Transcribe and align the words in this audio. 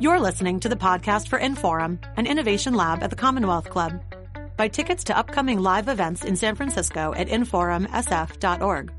You're 0.00 0.18
listening 0.18 0.60
to 0.60 0.70
the 0.70 0.76
podcast 0.76 1.28
for 1.28 1.38
Inforum, 1.38 1.98
an 2.16 2.26
innovation 2.26 2.72
lab 2.72 3.02
at 3.02 3.10
the 3.10 3.16
Commonwealth 3.16 3.68
Club. 3.68 4.02
Buy 4.56 4.68
tickets 4.68 5.04
to 5.04 5.18
upcoming 5.18 5.60
live 5.60 5.88
events 5.88 6.24
in 6.24 6.36
San 6.36 6.54
Francisco 6.54 7.12
at 7.14 7.28
inforumsf.org. 7.28 8.92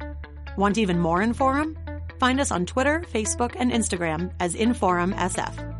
Want 0.58 0.78
even 0.78 1.00
more 1.00 1.22
Inforum? 1.22 1.76
Find 2.20 2.40
us 2.40 2.52
on 2.52 2.68
Twitter, 2.68 3.04
Facebook, 3.12 3.56
and 3.58 3.72
Instagram 3.72 4.32
as 4.40 4.54
InforumSF. 4.54 5.72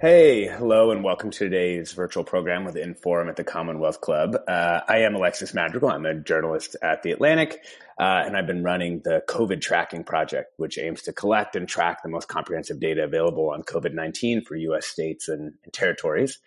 Hey, 0.00 0.46
hello, 0.46 0.92
and 0.92 1.02
welcome 1.02 1.30
to 1.32 1.38
today's 1.40 1.92
virtual 1.92 2.22
program 2.22 2.64
with 2.64 2.76
Inforum 2.76 3.28
at 3.28 3.36
the 3.36 3.44
Commonwealth 3.44 4.00
Club. 4.00 4.36
Uh, 4.46 4.80
I 4.88 4.98
am 4.98 5.16
Alexis 5.16 5.52
Madrigal. 5.52 5.90
I'm 5.90 6.06
a 6.06 6.14
journalist 6.14 6.76
at 6.80 7.02
The 7.02 7.10
Atlantic, 7.10 7.64
uh, 8.00 8.22
and 8.24 8.34
I've 8.34 8.46
been 8.46 8.62
running 8.62 9.02
the 9.04 9.22
COVID 9.28 9.60
tracking 9.60 10.04
project, 10.04 10.54
which 10.56 10.78
aims 10.78 11.02
to 11.02 11.12
collect 11.12 11.54
and 11.54 11.68
track 11.68 12.02
the 12.02 12.08
most 12.08 12.28
comprehensive 12.28 12.80
data 12.80 13.04
available 13.04 13.50
on 13.50 13.62
COVID 13.62 13.92
19 13.92 14.42
for 14.42 14.56
U.S. 14.56 14.86
states 14.86 15.28
and, 15.28 15.52
and 15.62 15.72
territories. 15.74 16.38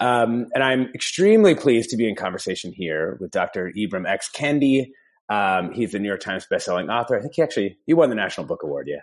Um, 0.00 0.46
and 0.54 0.64
I'm 0.64 0.86
extremely 0.94 1.54
pleased 1.54 1.90
to 1.90 1.98
be 1.98 2.08
in 2.08 2.16
conversation 2.16 2.72
here 2.72 3.18
with 3.20 3.30
Dr. 3.30 3.70
Ibram 3.76 4.08
X. 4.08 4.30
Kendi. 4.34 4.86
Um, 5.28 5.72
he's 5.72 5.92
the 5.92 5.98
New 5.98 6.08
York 6.08 6.20
Times 6.20 6.46
bestselling 6.50 6.90
author. 6.90 7.18
I 7.18 7.20
think 7.20 7.34
he 7.34 7.42
actually 7.42 7.76
he 7.84 7.92
won 7.92 8.08
the 8.08 8.16
National 8.16 8.46
Book 8.46 8.62
Award. 8.62 8.88
Yeah, 8.88 9.02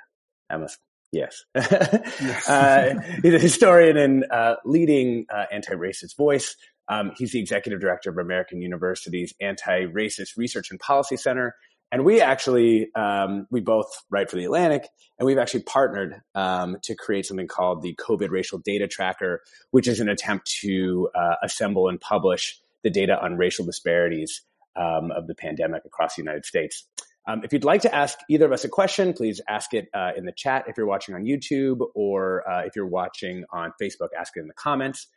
I 0.49 0.57
must. 0.57 0.79
Yes, 1.11 1.43
yes. 1.55 2.49
uh, 2.49 2.95
he's 3.21 3.33
a 3.33 3.39
historian 3.39 3.97
and 3.97 4.25
uh, 4.31 4.55
leading 4.65 5.25
uh, 5.31 5.43
anti-racist 5.51 6.15
voice. 6.15 6.55
Um, 6.87 7.11
he's 7.17 7.33
the 7.33 7.39
executive 7.39 7.79
director 7.79 8.09
of 8.09 8.17
American 8.17 8.61
University's 8.61 9.33
Anti-Racist 9.39 10.37
Research 10.37 10.71
and 10.71 10.79
Policy 10.79 11.17
Center, 11.17 11.55
and 11.91 12.05
we 12.05 12.21
actually 12.21 12.93
um, 12.95 13.47
we 13.51 13.59
both 13.59 13.87
write 14.09 14.29
for 14.29 14.37
the 14.37 14.45
Atlantic, 14.45 14.87
and 15.19 15.25
we've 15.25 15.37
actually 15.37 15.63
partnered 15.63 16.21
um, 16.35 16.77
to 16.83 16.95
create 16.95 17.25
something 17.25 17.47
called 17.47 17.81
the 17.81 17.95
COVID 17.95 18.29
Racial 18.29 18.59
Data 18.59 18.87
Tracker, 18.87 19.41
which 19.71 19.87
is 19.87 19.99
an 19.99 20.09
attempt 20.09 20.49
to 20.61 21.09
uh, 21.13 21.35
assemble 21.43 21.89
and 21.89 21.99
publish 21.99 22.59
the 22.83 22.89
data 22.89 23.21
on 23.21 23.37
racial 23.37 23.65
disparities 23.65 24.41
um, 24.75 25.11
of 25.11 25.27
the 25.27 25.35
pandemic 25.35 25.83
across 25.85 26.15
the 26.15 26.21
United 26.21 26.45
States. 26.45 26.85
Um, 27.27 27.41
if 27.43 27.53
you'd 27.53 27.63
like 27.63 27.81
to 27.81 27.93
ask 27.93 28.17
either 28.29 28.45
of 28.45 28.51
us 28.51 28.63
a 28.63 28.69
question, 28.69 29.13
please 29.13 29.41
ask 29.47 29.73
it 29.73 29.87
uh, 29.93 30.11
in 30.17 30.25
the 30.25 30.31
chat 30.31 30.65
if 30.67 30.77
you're 30.77 30.87
watching 30.87 31.13
on 31.13 31.23
YouTube, 31.23 31.81
or 31.93 32.49
uh, 32.49 32.63
if 32.65 32.75
you're 32.75 32.87
watching 32.87 33.43
on 33.51 33.73
Facebook, 33.79 34.09
ask 34.17 34.35
it 34.35 34.39
in 34.39 34.47
the 34.47 34.53
comments. 34.53 35.07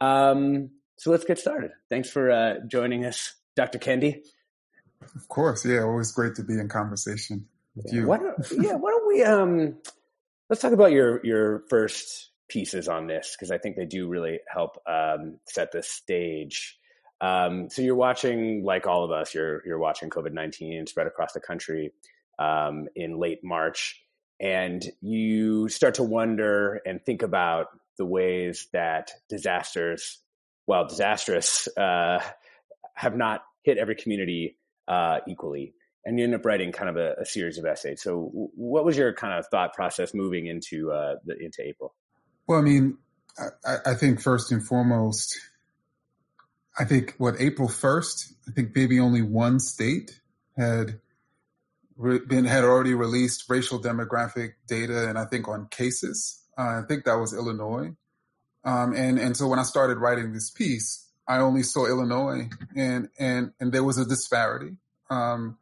Um, 0.00 0.70
so 0.98 1.10
let's 1.10 1.24
get 1.24 1.38
started. 1.38 1.70
Thanks 1.90 2.10
for 2.10 2.30
uh, 2.30 2.54
joining 2.66 3.04
us, 3.04 3.34
Dr. 3.56 3.78
Kendi. 3.78 4.22
Of 5.14 5.28
course, 5.28 5.64
yeah, 5.64 5.82
always 5.82 6.12
great 6.12 6.34
to 6.36 6.42
be 6.42 6.54
in 6.54 6.68
conversation 6.68 7.46
with 7.74 7.86
yeah. 7.88 8.00
you. 8.00 8.06
Why 8.06 8.18
don't, 8.18 8.36
yeah, 8.52 8.74
why 8.74 8.90
don't 8.90 9.06
we 9.06 9.22
um, 9.22 9.76
let's 10.48 10.62
talk 10.62 10.72
about 10.72 10.92
your 10.92 11.24
your 11.24 11.64
first 11.68 12.30
pieces 12.48 12.88
on 12.88 13.06
this 13.06 13.34
because 13.34 13.50
I 13.50 13.58
think 13.58 13.76
they 13.76 13.86
do 13.86 14.08
really 14.08 14.40
help 14.48 14.78
um, 14.86 15.38
set 15.46 15.72
the 15.72 15.82
stage. 15.82 16.78
Um, 17.20 17.70
so 17.70 17.80
you're 17.80 17.94
watching, 17.94 18.64
like 18.64 18.86
all 18.86 19.04
of 19.04 19.10
us, 19.10 19.34
you're 19.34 19.62
you're 19.66 19.78
watching 19.78 20.10
COVID 20.10 20.32
nineteen 20.32 20.86
spread 20.86 21.06
across 21.06 21.32
the 21.32 21.40
country 21.40 21.92
um, 22.38 22.86
in 22.94 23.18
late 23.18 23.42
March, 23.42 24.02
and 24.40 24.84
you 25.00 25.68
start 25.68 25.94
to 25.94 26.02
wonder 26.02 26.80
and 26.84 27.04
think 27.04 27.22
about 27.22 27.68
the 27.96 28.04
ways 28.04 28.68
that 28.72 29.12
disasters, 29.28 30.18
while 30.66 30.86
disastrous, 30.86 31.68
uh, 31.76 32.20
have 32.94 33.16
not 33.16 33.44
hit 33.62 33.78
every 33.78 33.94
community 33.94 34.56
uh, 34.88 35.18
equally. 35.26 35.74
And 36.04 36.18
you 36.18 36.24
end 36.24 36.34
up 36.34 36.44
writing 36.44 36.70
kind 36.72 36.90
of 36.90 36.96
a, 36.96 37.14
a, 37.22 37.24
series 37.24 37.56
of 37.56 37.64
essays. 37.64 38.02
So, 38.02 38.30
what 38.54 38.84
was 38.84 38.96
your 38.96 39.14
kind 39.14 39.38
of 39.38 39.46
thought 39.46 39.72
process 39.72 40.12
moving 40.12 40.46
into 40.46 40.92
uh, 40.92 41.14
the, 41.24 41.36
into 41.38 41.66
April? 41.66 41.94
Well, 42.46 42.58
I 42.58 42.62
mean, 42.62 42.98
I, 43.38 43.76
I, 43.86 43.94
think 43.94 44.20
first 44.20 44.52
and 44.52 44.62
foremost, 44.62 45.38
I 46.78 46.84
think 46.84 47.14
what 47.16 47.36
April 47.38 47.68
first, 47.68 48.34
I 48.46 48.52
think 48.52 48.76
maybe 48.76 49.00
only 49.00 49.22
one 49.22 49.60
state 49.60 50.20
had 50.58 51.00
been 51.96 52.44
had 52.44 52.64
already 52.64 52.94
released 52.94 53.48
racial 53.48 53.80
demographic 53.80 54.54
data, 54.66 55.08
and 55.08 55.18
I 55.18 55.24
think 55.24 55.48
on 55.48 55.68
cases. 55.68 56.42
Uh, 56.56 56.80
I 56.80 56.82
think 56.86 57.04
that 57.04 57.14
was 57.14 57.32
Illinois. 57.32 57.92
Um, 58.64 58.94
and 58.94 59.18
and 59.18 59.36
so 59.36 59.48
when 59.48 59.58
I 59.58 59.62
started 59.62 59.98
writing 59.98 60.32
this 60.32 60.50
piece, 60.50 61.08
I 61.26 61.38
only 61.38 61.62
saw 61.62 61.86
Illinois, 61.86 62.48
and 62.76 63.08
and 63.18 63.52
and 63.58 63.72
there 63.72 63.84
was 63.84 63.98
a 63.98 64.04
disparity, 64.04 64.76
um, 65.10 65.58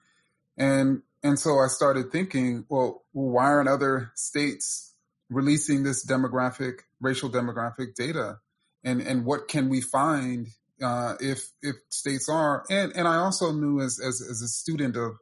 and 0.56 1.02
and 1.22 1.38
so 1.38 1.58
I 1.58 1.68
started 1.68 2.10
thinking, 2.10 2.64
well, 2.68 3.04
why 3.12 3.44
aren't 3.44 3.68
other 3.68 4.10
states 4.14 4.92
releasing 5.30 5.82
this 5.82 6.04
demographic, 6.04 6.80
racial 7.00 7.30
demographic 7.30 7.94
data, 7.94 8.38
and 8.84 9.00
and 9.00 9.24
what 9.24 9.48
can 9.48 9.68
we 9.68 9.80
find 9.80 10.48
uh, 10.82 11.14
if 11.20 11.50
if 11.62 11.76
states 11.90 12.28
are? 12.28 12.64
And 12.68 12.92
and 12.96 13.06
I 13.06 13.16
also 13.16 13.52
knew 13.52 13.80
as 13.80 14.00
as 14.00 14.20
as 14.20 14.42
a 14.42 14.48
student 14.48 14.96
of 14.96 15.16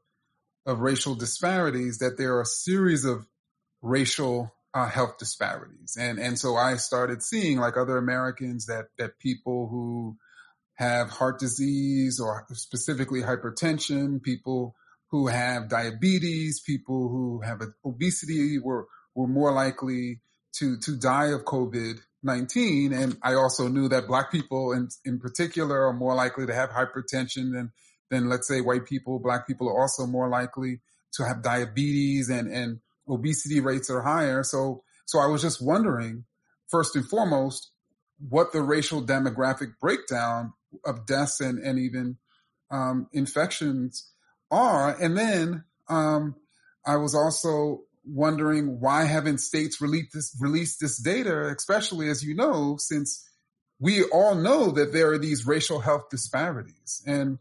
of 0.64 0.80
racial 0.80 1.14
disparities 1.14 1.98
that 1.98 2.16
there 2.16 2.34
are 2.36 2.42
a 2.42 2.46
series 2.46 3.04
of 3.04 3.26
racial 3.82 4.54
uh, 4.72 4.88
health 4.88 5.18
disparities, 5.18 5.98
and 6.00 6.18
and 6.18 6.38
so 6.38 6.56
I 6.56 6.76
started 6.76 7.22
seeing 7.22 7.58
like 7.58 7.76
other 7.76 7.98
Americans 7.98 8.66
that 8.66 8.86
that 8.96 9.18
people 9.18 9.68
who 9.68 10.16
have 10.80 11.10
heart 11.10 11.38
disease 11.38 12.18
or 12.18 12.46
specifically 12.52 13.20
hypertension, 13.20 14.22
people 14.22 14.74
who 15.10 15.26
have 15.26 15.68
diabetes, 15.68 16.58
people 16.58 17.10
who 17.10 17.42
have 17.44 17.60
obesity 17.84 18.58
were, 18.58 18.86
were 19.14 19.26
more 19.26 19.52
likely 19.52 20.20
to, 20.54 20.78
to 20.78 20.96
die 20.96 21.32
of 21.32 21.44
COVID-19. 21.44 22.94
And 22.94 23.18
I 23.22 23.34
also 23.34 23.68
knew 23.68 23.90
that 23.90 24.06
black 24.06 24.32
people 24.32 24.72
in, 24.72 24.88
in 25.04 25.18
particular 25.20 25.86
are 25.86 25.92
more 25.92 26.14
likely 26.14 26.46
to 26.46 26.54
have 26.54 26.70
hypertension 26.70 27.52
than, 27.52 27.72
than 28.10 28.30
let's 28.30 28.48
say 28.48 28.62
white 28.62 28.86
people. 28.86 29.18
Black 29.18 29.46
people 29.46 29.68
are 29.68 29.82
also 29.82 30.06
more 30.06 30.30
likely 30.30 30.80
to 31.12 31.26
have 31.26 31.42
diabetes 31.42 32.30
and, 32.30 32.50
and 32.50 32.80
obesity 33.06 33.60
rates 33.60 33.90
are 33.90 34.00
higher. 34.00 34.42
So, 34.42 34.82
so 35.04 35.18
I 35.18 35.26
was 35.26 35.42
just 35.42 35.62
wondering, 35.62 36.24
first 36.70 36.96
and 36.96 37.06
foremost, 37.06 37.70
what 38.30 38.54
the 38.54 38.62
racial 38.62 39.04
demographic 39.04 39.72
breakdown 39.78 40.54
of 40.84 41.06
deaths 41.06 41.40
and, 41.40 41.58
and 41.58 41.78
even 41.78 42.16
um, 42.70 43.08
infections 43.12 44.08
are. 44.50 44.96
And 45.00 45.16
then 45.16 45.64
um, 45.88 46.36
I 46.86 46.96
was 46.96 47.14
also 47.14 47.82
wondering 48.04 48.80
why 48.80 49.04
haven't 49.04 49.38
states 49.38 49.80
released 49.80 50.12
this, 50.14 50.36
released 50.40 50.80
this 50.80 50.98
data, 50.98 51.54
especially 51.56 52.08
as 52.08 52.24
you 52.24 52.34
know, 52.34 52.76
since 52.78 53.28
we 53.78 54.04
all 54.04 54.34
know 54.34 54.70
that 54.72 54.92
there 54.92 55.12
are 55.12 55.18
these 55.18 55.46
racial 55.46 55.80
health 55.80 56.10
disparities. 56.10 57.02
And 57.06 57.38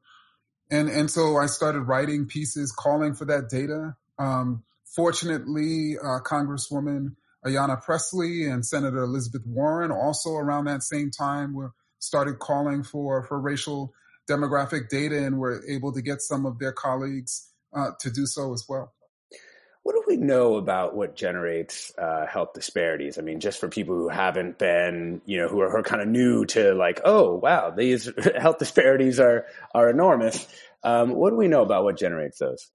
and 0.72 0.88
and 0.88 1.09
so 1.09 1.38
I 1.38 1.47
started 1.47 1.81
writing 1.81 2.28
pieces 2.28 2.72
calling 2.72 3.16
for 3.16 3.25
that 3.25 3.50
data. 3.50 3.96
Um, 4.19 4.63
fortunately, 4.85 5.97
uh, 5.97 6.19
Congresswoman 6.19 7.16
Ayanna 7.46 7.81
Pressley 7.84 8.46
and 8.46 8.66
Senator 8.66 9.00
Elizabeth 9.00 9.46
Warren 9.46 9.91
also 9.91 10.34
around 10.34 10.66
that 10.66 10.84
same 10.84 11.09
time 11.11 11.53
were 11.53 11.72
started 11.99 12.39
calling 12.39 12.83
for 12.83 13.23
for 13.23 13.39
racial 13.39 13.93
demographic 14.29 14.89
data 14.89 15.25
and 15.25 15.39
were 15.39 15.61
able 15.67 15.91
to 15.93 16.01
get 16.01 16.21
some 16.21 16.45
of 16.45 16.59
their 16.59 16.71
colleagues 16.71 17.49
uh, 17.75 17.91
to 17.99 18.09
do 18.11 18.25
so 18.25 18.53
as 18.53 18.65
well. 18.69 18.93
What 19.83 19.93
do 19.93 20.03
we 20.07 20.17
know 20.17 20.55
about 20.57 20.95
what 20.95 21.15
generates 21.15 21.91
uh, 21.97 22.27
health 22.27 22.53
disparities? 22.53 23.17
I 23.17 23.21
mean, 23.21 23.39
just 23.39 23.59
for 23.59 23.69
people 23.69 23.95
who 23.95 24.09
haven't 24.09 24.59
been, 24.59 25.21
you 25.25 25.37
know, 25.37 25.47
who 25.47 25.61
are, 25.61 25.71
who 25.71 25.77
are 25.77 25.83
kind 25.83 26.01
of 26.01 26.07
new 26.07 26.45
to 26.47 26.73
like, 26.75 27.01
oh 27.05 27.35
wow, 27.35 27.71
these 27.71 28.09
health 28.37 28.59
disparities 28.59 29.19
are 29.19 29.45
are 29.73 29.89
enormous. 29.89 30.47
Um, 30.83 31.11
what 31.11 31.31
do 31.31 31.37
we 31.37 31.47
know 31.47 31.61
about 31.61 31.83
what 31.83 31.97
generates 31.97 32.39
those? 32.39 32.69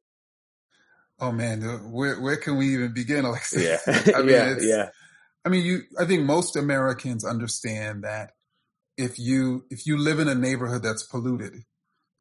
Oh 1.21 1.31
man, 1.31 1.61
where 1.93 2.21
where 2.21 2.37
can 2.37 2.57
we 2.57 2.75
even 2.75 2.93
begin, 2.93 3.25
Alexis? 3.25 3.63
Yeah, 3.87 4.13
I 4.15 4.21
mean, 4.21 4.31
yeah, 4.31 4.57
yeah. 4.61 4.89
I 5.45 5.51
mean, 5.51 5.65
you. 5.65 5.83
I 5.99 6.07
think 6.07 6.25
most 6.25 6.57
Americans 6.57 7.25
understand 7.25 8.05
that 8.05 8.33
if 8.97 9.19
you 9.19 9.65
if 9.71 9.87
you 9.87 9.97
live 9.97 10.19
in 10.21 10.29
a 10.29 10.35
neighborhood 10.35 10.83
that's 10.83 11.03
polluted, 11.03 11.65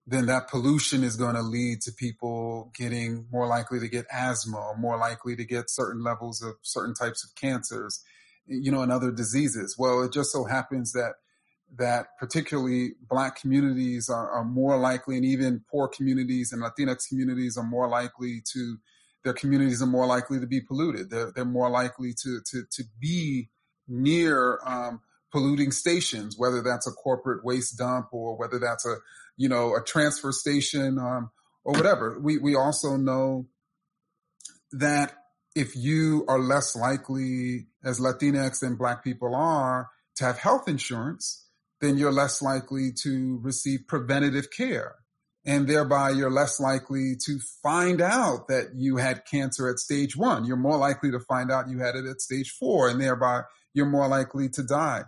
then 0.05 0.25
that 0.25 0.49
pollution 0.49 1.03
is 1.03 1.15
going 1.15 1.35
to 1.35 1.41
lead 1.41 1.81
to 1.81 1.91
people 1.91 2.71
getting 2.77 3.27
more 3.31 3.47
likely 3.47 3.79
to 3.79 3.87
get 3.87 4.05
asthma 4.11 4.57
or 4.57 4.77
more 4.77 4.97
likely 4.97 5.35
to 5.35 5.45
get 5.45 5.69
certain 5.69 6.03
levels 6.03 6.41
of 6.41 6.55
certain 6.61 6.93
types 6.93 7.23
of 7.23 7.35
cancers, 7.35 8.03
you 8.45 8.71
know, 8.71 8.81
and 8.81 8.91
other 8.91 9.11
diseases. 9.11 9.75
Well, 9.77 10.03
it 10.03 10.11
just 10.11 10.31
so 10.31 10.45
happens 10.45 10.91
that 10.93 11.13
that 11.75 12.07
particularly 12.19 12.91
black 13.09 13.39
communities 13.39 14.09
are, 14.09 14.29
are 14.29 14.43
more 14.43 14.77
likely 14.77 15.15
and 15.15 15.25
even 15.25 15.63
poor 15.71 15.87
communities 15.87 16.51
and 16.51 16.61
Latinx 16.61 17.07
communities 17.09 17.57
are 17.57 17.63
more 17.63 17.87
likely 17.87 18.41
to 18.53 18.77
their 19.23 19.33
communities 19.33 19.81
are 19.81 19.87
more 19.87 20.05
likely 20.05 20.39
to 20.39 20.45
be 20.45 20.59
polluted. 20.59 21.09
They're, 21.09 21.31
they're 21.33 21.45
more 21.45 21.69
likely 21.69 22.13
to, 22.23 22.41
to, 22.51 22.63
to 22.69 22.83
be 22.99 23.49
near 23.87 24.59
um, 24.65 24.99
polluting 25.33 25.71
stations, 25.71 26.35
whether 26.37 26.61
that's 26.61 26.87
a 26.87 26.91
corporate 26.91 27.43
waste 27.43 27.77
dump 27.77 28.07
or 28.13 28.37
whether 28.37 28.59
that's 28.59 28.85
a, 28.85 28.95
you 29.35 29.49
know, 29.49 29.75
a 29.75 29.83
transfer 29.83 30.31
station 30.31 30.99
um, 30.99 31.31
or 31.65 31.73
whatever. 31.73 32.19
We, 32.21 32.37
we 32.37 32.55
also 32.55 32.95
know 32.95 33.47
that 34.71 35.15
if 35.55 35.75
you 35.75 36.23
are 36.27 36.39
less 36.39 36.75
likely 36.75 37.67
as 37.83 37.99
Latinx 37.99 38.61
and 38.61 38.77
Black 38.77 39.03
people 39.03 39.35
are 39.35 39.89
to 40.17 40.25
have 40.25 40.37
health 40.37 40.67
insurance, 40.67 41.47
then 41.81 41.97
you're 41.97 42.13
less 42.13 42.41
likely 42.41 42.91
to 43.01 43.39
receive 43.41 43.87
preventative 43.87 44.51
care. 44.51 44.95
And 45.45 45.67
thereby 45.67 46.11
you're 46.11 46.31
less 46.31 46.59
likely 46.59 47.15
to 47.25 47.39
find 47.61 48.01
out 48.01 48.47
that 48.47 48.75
you 48.75 48.97
had 48.97 49.25
cancer 49.25 49.67
at 49.67 49.79
stage 49.79 50.15
one. 50.15 50.45
You're 50.45 50.55
more 50.55 50.77
likely 50.77 51.11
to 51.11 51.19
find 51.19 51.51
out 51.51 51.69
you 51.69 51.79
had 51.79 51.95
it 51.95 52.05
at 52.05 52.21
stage 52.21 52.51
four, 52.51 52.87
and 52.87 53.01
thereby 53.01 53.41
you're 53.73 53.89
more 53.89 54.07
likely 54.07 54.47
to 54.49 54.63
die. 54.63 55.03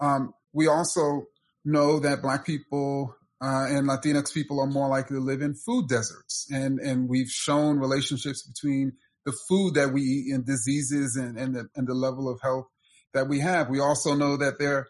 Um, 0.00 0.34
we 0.52 0.66
also 0.66 1.26
know 1.64 2.00
that 2.00 2.22
Black 2.22 2.46
people 2.46 3.14
uh, 3.42 3.66
and 3.68 3.88
Latinx 3.88 4.32
people 4.34 4.60
are 4.60 4.66
more 4.66 4.88
likely 4.88 5.16
to 5.16 5.22
live 5.22 5.40
in 5.40 5.54
food 5.54 5.88
deserts. 5.88 6.46
And, 6.50 6.78
and 6.78 7.08
we've 7.08 7.28
shown 7.28 7.78
relationships 7.78 8.42
between 8.46 8.92
the 9.24 9.32
food 9.48 9.74
that 9.74 9.92
we 9.92 10.02
eat 10.02 10.34
and 10.34 10.44
diseases 10.44 11.16
and, 11.16 11.38
and, 11.38 11.54
the, 11.54 11.68
and 11.74 11.86
the 11.86 11.94
level 11.94 12.28
of 12.28 12.40
health 12.42 12.66
that 13.14 13.28
we 13.28 13.40
have. 13.40 13.68
We 13.68 13.80
also 13.80 14.14
know 14.14 14.36
that 14.36 14.58
they're 14.58 14.86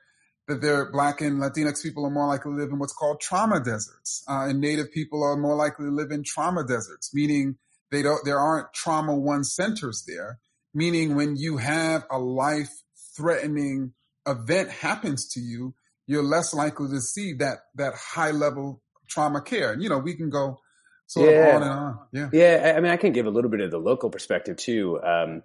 that 0.48 0.60
they're 0.60 0.90
black 0.90 1.20
and 1.20 1.40
Latinx 1.40 1.80
people 1.80 2.04
are 2.04 2.10
more 2.10 2.26
likely 2.26 2.50
to 2.50 2.58
live 2.58 2.70
in 2.70 2.78
what's 2.80 2.92
called 2.92 3.20
trauma 3.20 3.60
deserts, 3.60 4.24
uh, 4.28 4.46
and 4.48 4.60
Native 4.60 4.90
people 4.92 5.22
are 5.22 5.36
more 5.36 5.54
likely 5.54 5.86
to 5.86 5.92
live 5.92 6.10
in 6.10 6.24
trauma 6.24 6.66
deserts, 6.66 7.14
meaning 7.14 7.56
they 7.92 8.02
don't 8.02 8.24
there 8.24 8.38
aren't 8.38 8.72
trauma 8.72 9.14
one 9.14 9.44
centers 9.44 10.04
there. 10.08 10.40
Meaning 10.74 11.14
when 11.14 11.36
you 11.36 11.58
have 11.58 12.04
a 12.10 12.18
life 12.18 12.70
threatening 13.16 13.92
event 14.26 14.70
happens 14.70 15.28
to 15.30 15.40
you, 15.40 15.74
you're 16.06 16.22
less 16.22 16.52
likely 16.54 16.88
to 16.88 17.00
see 17.00 17.34
that 17.34 17.58
that 17.76 17.94
high 17.94 18.30
level 18.30 18.82
trauma 19.08 19.40
care. 19.40 19.72
And 19.72 19.82
you 19.82 19.88
know, 19.88 19.98
we 19.98 20.14
can 20.14 20.30
go 20.30 20.60
sort 21.06 21.30
yeah. 21.30 21.36
of 21.36 21.54
on 21.56 21.62
and 21.62 21.70
on. 21.70 21.98
Yeah. 22.12 22.28
Yeah. 22.32 22.74
I 22.76 22.80
mean, 22.80 22.90
I 22.90 22.96
can 22.96 23.12
give 23.12 23.26
a 23.26 23.30
little 23.30 23.50
bit 23.50 23.60
of 23.60 23.70
the 23.70 23.78
local 23.78 24.10
perspective 24.10 24.56
too. 24.56 25.00
Um, 25.02 25.42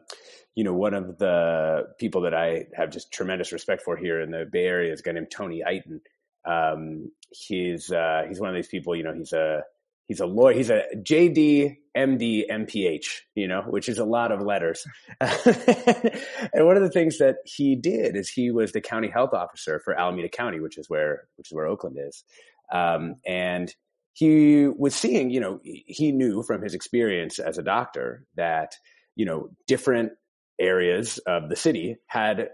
you 0.54 0.64
know, 0.64 0.74
one 0.74 0.94
of 0.94 1.18
the 1.18 1.88
people 2.00 2.22
that 2.22 2.34
I 2.34 2.68
have 2.76 2.92
just 2.92 3.12
tremendous 3.12 3.52
respect 3.52 3.82
for 3.82 3.98
here 3.98 4.22
in 4.22 4.32
the 4.32 4.46
Bay 4.50 4.66
Area 4.66 4.94
is 4.94 5.02
a 5.02 5.04
guy 5.04 5.12
named 5.12 5.32
Tony 5.32 5.64
Iton. 5.64 6.02
Um, 6.46 7.12
he's, 7.32 7.92
uh, 7.92 8.24
he's 8.28 8.40
one 8.40 8.50
of 8.50 8.56
these 8.56 8.68
people, 8.68 8.96
you 8.96 9.04
know, 9.04 9.14
he's 9.14 9.34
a, 9.34 9.64
he's 10.08 10.20
a 10.20 10.26
lawyer, 10.26 10.54
he's 10.54 10.70
a 10.70 10.84
JD, 10.96 11.78
MD, 11.96 12.44
MPH, 12.50 13.06
you 13.36 13.48
know, 13.48 13.62
which 13.62 13.88
is 13.88 14.00
a 14.00 14.06
lot 14.06 14.32
of 14.32 14.42
letters. 14.42 14.86
and 15.20 16.66
one 16.66 16.78
of 16.78 16.84
the 16.84 16.92
things 16.92 17.20
that 17.20 17.38
he 17.46 17.76
did 17.76 18.16
is 18.16 18.30
he 18.30 18.52
was 18.52 18.72
the 18.72 18.82
county 18.82 19.10
health 19.10 19.34
officer 19.34 19.80
for 19.84 19.98
Alameda 19.98 20.30
County, 20.30 20.60
which 20.60 20.78
is 20.78 20.90
where, 20.90 21.28
which 21.38 21.50
is 21.50 21.56
where 21.56 21.68
Oakland 21.68 21.98
is. 22.00 22.24
Um, 22.72 23.16
and 23.26 23.74
he 24.14 24.68
was 24.68 24.96
seeing, 24.96 25.30
you 25.30 25.40
know, 25.40 25.60
he 25.64 26.12
knew 26.12 26.44
from 26.44 26.62
his 26.62 26.74
experience 26.74 27.40
as 27.40 27.58
a 27.58 27.64
doctor 27.64 28.26
that, 28.36 28.76
you 29.16 29.26
know, 29.26 29.50
different 29.68 30.14
areas 30.60 31.18
of 31.20 31.50
the 31.50 31.56
city 31.56 31.98
had 32.08 32.50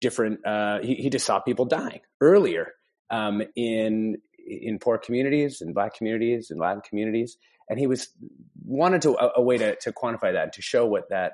different, 0.00 0.44
uh, 0.46 0.80
he, 0.80 0.94
he, 0.96 1.10
just 1.10 1.24
saw 1.24 1.40
people 1.40 1.64
dying 1.64 2.00
earlier 2.20 2.72
um, 3.10 3.42
in, 3.54 4.18
in 4.46 4.78
poor 4.78 4.98
communities 4.98 5.60
and 5.60 5.74
black 5.74 5.94
communities 5.94 6.50
and 6.50 6.60
Latin 6.60 6.82
communities. 6.88 7.36
And 7.68 7.78
he 7.78 7.86
was 7.86 8.08
wanted 8.64 9.02
to 9.02 9.16
a, 9.16 9.32
a 9.36 9.42
way 9.42 9.58
to, 9.58 9.76
to 9.76 9.92
quantify 9.92 10.32
that 10.32 10.44
and 10.44 10.52
to 10.52 10.62
show 10.62 10.86
what 10.86 11.08
that 11.10 11.32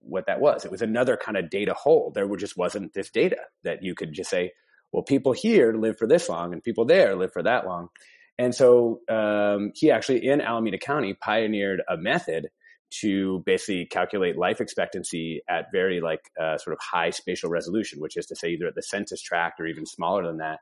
what 0.00 0.26
that 0.26 0.40
was. 0.40 0.64
It 0.64 0.70
was 0.70 0.82
another 0.82 1.16
kind 1.16 1.36
of 1.36 1.50
data 1.50 1.74
hole. 1.74 2.12
There 2.14 2.34
just 2.36 2.56
wasn't 2.56 2.94
this 2.94 3.10
data 3.10 3.38
that 3.64 3.82
you 3.82 3.94
could 3.94 4.12
just 4.12 4.30
say, 4.30 4.52
well, 4.92 5.02
people 5.02 5.32
here 5.32 5.74
live 5.74 5.98
for 5.98 6.06
this 6.06 6.28
long 6.28 6.52
and 6.52 6.62
people 6.62 6.84
there 6.84 7.14
live 7.14 7.32
for 7.32 7.42
that 7.42 7.66
long. 7.66 7.88
And 8.38 8.54
so 8.54 9.00
um, 9.08 9.72
he 9.74 9.90
actually 9.90 10.26
in 10.26 10.40
Alameda 10.40 10.78
County 10.78 11.14
pioneered 11.14 11.82
a 11.88 11.96
method 11.96 12.48
to 13.00 13.42
basically 13.44 13.86
calculate 13.86 14.38
life 14.38 14.60
expectancy 14.60 15.42
at 15.48 15.66
very 15.72 16.00
like 16.00 16.20
uh, 16.40 16.56
sort 16.58 16.72
of 16.72 16.80
high 16.80 17.10
spatial 17.10 17.50
resolution, 17.50 18.00
which 18.00 18.16
is 18.16 18.26
to 18.26 18.36
say 18.36 18.50
either 18.50 18.66
at 18.66 18.74
the 18.74 18.82
census 18.82 19.20
tract 19.20 19.60
or 19.60 19.66
even 19.66 19.86
smaller 19.86 20.26
than 20.26 20.38
that. 20.38 20.60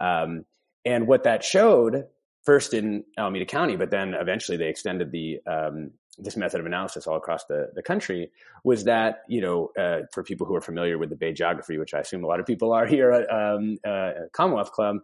Um, 0.00 0.44
and 0.84 1.06
what 1.06 1.24
that 1.24 1.44
showed 1.44 2.04
first 2.44 2.74
in 2.74 3.04
Alameda 3.18 3.44
County, 3.44 3.76
but 3.76 3.90
then 3.90 4.14
eventually 4.14 4.56
they 4.56 4.68
extended 4.68 5.12
the 5.12 5.40
um, 5.46 5.92
this 6.18 6.36
method 6.36 6.60
of 6.60 6.66
analysis 6.66 7.06
all 7.06 7.16
across 7.16 7.44
the, 7.46 7.70
the 7.74 7.82
country 7.82 8.30
was 8.64 8.84
that 8.84 9.22
you 9.28 9.40
know 9.40 9.70
uh, 9.78 10.00
for 10.12 10.22
people 10.22 10.46
who 10.46 10.54
are 10.54 10.60
familiar 10.60 10.98
with 10.98 11.10
the 11.10 11.16
Bay 11.16 11.32
geography, 11.32 11.78
which 11.78 11.94
I 11.94 12.00
assume 12.00 12.24
a 12.24 12.26
lot 12.26 12.40
of 12.40 12.46
people 12.46 12.72
are 12.72 12.86
here 12.94 13.10
at 13.10 13.30
um, 13.30 13.78
uh, 13.86 14.12
Commonwealth 14.32 14.72
Club, 14.72 14.96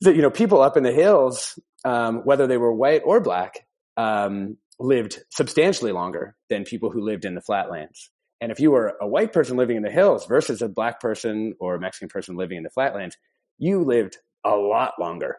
that 0.00 0.16
you 0.16 0.22
know 0.22 0.30
people 0.30 0.60
up 0.60 0.76
in 0.76 0.82
the 0.82 0.92
hills, 0.92 1.58
um, 1.84 2.18
whether 2.24 2.46
they 2.46 2.58
were 2.58 2.72
white 2.72 3.02
or 3.04 3.20
black, 3.20 3.66
um, 3.96 4.56
lived 4.78 5.18
substantially 5.30 5.92
longer 5.92 6.36
than 6.48 6.64
people 6.64 6.90
who 6.90 7.00
lived 7.00 7.24
in 7.24 7.34
the 7.34 7.40
flatlands. 7.40 8.10
And 8.40 8.52
if 8.52 8.60
you 8.60 8.70
were 8.70 8.96
a 9.00 9.08
white 9.08 9.32
person 9.32 9.56
living 9.56 9.76
in 9.76 9.82
the 9.82 9.90
hills 9.90 10.26
versus 10.26 10.62
a 10.62 10.68
black 10.68 11.00
person 11.00 11.54
or 11.58 11.74
a 11.74 11.80
Mexican 11.80 12.08
person 12.08 12.36
living 12.36 12.56
in 12.56 12.62
the 12.62 12.70
flatlands, 12.70 13.16
you 13.58 13.82
lived 13.82 14.18
a 14.44 14.56
lot 14.56 14.94
longer. 15.00 15.36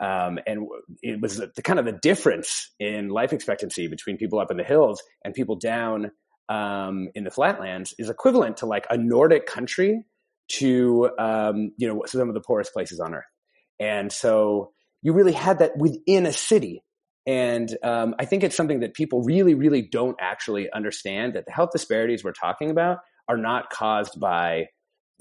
Um, 0.00 0.38
and 0.46 0.66
it 1.02 1.20
was 1.20 1.36
the, 1.36 1.52
the, 1.54 1.62
kind 1.62 1.78
of 1.78 1.84
the 1.84 1.92
difference 1.92 2.72
in 2.80 3.08
life 3.08 3.32
expectancy 3.32 3.86
between 3.86 4.16
people 4.16 4.40
up 4.40 4.50
in 4.50 4.56
the 4.56 4.64
hills 4.64 5.02
and 5.24 5.34
people 5.34 5.56
down 5.56 6.10
um, 6.48 7.08
in 7.14 7.24
the 7.24 7.30
flatlands 7.30 7.94
is 7.98 8.10
equivalent 8.10 8.58
to 8.58 8.66
like 8.66 8.86
a 8.90 8.96
Nordic 8.96 9.46
country 9.46 10.04
to 10.48 11.08
um, 11.18 11.72
you 11.78 11.88
know 11.88 12.02
some 12.06 12.28
of 12.28 12.34
the 12.34 12.40
poorest 12.40 12.72
places 12.72 13.00
on 13.00 13.14
earth. 13.14 13.24
And 13.78 14.12
so 14.12 14.72
you 15.02 15.12
really 15.12 15.32
had 15.32 15.58
that 15.58 15.76
within 15.76 16.26
a 16.26 16.32
city. 16.32 16.82
And 17.26 17.76
um, 17.84 18.14
I 18.18 18.24
think 18.24 18.42
it's 18.42 18.56
something 18.56 18.80
that 18.80 18.94
people 18.94 19.22
really, 19.22 19.54
really 19.54 19.82
don't 19.82 20.16
actually 20.20 20.70
understand 20.72 21.34
that 21.34 21.44
the 21.46 21.52
health 21.52 21.70
disparities 21.72 22.24
we're 22.24 22.32
talking 22.32 22.70
about 22.70 22.98
are 23.28 23.36
not 23.36 23.70
caused 23.70 24.18
by, 24.18 24.66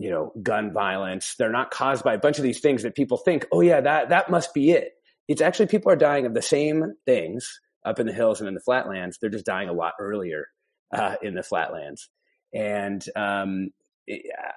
you 0.01 0.09
know, 0.09 0.33
gun 0.41 0.73
violence. 0.73 1.35
They're 1.37 1.51
not 1.51 1.69
caused 1.69 2.03
by 2.03 2.15
a 2.15 2.19
bunch 2.19 2.37
of 2.37 2.43
these 2.43 2.59
things 2.59 2.81
that 2.83 2.95
people 2.95 3.17
think, 3.17 3.45
oh 3.51 3.61
yeah, 3.61 3.81
that 3.81 4.09
that 4.09 4.31
must 4.31 4.51
be 4.53 4.71
it. 4.71 4.93
It's 5.27 5.41
actually 5.41 5.67
people 5.67 5.91
are 5.91 5.95
dying 5.95 6.25
of 6.25 6.33
the 6.33 6.41
same 6.41 6.95
things 7.05 7.59
up 7.85 7.99
in 7.99 8.07
the 8.07 8.13
hills 8.13 8.39
and 8.39 8.47
in 8.47 8.55
the 8.55 8.61
flatlands. 8.61 9.19
They're 9.19 9.29
just 9.29 9.45
dying 9.45 9.69
a 9.69 9.73
lot 9.73 9.93
earlier 9.99 10.47
uh, 10.91 11.15
in 11.21 11.35
the 11.35 11.43
flatlands. 11.43 12.09
And 12.51 13.05
um, 13.15 13.69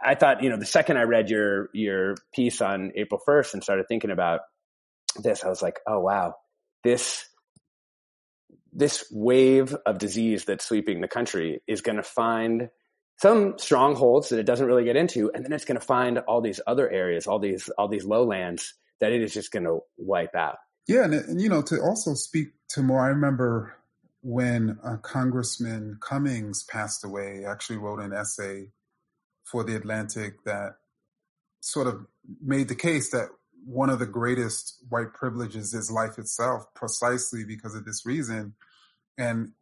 I 0.02 0.14
thought, 0.14 0.42
you 0.42 0.48
know, 0.48 0.56
the 0.56 0.64
second 0.64 0.96
I 0.96 1.02
read 1.02 1.28
your 1.28 1.68
your 1.74 2.14
piece 2.32 2.62
on 2.62 2.92
April 2.96 3.20
1st 3.28 3.54
and 3.54 3.62
started 3.62 3.86
thinking 3.86 4.10
about 4.10 4.40
this, 5.22 5.44
I 5.44 5.48
was 5.48 5.60
like, 5.60 5.78
oh 5.86 6.00
wow, 6.00 6.36
this 6.84 7.26
this 8.72 9.04
wave 9.12 9.76
of 9.84 9.98
disease 9.98 10.46
that's 10.46 10.66
sweeping 10.66 11.02
the 11.02 11.08
country 11.08 11.60
is 11.68 11.82
going 11.82 11.96
to 11.96 12.02
find 12.02 12.70
some 13.16 13.54
strongholds 13.58 14.28
that 14.30 14.38
it 14.38 14.46
doesn't 14.46 14.66
really 14.66 14.84
get 14.84 14.96
into, 14.96 15.30
and 15.32 15.44
then 15.44 15.52
it's 15.52 15.64
going 15.64 15.78
to 15.78 15.86
find 15.86 16.18
all 16.18 16.40
these 16.40 16.60
other 16.66 16.90
areas, 16.90 17.26
all 17.26 17.38
these 17.38 17.68
all 17.78 17.88
these 17.88 18.04
lowlands 18.04 18.74
that 19.00 19.12
it 19.12 19.22
is 19.22 19.32
just 19.32 19.52
going 19.52 19.64
to 19.64 19.80
wipe 19.96 20.34
out. 20.34 20.56
Yeah, 20.86 21.04
and, 21.04 21.14
and 21.14 21.40
you 21.40 21.48
know, 21.48 21.62
to 21.62 21.80
also 21.80 22.14
speak 22.14 22.48
to 22.70 22.82
more, 22.82 23.04
I 23.04 23.08
remember 23.08 23.76
when 24.22 24.78
uh, 24.84 24.96
Congressman 25.02 25.98
Cummings 26.00 26.64
passed 26.64 27.04
away. 27.04 27.44
Actually, 27.46 27.78
wrote 27.78 28.00
an 28.00 28.12
essay 28.12 28.70
for 29.44 29.64
the 29.64 29.76
Atlantic 29.76 30.42
that 30.44 30.76
sort 31.60 31.86
of 31.86 32.06
made 32.42 32.68
the 32.68 32.74
case 32.74 33.10
that 33.10 33.28
one 33.64 33.88
of 33.88 33.98
the 33.98 34.06
greatest 34.06 34.84
white 34.88 35.14
privileges 35.14 35.72
is 35.72 35.90
life 35.90 36.18
itself, 36.18 36.66
precisely 36.74 37.44
because 37.44 37.74
of 37.74 37.84
this 37.84 38.04
reason. 38.04 38.54
And 39.16 39.52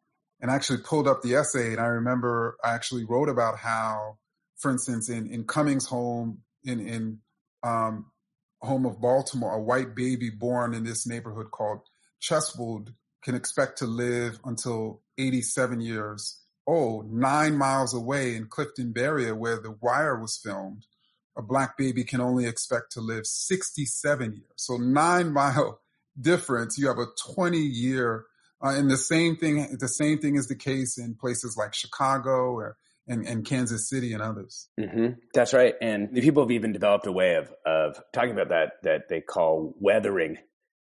and 0.42 0.50
actually 0.50 0.80
pulled 0.80 1.08
up 1.08 1.22
the 1.22 1.36
essay, 1.36 1.72
and 1.72 1.80
I 1.80 1.86
remember 1.86 2.58
I 2.62 2.74
actually 2.74 3.04
wrote 3.04 3.30
about 3.30 3.58
how, 3.58 4.18
for 4.58 4.70
instance, 4.70 5.08
in 5.08 5.26
in 5.28 5.44
Cummings' 5.44 5.86
home 5.86 6.42
in 6.64 6.80
in 6.80 7.18
um, 7.62 8.10
home 8.60 8.84
of 8.84 9.00
Baltimore, 9.00 9.54
a 9.54 9.62
white 9.62 9.94
baby 9.94 10.28
born 10.28 10.74
in 10.74 10.84
this 10.84 11.06
neighborhood 11.06 11.50
called 11.50 11.80
Cheswolde 12.20 12.92
can 13.24 13.34
expect 13.34 13.78
to 13.78 13.86
live 13.86 14.38
until 14.44 15.00
87 15.16 15.80
years 15.80 16.42
oh, 16.66 17.04
nine 17.08 17.56
miles 17.56 17.94
away 17.94 18.36
in 18.36 18.46
Clifton-Berea, 18.46 19.34
where 19.34 19.58
The 19.58 19.76
Wire 19.80 20.18
was 20.18 20.36
filmed, 20.36 20.86
a 21.36 21.42
black 21.42 21.76
baby 21.76 22.04
can 22.04 22.20
only 22.20 22.46
expect 22.46 22.92
to 22.92 23.00
live 23.00 23.26
67 23.26 24.32
years. 24.32 24.44
So 24.56 24.76
nine 24.76 25.32
mile 25.32 25.80
difference. 26.20 26.78
You 26.78 26.88
have 26.88 26.98
a 26.98 27.06
20 27.34 27.58
year, 27.58 28.26
uh, 28.62 28.70
and 28.70 28.90
the 28.90 28.96
same 28.96 29.36
thing, 29.36 29.76
the 29.78 29.88
same 29.88 30.18
thing 30.18 30.36
is 30.36 30.48
the 30.48 30.56
case 30.56 30.98
in 30.98 31.14
places 31.14 31.56
like 31.56 31.74
Chicago 31.74 32.52
or 32.52 32.76
and, 33.08 33.26
and 33.26 33.44
Kansas 33.44 33.88
City 33.88 34.12
and 34.12 34.22
others. 34.22 34.68
Mm-hmm. 34.78 35.14
That's 35.34 35.52
right. 35.52 35.74
And 35.80 36.14
the 36.14 36.20
people 36.20 36.42
have 36.44 36.52
even 36.52 36.72
developed 36.72 37.06
a 37.06 37.12
way 37.12 37.34
of, 37.34 37.52
of 37.66 38.00
talking 38.12 38.30
about 38.30 38.50
that, 38.50 38.74
that 38.84 39.08
they 39.08 39.20
call 39.20 39.74
weathering 39.80 40.38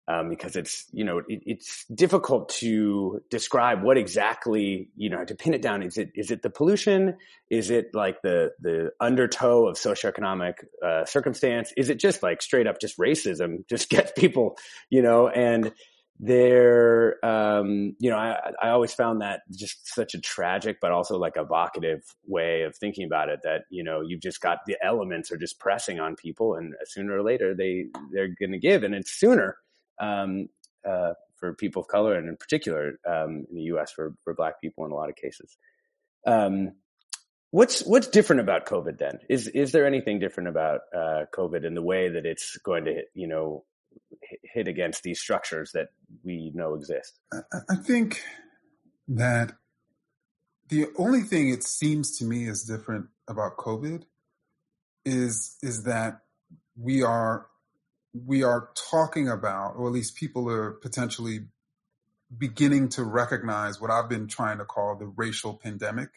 um, 0.10 0.28
because 0.28 0.56
it's 0.56 0.88
you 0.92 1.06
know 1.06 1.20
it, 1.20 1.44
it's 1.46 1.86
difficult 1.86 2.50
to 2.50 3.22
describe 3.30 3.84
what 3.84 3.96
exactly 3.96 4.90
you 4.98 5.10
know 5.10 5.24
to 5.24 5.36
pin 5.36 5.54
it 5.54 5.62
down. 5.62 5.84
Is 5.84 5.98
it 5.98 6.10
is 6.16 6.32
it 6.32 6.42
the 6.42 6.50
pollution? 6.50 7.16
Is 7.52 7.70
it 7.70 7.92
like 7.94 8.24
the 8.24 8.50
the 8.60 8.90
undertow 9.00 9.68
of 9.68 9.76
socioeconomic 9.76 10.54
uh, 10.84 11.06
circumstance? 11.06 11.72
Is 11.78 11.90
it 11.90 12.00
just 12.00 12.24
like 12.24 12.42
straight 12.42 12.66
up 12.66 12.82
just 12.82 12.98
racism? 12.98 13.58
Just 13.70 13.90
gets 13.90 14.12
people 14.14 14.58
you 14.90 15.04
know 15.04 15.28
and 15.28 15.72
there, 16.20 17.24
um, 17.26 17.96
you 17.98 18.10
know, 18.10 18.18
I, 18.18 18.52
I 18.62 18.70
always 18.70 18.94
found 18.94 19.22
that 19.22 19.42
just 19.52 19.94
such 19.94 20.14
a 20.14 20.20
tragic, 20.20 20.80
but 20.82 20.92
also 20.92 21.18
like 21.18 21.34
evocative 21.38 22.04
way 22.28 22.64
of 22.64 22.76
thinking 22.76 23.06
about 23.06 23.30
it. 23.30 23.40
That 23.44 23.62
you 23.70 23.84
know, 23.86 24.02
you've 24.02 24.22
just 24.22 24.42
got 24.42 24.60
the 24.68 24.78
elements 24.84 25.32
are 25.32 25.38
just 25.38 25.60
pressing 25.60 26.00
on 26.02 26.18
people, 26.18 26.56
and 26.56 26.74
sooner 26.86 27.18
or 27.18 27.24
later 27.24 27.56
they 27.56 27.86
they're 28.12 28.28
going 28.28 28.52
to 28.52 28.60
give, 28.60 28.84
and 28.84 28.94
it's 28.94 29.18
sooner 29.18 29.58
um, 30.02 30.50
uh, 30.86 31.14
for 31.38 31.54
people 31.54 31.84
of 31.84 31.88
color, 31.88 32.16
and 32.16 32.28
in 32.28 32.36
particular 32.36 33.00
um, 33.08 33.46
in 33.50 33.56
the 33.56 33.64
U.S. 33.64 33.92
for 33.94 34.14
for 34.26 34.34
Black 34.34 34.60
people 34.60 34.86
in 34.86 34.92
a 34.92 34.96
lot 34.96 35.10
of 35.10 35.16
cases. 35.16 35.56
Um, 36.28 36.74
what's 37.52 37.82
what's 37.86 38.08
different 38.08 38.42
about 38.42 38.66
COVID 38.66 38.98
then? 38.98 39.20
Is 39.30 39.48
is 39.48 39.72
there 39.72 39.88
anything 39.88 40.20
different 40.20 40.50
about 40.50 40.82
uh, 40.94 41.26
COVID 41.34 41.66
in 41.66 41.76
the 41.76 41.82
way 41.82 42.10
that 42.10 42.26
it's 42.26 42.58
going 42.58 42.84
to 42.86 43.04
you 43.14 43.28
know 43.30 43.64
hit 44.54 44.68
against 44.68 45.04
these 45.04 45.20
structures 45.20 45.72
that 45.74 45.90
we 46.24 46.52
know 46.54 46.76
exist? 46.76 47.20
I 47.32 47.76
think 47.76 48.22
that 49.08 49.54
the 50.70 50.88
only 50.98 51.22
thing 51.22 51.50
it 51.50 51.64
seems 51.64 52.18
to 52.20 52.26
me 52.26 52.48
is 52.48 52.64
different 52.64 53.08
about 53.28 53.58
COVID 53.58 54.04
is 55.06 55.58
is 55.62 55.84
that 55.84 56.22
we 56.78 57.04
are 57.04 57.48
we 58.14 58.44
are 58.44 58.70
talking 58.90 59.30
about, 59.30 59.76
or 59.76 59.88
at 59.88 59.94
least 59.94 60.16
people 60.16 60.50
are 60.50 60.72
potentially 60.72 61.46
beginning 62.36 62.90
to 62.90 63.04
recognize 63.04 63.82
what 63.82 63.92
I've 63.92 64.10
been 64.10 64.28
trying 64.28 64.60
to 64.60 64.66
call 64.66 64.96
the 64.96 65.08
racial 65.08 65.56
pandemic 65.56 66.10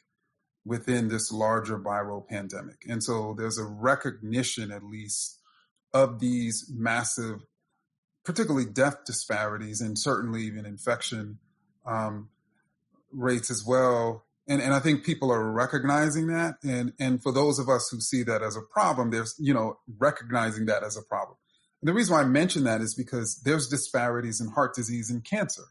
within 0.65 1.09
this 1.09 1.33
larger 1.33 1.79
viral 1.79 2.27
pandemic. 2.27 2.85
And 2.89 3.03
so 3.03 3.35
there's 3.37 3.59
a 3.59 3.65
recognition, 3.65 4.71
at 4.71 4.85
least, 4.85 5.41
of 5.93 6.21
these 6.21 6.71
massive 6.73 7.41
particularly 8.25 8.67
death 8.67 9.05
disparities 9.05 9.81
and 9.81 9.99
certainly 9.99 10.43
even 10.43 10.65
infection 10.65 11.39
um, 11.87 12.29
rates 13.13 13.51
as 13.51 13.65
well. 13.67 14.25
And, 14.49 14.61
and 14.61 14.75
I 14.75 14.81
think 14.81 15.05
people 15.05 15.33
are 15.33 15.53
recognizing 15.53 16.29
that. 16.29 16.57
And, 16.63 16.93
and 16.99 17.23
for 17.23 17.33
those 17.33 17.59
of 17.59 17.69
us 17.69 17.89
who 17.91 18.01
see 18.01 18.23
that 18.25 18.43
as 18.43 18.57
a 18.57 18.63
problem, 18.63 19.11
there's, 19.11 19.35
you 19.39 19.55
know, 19.55 19.79
recognizing 19.99 20.67
that 20.67 20.83
as 20.83 20.97
a 20.97 21.03
problem. 21.03 21.37
And 21.81 21.89
the 21.89 21.95
reason 21.95 22.15
why 22.15 22.23
I 22.23 22.25
mention 22.25 22.65
that 22.65 22.81
is 22.81 22.95
because 22.95 23.41
there's 23.45 23.69
disparities 23.69 24.41
in 24.41 24.49
heart 24.49 24.75
disease 24.75 25.11
and 25.11 25.25
cancer. 25.25 25.65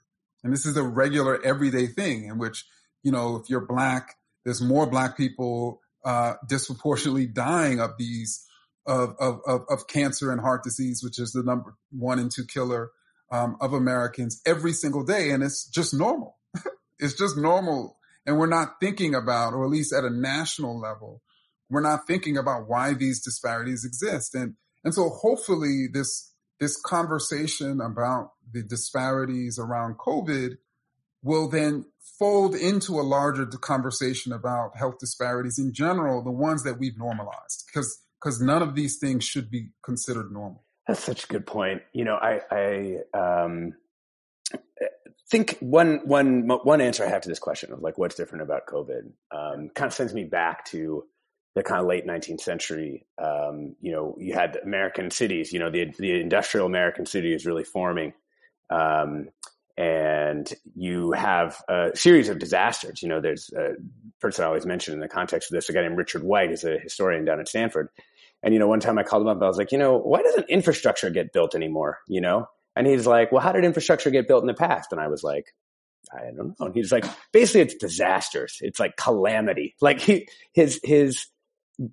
And 0.43 0.51
this 0.51 0.65
is 0.65 0.75
a 0.75 0.84
regular 0.84 1.41
everyday 1.43 1.88
thing 1.88 2.25
in 2.25 2.38
which, 2.38 2.65
you 3.03 3.12
know, 3.12 3.38
if 3.38 3.50
you're 3.50 3.65
black, 3.65 4.15
there's 4.43 4.62
more 4.62 4.88
black 4.88 5.15
people 5.15 5.81
uh, 6.03 6.34
disproportionately 6.48 7.27
dying 7.27 7.79
of 7.79 7.91
these 7.98 8.46
of, 8.85 9.15
of, 9.19 9.41
of, 9.69 9.88
cancer 9.88 10.31
and 10.31 10.41
heart 10.41 10.63
disease, 10.63 11.03
which 11.03 11.19
is 11.19 11.31
the 11.31 11.43
number 11.43 11.75
one 11.91 12.19
and 12.19 12.31
two 12.31 12.45
killer 12.45 12.89
um, 13.31 13.55
of 13.61 13.73
Americans 13.73 14.41
every 14.45 14.73
single 14.73 15.03
day. 15.03 15.29
And 15.29 15.43
it's 15.43 15.67
just 15.67 15.93
normal. 15.93 16.38
it's 17.00 17.13
just 17.13 17.38
normal. 17.38 17.97
And 18.25 18.38
we're 18.38 18.47
not 18.47 18.79
thinking 18.79 19.15
about, 19.15 19.53
or 19.53 19.63
at 19.63 19.69
least 19.69 19.93
at 19.93 20.03
a 20.03 20.09
national 20.09 20.79
level, 20.79 21.21
we're 21.69 21.81
not 21.81 22.07
thinking 22.07 22.38
about 22.38 22.67
why 22.67 22.93
these 22.93 23.23
disparities 23.23 23.85
exist. 23.85 24.35
And, 24.35 24.55
and 24.83 24.93
so 24.93 25.09
hopefully 25.09 25.88
this, 25.91 26.31
this 26.59 26.79
conversation 26.81 27.81
about 27.81 28.31
the 28.51 28.63
disparities 28.63 29.57
around 29.57 29.97
COVID 29.97 30.57
will 31.23 31.47
then 31.47 31.85
fold 32.19 32.55
into 32.55 33.00
a 33.00 33.01
larger 33.01 33.45
conversation 33.45 34.33
about 34.33 34.75
health 34.75 35.00
disparities 35.00 35.57
in 35.57 35.73
general, 35.73 36.23
the 36.23 36.31
ones 36.31 36.63
that 36.63 36.79
we've 36.79 36.97
normalized. 36.97 37.63
Because 37.67 38.01
because 38.22 38.42
none 38.42 38.62
of 38.62 38.75
these 38.75 38.98
things 38.98 39.24
should 39.24 39.50
be 39.50 39.70
considered 39.84 40.32
normal. 40.32 40.63
That's 40.88 41.04
such 41.04 41.24
a 41.24 41.28
good 41.28 41.46
point. 41.46 41.82
You 41.94 42.06
know, 42.06 42.16
I, 42.16 42.42
I 42.51 42.98
um, 43.13 43.74
think 45.30 45.58
one 45.60 46.01
one 46.06 46.48
one 46.48 46.82
answer 46.82 47.06
I 47.06 47.10
have 47.10 47.22
to 47.22 47.30
this 47.30 47.40
question 47.40 47.72
of 47.72 47.82
like 47.82 47.98
what's 47.98 48.16
different 48.16 48.44
about 48.44 48.68
COVID 48.68 49.12
um, 49.32 49.70
kind 49.74 49.88
of 49.88 49.94
sends 49.94 50.13
me 50.13 50.25
back 50.25 50.66
to 50.66 51.06
the 51.56 51.63
kind 51.63 51.82
of 51.82 51.88
late 51.88 52.08
19th 52.08 52.42
century. 52.42 53.06
Um, 53.22 53.75
you 53.82 53.92
know, 53.92 54.16
you 54.20 54.34
had 54.34 54.58
American 54.63 55.12
cities. 55.12 55.51
You 55.51 55.60
know, 55.60 55.70
the 55.70 55.92
the 55.98 56.20
industrial 56.20 56.66
American 56.66 57.06
city 57.06 57.34
is 57.34 57.46
really 57.46 57.63
forming. 57.63 58.13
Um, 58.70 59.30
and 59.78 60.54
you 60.75 61.12
have 61.13 61.62
a 61.68 61.92
series 61.96 62.30
of 62.30 62.40
disasters. 62.40 63.01
You 63.01 63.10
know, 63.10 63.22
there's 63.22 63.50
a 63.58 63.74
person 64.20 64.44
I 64.44 64.48
always 64.48 64.66
mention 64.66 64.94
in 64.94 65.00
the 65.00 65.08
context 65.08 65.50
of 65.50 65.56
this, 65.56 65.70
a 65.70 65.74
guy 65.74 65.82
named 65.82 65.98
Richard 65.98 66.24
White, 66.24 66.50
who's 66.50 66.63
a 66.63 66.78
historian 66.78 67.25
down 67.25 67.40
at 67.40 67.48
Stanford. 67.48 67.90
And, 68.43 68.53
you 68.53 68.60
know, 68.60 68.67
one 68.67 68.79
time 68.79 68.98
I 68.98 69.03
called 69.03 69.24
him 69.24 69.27
up, 69.27 69.41
I 69.41 69.48
was 69.48 69.57
like, 69.57 69.71
you 69.71 69.77
know, 69.77 69.98
why 69.98 70.21
doesn't 70.21 70.50
infrastructure 70.50 71.10
get 71.10 71.31
built 71.33 71.55
anymore? 71.55 72.00
You 72.07 72.21
know? 72.21 72.48
And 72.75 72.88
he's 72.88 73.05
like, 73.05 73.31
well, 73.31 73.41
how 73.41 73.51
did 73.51 73.65
infrastructure 73.65 74.10
get 74.10 74.27
built 74.27 74.43
in 74.43 74.48
the 74.48 74.53
past? 74.53 74.91
And 74.91 75.01
I 75.01 75.07
was 75.07 75.24
like, 75.24 75.53
I 76.13 76.24
don't 76.36 76.38
know. 76.38 76.65
And 76.65 76.75
he's 76.75 76.91
like, 76.91 77.05
basically 77.31 77.62
it's 77.62 77.75
disasters. 77.75 78.57
It's 78.62 78.79
like 78.79 78.95
calamity. 78.98 79.75
Like 79.81 80.00
he, 80.00 80.27
his, 80.53 80.79
his 80.83 81.27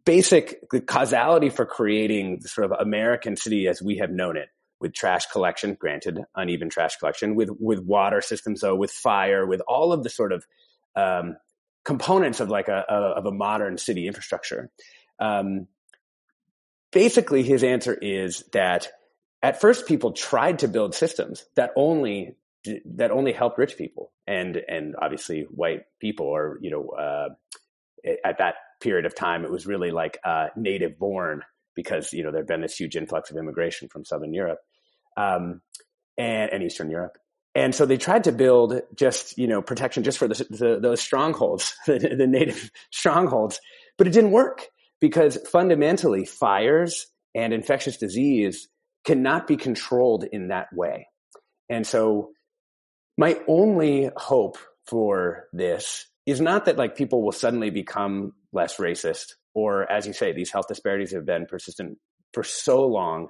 basic 0.05 0.59
causality 0.87 1.51
for 1.51 1.67
creating 1.67 2.39
the 2.43 2.49
sort 2.49 2.71
of 2.71 2.79
American 2.79 3.37
city 3.37 3.67
as 3.69 3.83
we 3.83 3.99
have 3.99 4.11
known 4.11 4.37
it 4.37 4.49
with 4.81 4.95
trash 4.95 5.27
collection, 5.27 5.75
granted 5.75 6.21
uneven 6.37 6.69
trash 6.69 6.97
collection, 6.97 7.35
with, 7.35 7.51
with 7.59 7.81
water 7.81 8.21
systems, 8.21 8.61
though, 8.61 8.77
with 8.77 8.93
fire, 8.93 9.47
with 9.47 9.61
all 9.67 9.93
of 9.93 10.05
the 10.05 10.11
sort 10.11 10.33
of, 10.33 10.45
um, 10.95 11.37
components 11.85 12.39
of 12.41 12.51
like 12.51 12.69
a, 12.69 12.85
a, 12.89 12.95
of 12.95 13.27
a 13.27 13.33
modern 13.33 13.79
city 13.79 14.07
infrastructure. 14.07 14.71
Um, 15.19 15.67
basically 16.93 17.43
his 17.43 17.63
answer 17.63 17.95
is 17.95 18.45
that 18.53 18.89
at 19.43 19.61
first 19.61 19.87
people 19.87 20.13
tried 20.13 20.61
to 20.61 20.69
build 20.69 20.95
systems 20.95 21.45
that 21.55 21.71
only 21.77 22.37
that 22.85 23.11
only 23.11 23.33
helped 23.33 23.59
rich 23.59 23.77
people. 23.77 24.13
And 24.27 24.61
and 24.69 24.95
obviously 25.01 25.43
white 25.51 25.85
people 26.01 26.27
or 26.27 26.59
you 26.61 26.71
know 26.71 26.89
uh, 26.91 27.29
at 28.25 28.39
that 28.39 28.55
period 28.81 29.07
of 29.07 29.15
time 29.15 29.45
it 29.45 29.51
was 29.51 29.67
really 29.67 29.91
like 29.91 30.19
uh, 30.25 30.49
native 30.57 30.99
born 30.99 31.43
because 31.75 32.13
you 32.13 32.23
know 32.23 32.33
there'd 32.33 32.47
been 32.47 32.61
this 32.61 32.77
huge 32.77 32.97
influx 32.97 33.31
of 33.31 33.37
immigration 33.37 33.89
from 33.89 34.05
southern 34.05 34.35
Europe 34.35 34.61
um, 35.17 35.61
and, 36.17 36.53
and 36.53 36.63
Eastern 36.63 36.91
Europe. 36.91 37.19
And 37.55 37.75
so 37.75 37.87
they 37.87 37.97
tried 37.97 38.25
to 38.25 38.33
build 38.33 38.81
just 38.95 39.39
you 39.39 39.47
know 39.47 39.63
protection 39.63 40.05
just 40.05 40.19
for 40.19 40.29
the, 40.29 40.47
the, 40.51 40.79
those 40.81 41.01
strongholds 41.01 41.75
the, 41.87 41.99
the 41.99 42.27
native 42.27 42.71
strongholds 42.91 43.61
but 43.97 44.07
it 44.07 44.13
didn't 44.13 44.31
work 44.31 44.69
because 45.01 45.39
fundamentally 45.51 46.25
fires 46.25 47.07
and 47.35 47.53
infectious 47.53 47.97
disease 47.97 48.69
cannot 49.05 49.47
be 49.47 49.57
controlled 49.57 50.25
in 50.25 50.49
that 50.49 50.67
way. 50.73 51.09
And 51.69 51.87
so 51.87 52.31
my 53.17 53.39
only 53.47 54.11
hope 54.17 54.59
for 54.87 55.45
this 55.53 56.07
is 56.27 56.41
not 56.41 56.65
that 56.65 56.77
like 56.77 56.97
people 56.97 57.23
will 57.23 57.33
suddenly 57.33 57.71
become 57.71 58.33
less 58.53 58.77
racist 58.77 59.35
or 59.55 59.91
as 59.91 60.07
you 60.07 60.13
say 60.13 60.33
these 60.33 60.51
health 60.51 60.69
disparities 60.69 61.13
have 61.13 61.27
been 61.27 61.47
persistent 61.47 61.99
for 62.33 62.43
so 62.43 62.87
long 62.87 63.29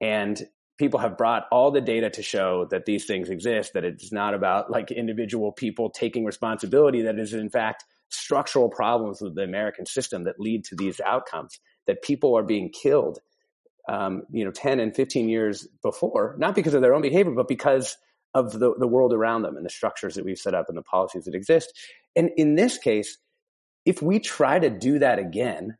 and 0.00 0.42
people 0.78 1.00
have 1.00 1.16
brought 1.16 1.44
all 1.50 1.70
the 1.70 1.80
data 1.80 2.10
to 2.10 2.22
show 2.22 2.66
that 2.70 2.84
these 2.84 3.06
things 3.06 3.30
exist 3.30 3.72
that 3.74 3.84
it's 3.84 4.12
not 4.12 4.34
about 4.34 4.70
like 4.70 4.90
individual 4.90 5.52
people 5.52 5.90
taking 5.90 6.24
responsibility 6.24 7.02
that 7.02 7.18
is 7.18 7.32
in 7.32 7.48
fact 7.48 7.84
structural 8.10 8.68
problems 8.68 9.20
with 9.20 9.34
the 9.34 9.42
American 9.42 9.86
system 9.86 10.24
that 10.24 10.40
lead 10.40 10.64
to 10.64 10.76
these 10.76 11.00
outcomes, 11.00 11.58
that 11.86 12.02
people 12.02 12.36
are 12.36 12.42
being 12.42 12.70
killed, 12.70 13.18
um, 13.88 14.22
you 14.30 14.44
know, 14.44 14.50
10 14.50 14.80
and 14.80 14.94
15 14.94 15.28
years 15.28 15.66
before, 15.82 16.34
not 16.38 16.54
because 16.54 16.74
of 16.74 16.82
their 16.82 16.94
own 16.94 17.02
behavior, 17.02 17.32
but 17.32 17.48
because 17.48 17.96
of 18.34 18.52
the, 18.52 18.74
the 18.78 18.86
world 18.86 19.12
around 19.12 19.42
them 19.42 19.56
and 19.56 19.64
the 19.64 19.70
structures 19.70 20.14
that 20.14 20.24
we've 20.24 20.38
set 20.38 20.54
up 20.54 20.66
and 20.68 20.76
the 20.76 20.82
policies 20.82 21.24
that 21.24 21.34
exist. 21.34 21.72
And 22.14 22.30
in 22.36 22.54
this 22.54 22.78
case, 22.78 23.18
if 23.84 24.02
we 24.02 24.20
try 24.20 24.58
to 24.58 24.70
do 24.70 24.98
that 24.98 25.18
again, 25.18 25.76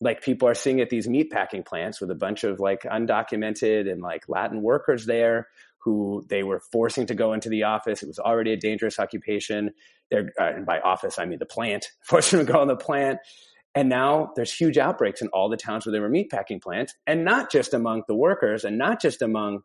like 0.00 0.22
people 0.22 0.48
are 0.48 0.54
seeing 0.54 0.80
at 0.80 0.90
these 0.90 1.06
meatpacking 1.06 1.64
plants 1.64 2.00
with 2.00 2.10
a 2.10 2.16
bunch 2.16 2.42
of 2.42 2.58
like 2.58 2.82
undocumented 2.82 3.90
and 3.90 4.02
like 4.02 4.28
Latin 4.28 4.60
workers 4.62 5.06
there 5.06 5.46
who 5.84 6.24
they 6.28 6.42
were 6.42 6.60
forcing 6.70 7.06
to 7.06 7.14
go 7.14 7.32
into 7.32 7.48
the 7.48 7.64
office. 7.64 8.02
It 8.02 8.06
was 8.06 8.18
already 8.18 8.52
a 8.52 8.56
dangerous 8.56 8.98
occupation. 8.98 9.70
They're, 10.10 10.30
uh, 10.40 10.44
and 10.44 10.66
by 10.66 10.80
office, 10.80 11.18
I 11.18 11.24
mean 11.24 11.38
the 11.38 11.46
plant, 11.46 11.86
forcing 12.04 12.38
them 12.38 12.46
to 12.46 12.52
go 12.52 12.62
in 12.62 12.68
the 12.68 12.76
plant. 12.76 13.18
And 13.74 13.88
now 13.88 14.32
there's 14.36 14.52
huge 14.52 14.76
outbreaks 14.76 15.22
in 15.22 15.28
all 15.28 15.48
the 15.48 15.56
towns 15.56 15.86
where 15.86 15.92
there 15.92 16.02
were 16.02 16.10
meatpacking 16.10 16.60
plants, 16.62 16.94
and 17.06 17.24
not 17.24 17.50
just 17.50 17.72
among 17.72 18.02
the 18.06 18.14
workers, 18.14 18.64
and 18.64 18.76
not 18.76 19.00
just 19.00 19.22
among, 19.22 19.60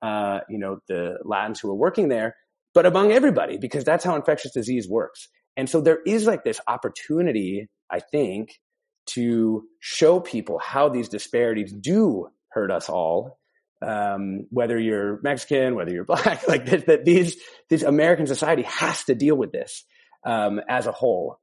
uh, 0.00 0.40
you 0.48 0.58
know, 0.58 0.78
the 0.88 1.18
Latins 1.24 1.60
who 1.60 1.68
were 1.68 1.74
working 1.74 2.08
there, 2.08 2.36
but 2.72 2.86
among 2.86 3.12
everybody, 3.12 3.58
because 3.58 3.84
that's 3.84 4.04
how 4.04 4.16
infectious 4.16 4.52
disease 4.52 4.88
works. 4.88 5.28
And 5.56 5.68
so 5.68 5.82
there 5.82 5.98
is 6.06 6.26
like 6.26 6.42
this 6.42 6.60
opportunity, 6.66 7.68
I 7.90 8.00
think, 8.00 8.60
to 9.08 9.64
show 9.80 10.20
people 10.20 10.58
how 10.58 10.88
these 10.88 11.08
disparities 11.08 11.72
do 11.72 12.28
hurt 12.52 12.70
us 12.70 12.88
all 12.88 13.39
um, 13.82 14.46
whether 14.50 14.78
you're 14.78 15.20
Mexican, 15.22 15.74
whether 15.74 15.92
you're 15.92 16.04
black, 16.06 16.46
like 16.48 16.66
that, 16.66 16.86
that 16.86 17.04
these, 17.04 17.36
this 17.68 17.82
American 17.82 18.26
society 18.26 18.62
has 18.62 19.04
to 19.04 19.14
deal 19.14 19.36
with 19.36 19.52
this, 19.52 19.84
um, 20.24 20.60
as 20.68 20.86
a 20.86 20.92
whole. 20.92 21.38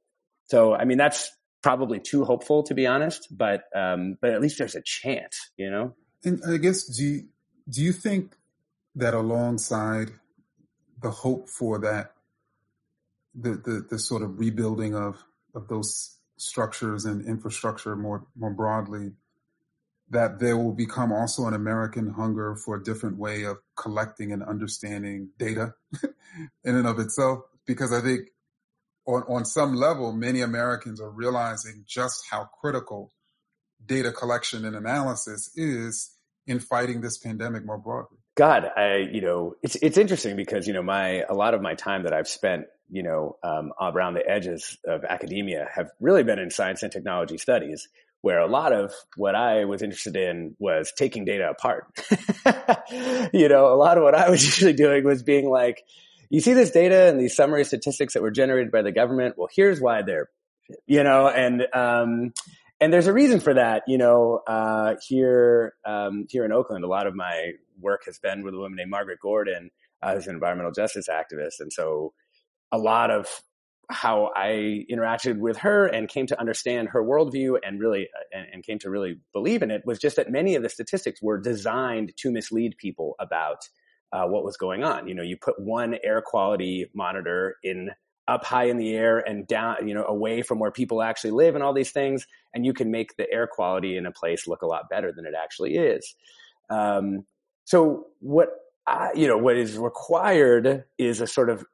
So, 0.46 0.74
I 0.74 0.84
mean, 0.84 0.98
that's 0.98 1.30
probably 1.62 2.00
too 2.00 2.24
hopeful 2.24 2.62
to 2.64 2.74
be 2.74 2.86
honest, 2.86 3.28
but, 3.30 3.62
um, 3.74 4.16
but 4.20 4.30
at 4.30 4.40
least 4.40 4.58
there's 4.58 4.76
a 4.76 4.82
chance, 4.84 5.50
you 5.56 5.70
know? 5.70 5.94
And 6.24 6.40
I 6.48 6.56
guess, 6.56 6.84
do 6.84 7.04
you, 7.04 7.22
do 7.68 7.82
you 7.82 7.92
think 7.92 8.34
that 8.94 9.14
alongside 9.14 10.10
the 11.00 11.10
hope 11.10 11.48
for 11.48 11.78
that 11.78 12.12
the, 13.34 13.50
the 13.50 13.86
the 13.90 13.98
sort 13.98 14.22
of 14.22 14.38
rebuilding 14.38 14.94
of 14.94 15.22
of 15.54 15.68
those 15.68 16.16
structures 16.36 17.04
and 17.04 17.26
infrastructure 17.26 17.94
more 17.96 18.26
more 18.36 18.52
broadly 18.52 19.12
that 20.10 20.38
there 20.38 20.56
will 20.56 20.72
become 20.72 21.12
also 21.12 21.46
an 21.46 21.54
American 21.54 22.10
hunger 22.10 22.56
for 22.56 22.76
a 22.76 22.82
different 22.82 23.18
way 23.18 23.44
of 23.44 23.58
collecting 23.76 24.32
and 24.32 24.42
understanding 24.42 25.28
data 25.38 25.74
in 26.64 26.76
and 26.76 26.86
of 26.86 26.98
itself. 26.98 27.40
Because 27.66 27.92
I 27.92 28.00
think 28.00 28.28
on, 29.06 29.22
on 29.28 29.44
some 29.44 29.74
level, 29.74 30.12
many 30.12 30.40
Americans 30.40 31.00
are 31.00 31.10
realizing 31.10 31.84
just 31.86 32.24
how 32.30 32.48
critical 32.60 33.12
data 33.84 34.12
collection 34.12 34.64
and 34.64 34.74
analysis 34.74 35.50
is 35.56 36.10
in 36.46 36.58
fighting 36.60 37.00
this 37.00 37.18
pandemic 37.18 37.64
more 37.64 37.78
broadly. 37.78 38.18
God, 38.36 38.70
I, 38.76 39.08
you 39.12 39.20
know, 39.20 39.56
it's, 39.62 39.76
it's 39.76 39.98
interesting 39.98 40.36
because, 40.36 40.66
you 40.66 40.72
know, 40.72 40.82
my, 40.82 41.24
a 41.28 41.34
lot 41.34 41.54
of 41.54 41.60
my 41.60 41.74
time 41.74 42.04
that 42.04 42.12
I've 42.12 42.28
spent, 42.28 42.66
you 42.88 43.02
know, 43.02 43.36
um, 43.42 43.72
around 43.80 44.14
the 44.14 44.26
edges 44.26 44.78
of 44.86 45.04
academia 45.04 45.68
have 45.74 45.90
really 46.00 46.22
been 46.22 46.38
in 46.38 46.50
science 46.50 46.82
and 46.82 46.92
technology 46.92 47.36
studies, 47.36 47.88
where 48.22 48.40
a 48.40 48.48
lot 48.48 48.72
of 48.72 48.92
what 49.16 49.34
I 49.34 49.64
was 49.64 49.82
interested 49.82 50.16
in 50.16 50.56
was 50.58 50.92
taking 50.96 51.24
data 51.24 51.50
apart. 51.50 51.84
you 53.32 53.48
know, 53.48 53.72
a 53.72 53.76
lot 53.76 53.96
of 53.96 54.02
what 54.02 54.14
I 54.14 54.28
was 54.28 54.44
usually 54.44 54.72
doing 54.72 55.04
was 55.04 55.22
being 55.22 55.48
like, 55.48 55.82
you 56.30 56.40
see 56.40 56.52
this 56.52 56.70
data 56.70 57.08
and 57.08 57.18
these 57.18 57.36
summary 57.36 57.64
statistics 57.64 58.14
that 58.14 58.22
were 58.22 58.30
generated 58.30 58.72
by 58.72 58.82
the 58.82 58.92
government. 58.92 59.36
Well, 59.38 59.48
here's 59.54 59.80
why 59.80 60.02
they're, 60.02 60.28
you 60.86 61.02
know, 61.02 61.28
and, 61.28 61.66
um, 61.72 62.32
and 62.80 62.92
there's 62.92 63.06
a 63.06 63.12
reason 63.12 63.40
for 63.40 63.54
that. 63.54 63.84
You 63.86 63.98
know, 63.98 64.40
uh, 64.46 64.96
here, 65.06 65.74
um, 65.86 66.26
here 66.28 66.44
in 66.44 66.52
Oakland, 66.52 66.84
a 66.84 66.88
lot 66.88 67.06
of 67.06 67.14
my 67.14 67.52
work 67.80 68.04
has 68.06 68.18
been 68.18 68.42
with 68.42 68.54
a 68.54 68.58
woman 68.58 68.76
named 68.76 68.90
Margaret 68.90 69.20
Gordon, 69.22 69.70
uh, 70.02 70.14
who's 70.14 70.26
an 70.26 70.34
environmental 70.34 70.72
justice 70.72 71.08
activist. 71.08 71.60
And 71.60 71.72
so 71.72 72.12
a 72.70 72.78
lot 72.78 73.10
of 73.10 73.26
how 73.90 74.30
I 74.36 74.84
interacted 74.90 75.38
with 75.38 75.56
her 75.58 75.86
and 75.86 76.08
came 76.08 76.26
to 76.26 76.38
understand 76.38 76.88
her 76.90 77.02
worldview 77.02 77.58
and 77.62 77.80
really 77.80 78.08
and, 78.32 78.46
and, 78.52 78.62
came 78.62 78.78
to 78.80 78.90
really 78.90 79.18
believe 79.32 79.62
in 79.62 79.70
it 79.70 79.82
was 79.86 79.98
just 79.98 80.16
that 80.16 80.30
many 80.30 80.56
of 80.56 80.62
the 80.62 80.68
statistics 80.68 81.22
were 81.22 81.40
designed 81.40 82.12
to 82.18 82.30
mislead 82.30 82.76
people 82.76 83.14
about 83.18 83.66
uh, 84.12 84.26
what 84.26 84.44
was 84.44 84.58
going 84.58 84.84
on. 84.84 85.08
You 85.08 85.14
know, 85.14 85.22
you 85.22 85.36
put 85.36 85.58
one 85.58 85.96
air 86.04 86.22
quality 86.22 86.90
monitor 86.94 87.56
in 87.62 87.90
up 88.26 88.44
high 88.44 88.64
in 88.64 88.76
the 88.76 88.94
air 88.94 89.18
and 89.18 89.46
down, 89.46 89.88
you 89.88 89.94
know, 89.94 90.04
away 90.04 90.42
from 90.42 90.58
where 90.58 90.70
people 90.70 91.02
actually 91.02 91.30
live 91.30 91.54
and 91.54 91.64
all 91.64 91.72
these 91.72 91.90
things, 91.90 92.26
and 92.54 92.66
you 92.66 92.74
can 92.74 92.90
make 92.90 93.16
the 93.16 93.30
air 93.32 93.46
quality 93.46 93.96
in 93.96 94.04
a 94.04 94.12
place 94.12 94.46
look 94.46 94.60
a 94.60 94.66
lot 94.66 94.90
better 94.90 95.12
than 95.12 95.24
it 95.24 95.32
actually 95.40 95.76
is. 95.76 96.14
Um, 96.68 97.24
so 97.64 98.08
what 98.20 98.50
I, 98.86 99.12
you 99.14 99.28
know, 99.28 99.38
what 99.38 99.56
is 99.56 99.78
required 99.78 100.84
is 100.98 101.22
a 101.22 101.26
sort 101.26 101.48
of 101.48 101.64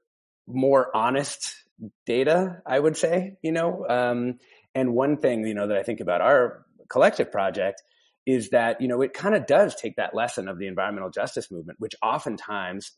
more 0.46 0.96
honest 0.96 1.63
data, 2.06 2.62
I 2.66 2.78
would 2.78 2.96
say, 2.96 3.36
you 3.42 3.52
know. 3.52 3.86
Um, 3.88 4.38
and 4.74 4.94
one 4.94 5.16
thing, 5.18 5.46
you 5.46 5.54
know, 5.54 5.68
that 5.68 5.76
I 5.76 5.82
think 5.82 6.00
about 6.00 6.20
our 6.20 6.64
collective 6.88 7.30
project 7.30 7.82
is 8.26 8.50
that, 8.50 8.80
you 8.80 8.88
know, 8.88 9.02
it 9.02 9.12
kind 9.12 9.34
of 9.34 9.46
does 9.46 9.74
take 9.74 9.96
that 9.96 10.14
lesson 10.14 10.48
of 10.48 10.58
the 10.58 10.66
environmental 10.66 11.10
justice 11.10 11.50
movement, 11.50 11.78
which 11.78 11.94
oftentimes 12.02 12.92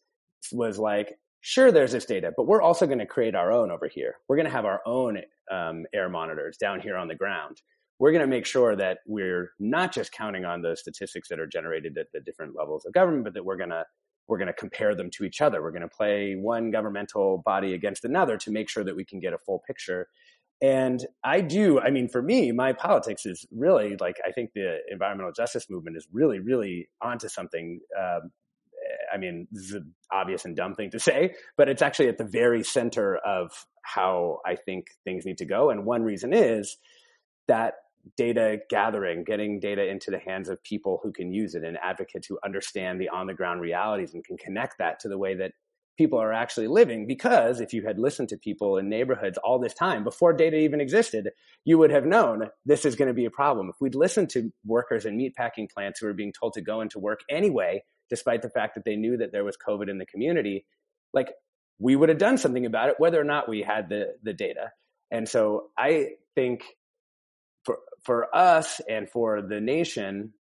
was 0.52 0.78
like, 0.78 1.18
sure, 1.40 1.72
there's 1.72 1.92
this 1.92 2.06
data, 2.06 2.32
but 2.36 2.46
we're 2.46 2.62
also 2.62 2.86
going 2.86 2.98
to 2.98 3.06
create 3.06 3.34
our 3.34 3.52
own 3.52 3.70
over 3.70 3.88
here. 3.88 4.16
We're 4.28 4.36
going 4.36 4.46
to 4.46 4.52
have 4.52 4.64
our 4.64 4.80
own 4.86 5.18
um, 5.50 5.84
air 5.94 6.08
monitors 6.08 6.56
down 6.56 6.80
here 6.80 6.96
on 6.96 7.08
the 7.08 7.14
ground. 7.14 7.60
We're 7.98 8.12
going 8.12 8.22
to 8.22 8.26
make 8.26 8.46
sure 8.46 8.76
that 8.76 8.98
we're 9.06 9.52
not 9.58 9.92
just 9.92 10.12
counting 10.12 10.44
on 10.44 10.62
the 10.62 10.76
statistics 10.76 11.28
that 11.28 11.40
are 11.40 11.46
generated 11.46 11.96
at 11.98 12.08
the 12.12 12.20
different 12.20 12.54
levels 12.56 12.84
of 12.84 12.92
government, 12.92 13.24
but 13.24 13.34
that 13.34 13.44
we're 13.44 13.56
going 13.56 13.70
to 13.70 13.84
we're 14.28 14.38
going 14.38 14.48
to 14.48 14.52
compare 14.52 14.94
them 14.94 15.10
to 15.12 15.24
each 15.24 15.40
other. 15.40 15.62
We're 15.62 15.70
going 15.70 15.82
to 15.82 15.88
play 15.88 16.34
one 16.34 16.70
governmental 16.70 17.42
body 17.44 17.74
against 17.74 18.04
another 18.04 18.36
to 18.38 18.50
make 18.50 18.68
sure 18.68 18.84
that 18.84 18.96
we 18.96 19.04
can 19.04 19.20
get 19.20 19.32
a 19.32 19.38
full 19.38 19.62
picture. 19.66 20.08
And 20.62 21.04
I 21.22 21.42
do, 21.42 21.80
I 21.80 21.90
mean, 21.90 22.08
for 22.08 22.22
me, 22.22 22.50
my 22.50 22.72
politics 22.72 23.26
is 23.26 23.46
really 23.50 23.96
like, 24.00 24.16
I 24.26 24.32
think 24.32 24.50
the 24.54 24.78
environmental 24.90 25.32
justice 25.32 25.68
movement 25.68 25.96
is 25.96 26.08
really, 26.10 26.40
really 26.40 26.88
onto 27.02 27.28
something. 27.28 27.80
Um, 27.96 28.30
I 29.12 29.18
mean, 29.18 29.46
this 29.50 29.64
is 29.64 29.72
an 29.74 29.94
obvious 30.10 30.44
and 30.44 30.56
dumb 30.56 30.74
thing 30.74 30.90
to 30.92 30.98
say, 30.98 31.34
but 31.56 31.68
it's 31.68 31.82
actually 31.82 32.08
at 32.08 32.18
the 32.18 32.24
very 32.24 32.62
center 32.64 33.16
of 33.16 33.66
how 33.82 34.38
I 34.46 34.56
think 34.56 34.86
things 35.04 35.26
need 35.26 35.38
to 35.38 35.44
go. 35.44 35.70
And 35.70 35.84
one 35.84 36.02
reason 36.02 36.32
is 36.32 36.78
that 37.48 37.74
data 38.16 38.58
gathering, 38.70 39.24
getting 39.24 39.60
data 39.60 39.88
into 39.88 40.10
the 40.10 40.18
hands 40.18 40.48
of 40.48 40.62
people 40.62 41.00
who 41.02 41.12
can 41.12 41.32
use 41.32 41.54
it 41.54 41.64
and 41.64 41.76
advocates 41.82 42.26
who 42.26 42.38
understand 42.44 43.00
the 43.00 43.08
on 43.08 43.26
the 43.26 43.34
ground 43.34 43.60
realities 43.60 44.14
and 44.14 44.24
can 44.24 44.36
connect 44.36 44.78
that 44.78 45.00
to 45.00 45.08
the 45.08 45.18
way 45.18 45.34
that 45.34 45.52
people 45.98 46.20
are 46.20 46.32
actually 46.32 46.68
living. 46.68 47.06
Because 47.06 47.60
if 47.60 47.72
you 47.72 47.82
had 47.86 47.98
listened 47.98 48.28
to 48.28 48.36
people 48.36 48.76
in 48.76 48.88
neighborhoods 48.88 49.38
all 49.38 49.58
this 49.58 49.74
time 49.74 50.04
before 50.04 50.32
data 50.32 50.56
even 50.56 50.80
existed, 50.80 51.30
you 51.64 51.78
would 51.78 51.90
have 51.90 52.04
known 52.04 52.48
this 52.64 52.84
is 52.84 52.94
going 52.94 53.08
to 53.08 53.14
be 53.14 53.24
a 53.24 53.30
problem. 53.30 53.70
If 53.70 53.76
we'd 53.80 53.94
listened 53.94 54.30
to 54.30 54.52
workers 54.64 55.06
in 55.06 55.18
meatpacking 55.18 55.70
plants 55.70 56.00
who 56.00 56.06
were 56.06 56.12
being 56.12 56.32
told 56.38 56.52
to 56.54 56.60
go 56.60 56.80
into 56.80 56.98
work 56.98 57.20
anyway, 57.30 57.82
despite 58.10 58.42
the 58.42 58.50
fact 58.50 58.74
that 58.74 58.84
they 58.84 58.96
knew 58.96 59.16
that 59.16 59.32
there 59.32 59.44
was 59.44 59.56
COVID 59.56 59.90
in 59.90 59.98
the 59.98 60.06
community, 60.06 60.66
like 61.12 61.32
we 61.78 61.96
would 61.96 62.08
have 62.08 62.18
done 62.18 62.38
something 62.38 62.66
about 62.66 62.88
it, 62.88 62.96
whether 62.98 63.20
or 63.20 63.24
not 63.24 63.48
we 63.48 63.62
had 63.62 63.88
the, 63.88 64.14
the 64.22 64.32
data. 64.32 64.70
And 65.10 65.28
so 65.28 65.70
I 65.78 66.10
think 66.34 66.64
for 68.06 68.34
us 68.34 68.80
and 68.88 69.10
for 69.10 69.42
the 69.42 69.60
nation, 69.60 70.32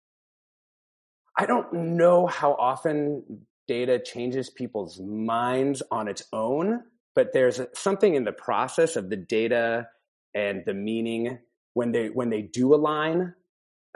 I 1.37 1.47
don't 1.47 1.73
know 1.97 2.27
how 2.27 2.53
often 2.53 3.47
data 3.67 3.99
changes 3.99 4.51
people's 4.51 5.01
minds 5.01 5.83
on 5.91 6.07
its 6.07 6.23
own, 6.33 6.85
but 7.15 7.33
there's 7.33 7.61
something 7.73 8.15
in 8.15 8.25
the 8.25 8.33
process 8.33 8.97
of 8.97 9.11
the 9.11 9.17
data 9.17 9.89
and 10.35 10.63
the 10.67 10.75
meaning 10.75 11.39
when 11.73 11.93
they 11.93 12.09
when 12.09 12.31
they 12.31 12.43
do 12.43 12.75
align. 12.75 13.35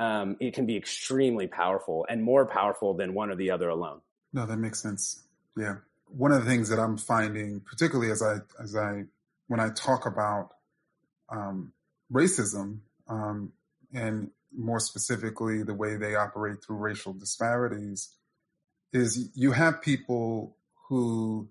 Um, 0.00 0.36
it 0.40 0.54
can 0.54 0.64
be 0.64 0.76
extremely 0.76 1.48
powerful 1.48 2.06
and 2.08 2.22
more 2.22 2.46
powerful 2.46 2.94
than 2.94 3.14
one 3.14 3.30
or 3.30 3.36
the 3.36 3.50
other 3.50 3.68
alone. 3.68 4.00
No, 4.32 4.46
that 4.46 4.56
makes 4.56 4.80
sense. 4.80 5.24
Yeah, 5.56 5.76
one 6.06 6.32
of 6.32 6.44
the 6.44 6.50
things 6.50 6.68
that 6.68 6.78
I'm 6.78 6.96
finding, 6.96 7.60
particularly 7.60 8.10
as 8.10 8.22
I 8.22 8.38
as 8.62 8.76
I 8.76 9.04
when 9.48 9.60
I 9.60 9.70
talk 9.70 10.06
about 10.06 10.50
um, 11.30 11.72
racism, 12.12 12.78
um, 13.08 13.52
and 13.92 14.30
more 14.56 14.80
specifically 14.80 15.62
the 15.62 15.74
way 15.74 15.96
they 15.96 16.14
operate 16.14 16.58
through 16.64 16.76
racial 16.76 17.12
disparities, 17.12 18.14
is 18.92 19.30
you 19.34 19.52
have 19.52 19.82
people 19.82 20.56
who 20.88 21.48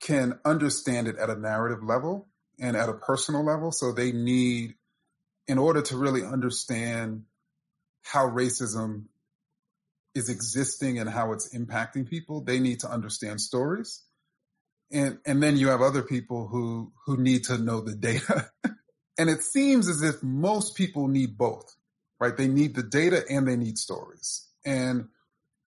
can 0.00 0.38
understand 0.44 1.08
it 1.08 1.16
at 1.16 1.30
a 1.30 1.38
narrative 1.38 1.82
level 1.82 2.28
and 2.58 2.76
at 2.76 2.88
a 2.88 2.94
personal 2.94 3.44
level. 3.44 3.72
So 3.72 3.92
they 3.92 4.12
need, 4.12 4.74
in 5.46 5.58
order 5.58 5.82
to 5.82 5.96
really 5.96 6.24
understand 6.24 7.24
how 8.02 8.28
racism 8.28 9.06
is 10.14 10.28
existing 10.28 10.98
and 10.98 11.08
how 11.08 11.32
it's 11.32 11.54
impacting 11.54 12.08
people, 12.08 12.42
they 12.42 12.58
need 12.58 12.80
to 12.80 12.90
understand 12.90 13.40
stories. 13.40 14.02
And 14.92 15.18
and 15.24 15.40
then 15.42 15.56
you 15.56 15.68
have 15.68 15.82
other 15.82 16.02
people 16.02 16.48
who 16.48 16.92
who 17.06 17.16
need 17.16 17.44
to 17.44 17.58
know 17.58 17.80
the 17.80 17.94
data 17.94 18.50
And 19.18 19.28
it 19.28 19.42
seems 19.42 19.88
as 19.88 20.02
if 20.02 20.22
most 20.22 20.76
people 20.76 21.08
need 21.08 21.36
both, 21.36 21.74
right? 22.18 22.36
They 22.36 22.48
need 22.48 22.74
the 22.74 22.82
data 22.82 23.22
and 23.28 23.46
they 23.46 23.56
need 23.56 23.78
stories. 23.78 24.46
And, 24.64 25.08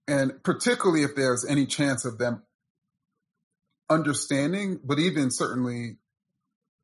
and 0.07 0.43
particularly 0.43 1.03
if 1.03 1.15
there's 1.15 1.45
any 1.45 1.65
chance 1.65 2.05
of 2.05 2.17
them 2.17 2.43
understanding, 3.89 4.79
but 4.83 4.99
even 4.99 5.29
certainly 5.31 5.97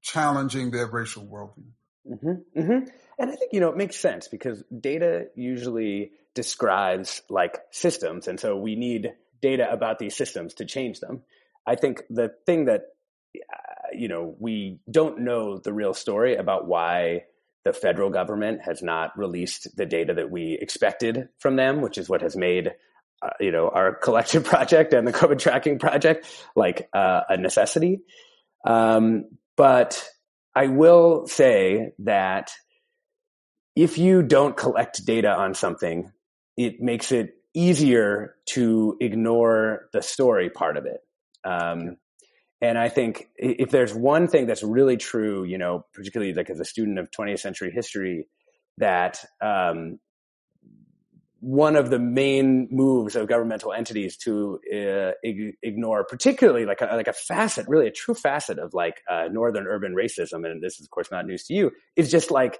challenging 0.01 0.71
their 0.71 0.87
racial 0.87 1.25
worldview. 1.25 1.71
Mm-hmm, 2.09 2.59
mm-hmm. 2.59 2.89
And 3.19 3.31
I 3.31 3.35
think, 3.35 3.51
you 3.51 3.59
know, 3.59 3.69
it 3.69 3.77
makes 3.77 3.97
sense 3.97 4.27
because 4.27 4.63
data 4.79 5.27
usually 5.35 6.11
describes 6.33 7.21
like 7.29 7.59
systems. 7.71 8.27
And 8.27 8.39
so 8.39 8.57
we 8.57 8.75
need 8.75 9.13
data 9.41 9.71
about 9.71 9.99
these 9.99 10.15
systems 10.15 10.55
to 10.55 10.65
change 10.65 10.99
them. 10.99 11.23
I 11.65 11.75
think 11.75 12.03
the 12.09 12.33
thing 12.45 12.65
that 12.65 12.83
you 13.93 14.07
know, 14.07 14.35
we 14.39 14.79
don't 14.89 15.19
know 15.19 15.57
the 15.57 15.73
real 15.73 15.93
story 15.93 16.35
about 16.35 16.67
why 16.67 17.23
the 17.65 17.73
federal 17.73 18.09
government 18.09 18.61
has 18.63 18.81
not 18.81 19.17
released 19.17 19.75
the 19.75 19.85
data 19.85 20.13
that 20.13 20.31
we 20.31 20.57
expected 20.61 21.29
from 21.39 21.55
them, 21.55 21.81
which 21.81 21.97
is 21.97 22.09
what 22.09 22.21
has 22.21 22.35
made 22.35 22.71
uh, 23.21 23.29
you 23.39 23.51
know 23.51 23.69
our 23.69 23.93
collection 24.03 24.43
project 24.43 24.93
and 24.93 25.07
the 25.07 25.13
COVID 25.13 25.39
tracking 25.39 25.79
project 25.79 26.25
like 26.55 26.89
uh, 26.93 27.21
a 27.29 27.37
necessity. 27.37 28.01
Um, 28.65 29.25
but 29.57 30.07
I 30.55 30.67
will 30.67 31.27
say 31.27 31.91
that 31.99 32.51
if 33.75 33.97
you 33.97 34.23
don't 34.23 34.57
collect 34.57 35.05
data 35.05 35.29
on 35.29 35.53
something, 35.53 36.11
it 36.57 36.81
makes 36.81 37.11
it 37.11 37.35
easier 37.53 38.35
to 38.45 38.97
ignore 38.99 39.89
the 39.93 40.01
story 40.01 40.49
part 40.49 40.77
of 40.77 40.85
it. 40.85 40.99
Um, 41.43 41.97
and 42.61 42.77
I 42.77 42.89
think 42.89 43.29
if 43.37 43.71
there's 43.71 43.93
one 43.93 44.27
thing 44.27 44.45
that's 44.45 44.63
really 44.63 44.97
true, 44.97 45.43
you 45.43 45.57
know, 45.57 45.85
particularly 45.93 46.33
like 46.33 46.49
as 46.49 46.59
a 46.59 46.65
student 46.65 46.99
of 46.99 47.09
20th 47.11 47.39
century 47.39 47.71
history, 47.71 48.27
that 48.77 49.23
um, 49.41 49.99
one 51.39 51.77
of 51.77 51.89
the 51.89 51.99
main 51.99 52.67
moves 52.69 53.15
of 53.15 53.27
governmental 53.27 53.71
entities 53.71 54.17
to 54.17 54.59
uh, 54.73 55.11
ig- 55.23 55.55
ignore, 55.63 56.03
particularly 56.03 56.65
like 56.65 56.81
a, 56.81 56.85
like 56.95 57.07
a 57.07 57.13
facet, 57.13 57.65
really 57.69 57.87
a 57.87 57.91
true 57.91 58.13
facet 58.13 58.59
of 58.59 58.73
like 58.73 59.01
uh, 59.09 59.29
northern 59.31 59.65
urban 59.65 59.95
racism, 59.95 60.45
and 60.45 60.61
this 60.61 60.79
is 60.79 60.85
of 60.85 60.89
course 60.89 61.09
not 61.11 61.25
news 61.25 61.45
to 61.45 61.53
you, 61.53 61.71
is 61.95 62.11
just 62.11 62.29
like 62.29 62.59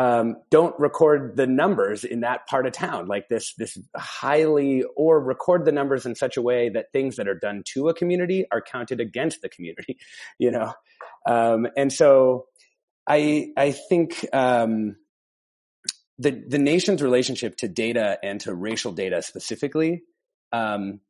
um, 0.00 0.36
don't 0.50 0.74
record 0.80 1.36
the 1.36 1.46
numbers 1.46 2.04
in 2.04 2.20
that 2.20 2.46
part 2.46 2.64
of 2.64 2.72
town, 2.72 3.06
like 3.06 3.28
this 3.28 3.52
this 3.58 3.76
highly, 3.94 4.82
or 4.96 5.20
record 5.20 5.66
the 5.66 5.72
numbers 5.72 6.06
in 6.06 6.14
such 6.14 6.38
a 6.38 6.42
way 6.42 6.70
that 6.70 6.90
things 6.90 7.16
that 7.16 7.28
are 7.28 7.34
done 7.34 7.62
to 7.74 7.90
a 7.90 7.94
community 7.94 8.46
are 8.50 8.62
counted 8.62 8.98
against 8.98 9.42
the 9.42 9.50
community, 9.50 9.98
you 10.38 10.50
know, 10.50 10.72
um, 11.26 11.66
and 11.76 11.92
so 11.92 12.46
I 13.06 13.52
I 13.56 13.72
think. 13.72 14.26
Um, 14.32 14.96
the 16.18 16.32
the 16.32 16.58
nation's 16.58 17.02
relationship 17.02 17.56
to 17.56 17.68
data 17.68 18.18
and 18.22 18.42
to 18.42 18.54
racial 18.54 18.92
data 18.92 19.22
specifically 19.22 20.02
um, 20.52 21.00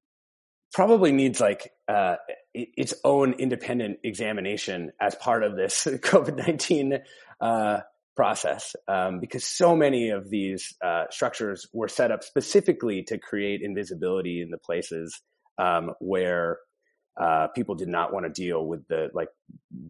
probably 0.73 1.11
needs 1.11 1.41
like 1.41 1.73
uh, 1.89 2.15
its 2.55 2.95
own 3.03 3.33
independent 3.33 3.99
examination 4.05 4.93
as 5.01 5.17
part 5.17 5.43
of 5.43 5.57
this 5.57 5.85
COVID 5.85 6.37
nineteen 6.37 7.01
uh, 7.41 7.81
process, 8.17 8.75
um, 8.89 9.21
because 9.21 9.47
so 9.47 9.77
many 9.77 10.11
of 10.11 10.31
these 10.31 10.75
uh, 10.85 11.05
structures 11.11 11.67
were 11.73 11.89
set 11.89 12.11
up 12.11 12.23
specifically 12.23 13.03
to 13.05 13.19
create 13.19 13.63
invisibility 13.63 14.43
in 14.43 14.51
the 14.51 14.59
places 14.59 15.21
um, 15.59 15.93
where 16.01 16.59
uh, 17.21 17.49
people 17.49 17.75
did 17.75 17.89
not 17.89 18.13
want 18.13 18.25
to 18.27 18.31
deal 18.31 18.65
with 18.65 18.87
the 18.89 19.11
like 19.15 19.29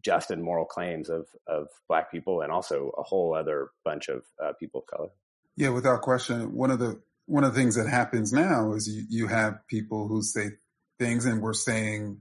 just 0.03 0.31
and 0.31 0.43
moral 0.43 0.65
claims 0.65 1.09
of 1.09 1.27
of 1.47 1.69
black 1.89 2.11
people 2.11 2.41
and 2.41 2.51
also 2.51 2.93
a 2.99 3.03
whole 3.03 3.35
other 3.35 3.69
bunch 3.85 4.09
of 4.09 4.23
uh, 4.43 4.53
people 4.59 4.81
of 4.81 4.87
color. 4.87 5.09
Yeah, 5.57 5.71
without 5.71 6.03
question. 6.03 6.55
One 6.55 6.71
of 6.71 6.79
the 6.79 7.01
one 7.27 7.45
of 7.45 7.55
the 7.55 7.61
things 7.61 7.77
that 7.77 7.89
happens 7.89 8.33
now 8.33 8.73
is 8.73 8.89
you, 8.89 9.05
you 9.09 9.27
have 9.29 9.67
people 9.69 10.09
who 10.09 10.23
say 10.23 10.51
things, 10.99 11.25
and 11.27 11.41
we're 11.41 11.53
saying 11.53 12.21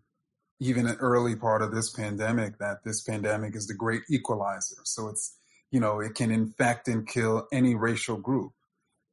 even 0.59 0.85
an 0.85 0.97
early 0.99 1.35
part 1.35 1.61
of 1.61 1.73
this 1.73 1.89
pandemic 1.89 2.59
that 2.59 2.83
this 2.83 3.01
pandemic 3.01 3.55
is 3.55 3.67
the 3.67 3.73
great 3.73 4.01
equalizer. 4.09 4.81
So 4.83 5.07
it's 5.07 5.38
you 5.71 5.79
know 5.79 5.99
it 5.99 6.15
can 6.15 6.31
infect 6.31 6.87
and 6.87 7.07
kill 7.07 7.47
any 7.51 7.75
racial 7.75 8.17
group, 8.17 8.51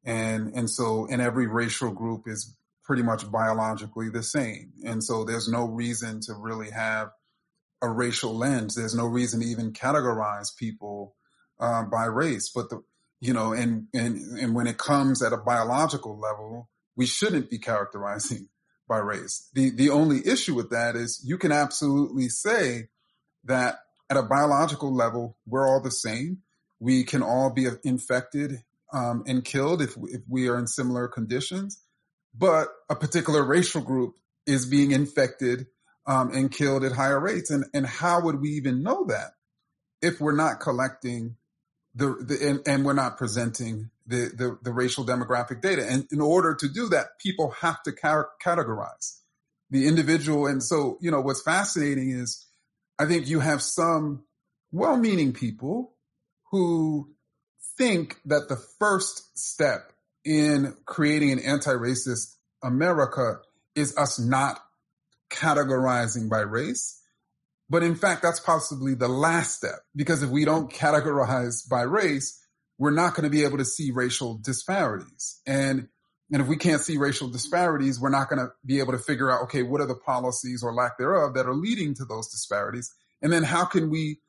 and 0.04 0.54
and 0.54 0.68
so 0.70 1.06
and 1.10 1.20
every 1.20 1.46
racial 1.46 1.90
group 1.90 2.22
is 2.26 2.56
pretty 2.86 3.02
much 3.02 3.30
biologically 3.30 4.08
the 4.08 4.22
same. 4.22 4.72
And 4.84 5.02
so 5.02 5.24
there's 5.24 5.48
no 5.48 5.64
reason 5.64 6.20
to 6.22 6.34
really 6.34 6.70
have 6.70 7.10
a 7.82 7.90
racial 7.90 8.34
lens. 8.34 8.76
There's 8.76 8.94
no 8.94 9.06
reason 9.06 9.40
to 9.40 9.46
even 9.46 9.72
categorize 9.72 10.56
people 10.56 11.16
uh, 11.58 11.82
by 11.82 12.04
race. 12.04 12.50
But 12.54 12.70
the, 12.70 12.82
you 13.20 13.32
know, 13.32 13.52
and, 13.52 13.88
and, 13.92 14.38
and 14.38 14.54
when 14.54 14.68
it 14.68 14.78
comes 14.78 15.22
at 15.22 15.32
a 15.32 15.36
biological 15.36 16.18
level, 16.18 16.70
we 16.96 17.06
shouldn't 17.06 17.50
be 17.50 17.58
characterizing 17.58 18.48
by 18.88 18.98
race. 18.98 19.50
The, 19.54 19.70
the 19.70 19.90
only 19.90 20.24
issue 20.24 20.54
with 20.54 20.70
that 20.70 20.94
is 20.94 21.20
you 21.24 21.38
can 21.38 21.50
absolutely 21.50 22.28
say 22.28 22.88
that 23.44 23.78
at 24.08 24.16
a 24.16 24.22
biological 24.22 24.94
level, 24.94 25.36
we're 25.44 25.68
all 25.68 25.82
the 25.82 25.90
same. 25.90 26.42
We 26.78 27.04
can 27.04 27.22
all 27.22 27.50
be 27.50 27.66
infected 27.84 28.62
um, 28.92 29.24
and 29.26 29.44
killed 29.44 29.82
if, 29.82 29.96
if 29.96 30.22
we 30.28 30.48
are 30.48 30.58
in 30.58 30.66
similar 30.66 31.08
conditions 31.08 31.82
but 32.38 32.68
a 32.90 32.96
particular 32.96 33.42
racial 33.42 33.80
group 33.80 34.16
is 34.46 34.66
being 34.66 34.92
infected 34.92 35.66
um, 36.06 36.30
and 36.32 36.52
killed 36.52 36.84
at 36.84 36.92
higher 36.92 37.18
rates. 37.18 37.50
And, 37.50 37.64
and 37.74 37.86
how 37.86 38.20
would 38.22 38.40
we 38.40 38.50
even 38.50 38.82
know 38.82 39.06
that 39.06 39.32
if 40.02 40.20
we're 40.20 40.36
not 40.36 40.60
collecting 40.60 41.36
the, 41.94 42.14
the 42.20 42.48
and, 42.48 42.60
and, 42.66 42.84
we're 42.84 42.92
not 42.92 43.16
presenting 43.16 43.90
the, 44.06 44.30
the, 44.36 44.58
the, 44.62 44.72
racial 44.72 45.04
demographic 45.04 45.62
data? 45.62 45.84
And 45.88 46.06
in 46.12 46.20
order 46.20 46.54
to 46.54 46.68
do 46.68 46.88
that, 46.90 47.18
people 47.18 47.50
have 47.62 47.82
to 47.84 47.92
car- 47.92 48.28
categorize 48.44 49.18
the 49.70 49.88
individual. 49.88 50.46
And 50.46 50.62
so, 50.62 50.98
you 51.00 51.10
know, 51.10 51.20
what's 51.20 51.42
fascinating 51.42 52.10
is 52.10 52.46
I 52.98 53.06
think 53.06 53.28
you 53.28 53.40
have 53.40 53.62
some 53.62 54.24
well-meaning 54.72 55.32
people 55.32 55.95
who 56.50 57.14
think 57.76 58.18
that 58.24 58.48
the 58.48 58.56
first 58.78 59.38
step 59.38 59.92
in 60.24 60.74
creating 60.84 61.32
an 61.32 61.38
anti-racist 61.38 62.34
America 62.62 63.38
is 63.74 63.96
us 63.96 64.18
not 64.18 64.58
categorizing 65.30 66.28
by 66.28 66.40
race. 66.40 67.00
But 67.68 67.82
in 67.82 67.96
fact, 67.96 68.22
that's 68.22 68.40
possibly 68.40 68.94
the 68.94 69.08
last 69.08 69.56
step 69.56 69.80
because 69.94 70.22
if 70.22 70.30
we 70.30 70.44
don't 70.44 70.72
categorize 70.72 71.68
by 71.68 71.82
race, 71.82 72.40
we're 72.78 72.92
not 72.92 73.14
going 73.14 73.24
to 73.24 73.30
be 73.30 73.44
able 73.44 73.58
to 73.58 73.64
see 73.64 73.90
racial 73.90 74.38
disparities. 74.38 75.40
And, 75.46 75.88
and 76.30 76.42
if 76.42 76.46
we 76.46 76.56
can't 76.56 76.80
see 76.80 76.96
racial 76.96 77.28
disparities, 77.28 78.00
we're 78.00 78.10
not 78.10 78.28
going 78.28 78.38
to 78.38 78.52
be 78.64 78.78
able 78.78 78.92
to 78.92 78.98
figure 78.98 79.30
out, 79.30 79.42
okay, 79.44 79.62
what 79.62 79.80
are 79.80 79.86
the 79.86 79.94
policies 79.94 80.62
or 80.62 80.72
lack 80.74 80.98
thereof 80.98 81.34
that 81.34 81.46
are 81.46 81.54
leading 81.54 81.94
to 81.94 82.04
those 82.04 82.28
disparities? 82.28 82.92
And 83.22 83.32
then 83.32 83.42
how 83.42 83.64
can 83.64 83.90
we 83.90 84.20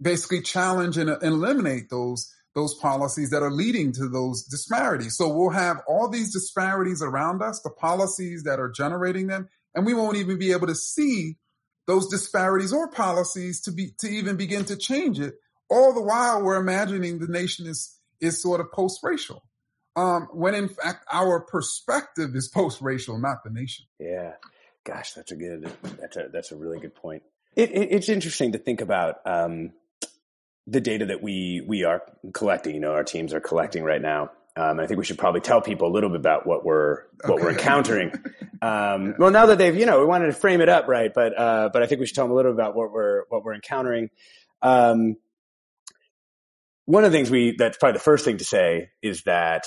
basically 0.00 0.42
challenge 0.42 0.98
and, 0.98 1.10
and 1.10 1.22
eliminate 1.22 1.90
those 1.90 2.32
those 2.54 2.74
policies 2.74 3.30
that 3.30 3.42
are 3.42 3.50
leading 3.50 3.92
to 3.92 4.08
those 4.08 4.44
disparities. 4.44 5.14
So 5.14 5.28
we'll 5.28 5.50
have 5.50 5.82
all 5.86 6.08
these 6.08 6.32
disparities 6.32 7.02
around 7.02 7.42
us, 7.42 7.60
the 7.60 7.68
policies 7.68 8.44
that 8.44 8.58
are 8.58 8.70
generating 8.70 9.26
them, 9.26 9.50
and 9.74 9.84
we 9.84 9.92
won't 9.92 10.16
even 10.16 10.38
be 10.38 10.52
able 10.52 10.66
to 10.68 10.74
see 10.74 11.36
those 11.86 12.08
disparities 12.08 12.72
or 12.72 12.90
policies 12.90 13.60
to 13.62 13.72
be 13.72 13.90
to 13.98 14.08
even 14.08 14.36
begin 14.36 14.64
to 14.66 14.76
change 14.76 15.20
it. 15.20 15.34
All 15.68 15.92
the 15.92 16.00
while 16.00 16.42
we're 16.42 16.56
imagining 16.56 17.18
the 17.18 17.28
nation 17.28 17.66
is 17.66 17.98
is 18.20 18.40
sort 18.40 18.60
of 18.60 18.72
post-racial. 18.72 19.42
Um, 19.94 20.28
when 20.32 20.54
in 20.54 20.68
fact 20.68 21.04
our 21.10 21.40
perspective 21.40 22.34
is 22.34 22.48
post-racial, 22.48 23.18
not 23.18 23.44
the 23.44 23.50
nation. 23.50 23.86
Yeah. 23.98 24.32
Gosh, 24.84 25.12
that's 25.12 25.32
a 25.32 25.36
good 25.36 25.70
that's 26.00 26.16
a 26.16 26.28
that's 26.32 26.52
a 26.52 26.56
really 26.56 26.78
good 26.78 26.94
point. 26.94 27.22
It, 27.54 27.70
it, 27.70 27.88
it's 27.90 28.08
interesting 28.08 28.52
to 28.52 28.58
think 28.58 28.80
about 28.80 29.16
um, 29.26 29.72
the 30.66 30.80
data 30.80 31.06
that 31.06 31.22
we 31.22 31.62
we 31.66 31.84
are 31.84 32.02
collecting, 32.32 32.74
you 32.74 32.80
know, 32.80 32.92
our 32.92 33.04
teams 33.04 33.32
are 33.32 33.40
collecting 33.40 33.84
right 33.84 34.00
now. 34.00 34.30
Um, 34.56 34.80
I 34.80 34.86
think 34.86 34.98
we 34.98 35.04
should 35.04 35.18
probably 35.18 35.42
tell 35.42 35.60
people 35.60 35.88
a 35.88 35.92
little 35.92 36.08
bit 36.08 36.18
about 36.18 36.46
what 36.46 36.64
we're 36.64 37.02
what 37.24 37.34
okay. 37.34 37.42
we're 37.42 37.52
encountering. 37.52 38.12
Um, 38.62 39.14
well, 39.18 39.30
now 39.30 39.46
that 39.46 39.58
they've, 39.58 39.76
you 39.76 39.84
know, 39.84 40.00
we 40.00 40.06
wanted 40.06 40.26
to 40.26 40.32
frame 40.32 40.62
it 40.62 40.70
up 40.70 40.88
right, 40.88 41.12
but 41.12 41.38
uh, 41.38 41.68
but 41.70 41.82
I 41.82 41.86
think 41.86 42.00
we 42.00 42.06
should 42.06 42.16
tell 42.16 42.24
them 42.24 42.32
a 42.32 42.34
little 42.34 42.52
bit 42.52 42.56
about 42.58 42.74
what 42.74 42.90
we're 42.90 43.24
what 43.28 43.44
we're 43.44 43.54
encountering. 43.54 44.08
Um, 44.62 45.16
one 46.86 47.04
of 47.04 47.12
the 47.12 47.18
things 47.18 47.30
we 47.30 47.54
that's 47.56 47.76
probably 47.76 47.98
the 47.98 48.02
first 48.02 48.24
thing 48.24 48.38
to 48.38 48.44
say 48.44 48.88
is 49.02 49.24
that 49.24 49.66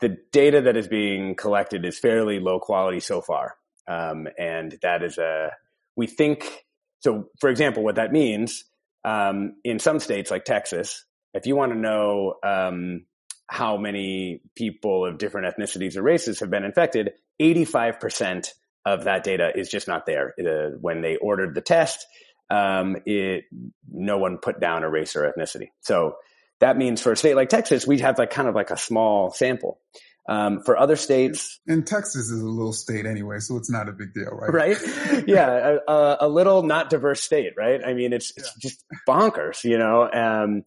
the 0.00 0.18
data 0.32 0.60
that 0.60 0.76
is 0.76 0.86
being 0.86 1.34
collected 1.34 1.86
is 1.86 1.98
fairly 1.98 2.40
low 2.40 2.60
quality 2.60 3.00
so 3.00 3.22
far, 3.22 3.56
um, 3.88 4.28
and 4.38 4.78
that 4.82 5.02
is 5.02 5.16
a 5.16 5.52
we 5.96 6.06
think. 6.06 6.66
So, 6.98 7.30
for 7.40 7.48
example, 7.48 7.82
what 7.82 7.94
that 7.94 8.12
means 8.12 8.64
um, 9.04 9.56
in 9.64 9.78
some 9.78 9.98
states 9.98 10.30
like 10.30 10.44
Texas, 10.44 11.04
if 11.34 11.46
you 11.46 11.56
want 11.56 11.72
to 11.72 11.78
know 11.78 12.34
um, 12.42 13.06
how 13.46 13.76
many 13.76 14.42
people 14.54 15.06
of 15.06 15.18
different 15.18 15.54
ethnicities 15.54 15.96
or 15.96 16.02
races 16.02 16.40
have 16.40 16.50
been 16.50 16.64
infected, 16.64 17.12
85% 17.40 18.48
of 18.84 19.04
that 19.04 19.24
data 19.24 19.52
is 19.54 19.68
just 19.68 19.88
not 19.88 20.06
there. 20.06 20.34
Uh, 20.38 20.76
when 20.80 21.02
they 21.02 21.16
ordered 21.16 21.54
the 21.54 21.60
test, 21.60 22.06
um, 22.50 22.96
it, 23.06 23.44
no 23.90 24.18
one 24.18 24.38
put 24.38 24.60
down 24.60 24.82
a 24.82 24.90
race 24.90 25.14
or 25.16 25.30
ethnicity. 25.30 25.68
So 25.80 26.16
that 26.60 26.76
means 26.76 27.00
for 27.00 27.12
a 27.12 27.16
state 27.16 27.36
like 27.36 27.48
Texas, 27.48 27.86
we 27.86 27.98
have 28.00 28.18
like 28.18 28.30
kind 28.30 28.48
of 28.48 28.54
like 28.54 28.70
a 28.70 28.76
small 28.76 29.30
sample. 29.30 29.78
Um, 30.28 30.62
for 30.62 30.78
other 30.78 30.96
states, 30.96 31.58
and 31.66 31.84
Texas 31.84 32.30
is 32.30 32.40
a 32.40 32.46
little 32.46 32.72
state 32.72 33.04
anyway, 33.04 33.40
so 33.40 33.56
it's 33.56 33.70
not 33.70 33.88
a 33.88 33.92
big 33.92 34.14
deal, 34.14 34.30
right? 34.30 34.52
Right? 34.52 35.24
yeah, 35.26 35.78
a, 35.88 36.18
a, 36.20 36.28
little 36.28 36.62
not 36.62 36.88
diverse 36.88 37.22
state, 37.22 37.54
right? 37.56 37.80
I 37.84 37.94
mean, 37.94 38.12
it's 38.12 38.32
it's 38.36 38.52
yeah. 38.54 38.60
just 38.60 38.84
bonkers, 39.08 39.64
you 39.64 39.78
know. 39.78 40.08
Um, 40.12 40.62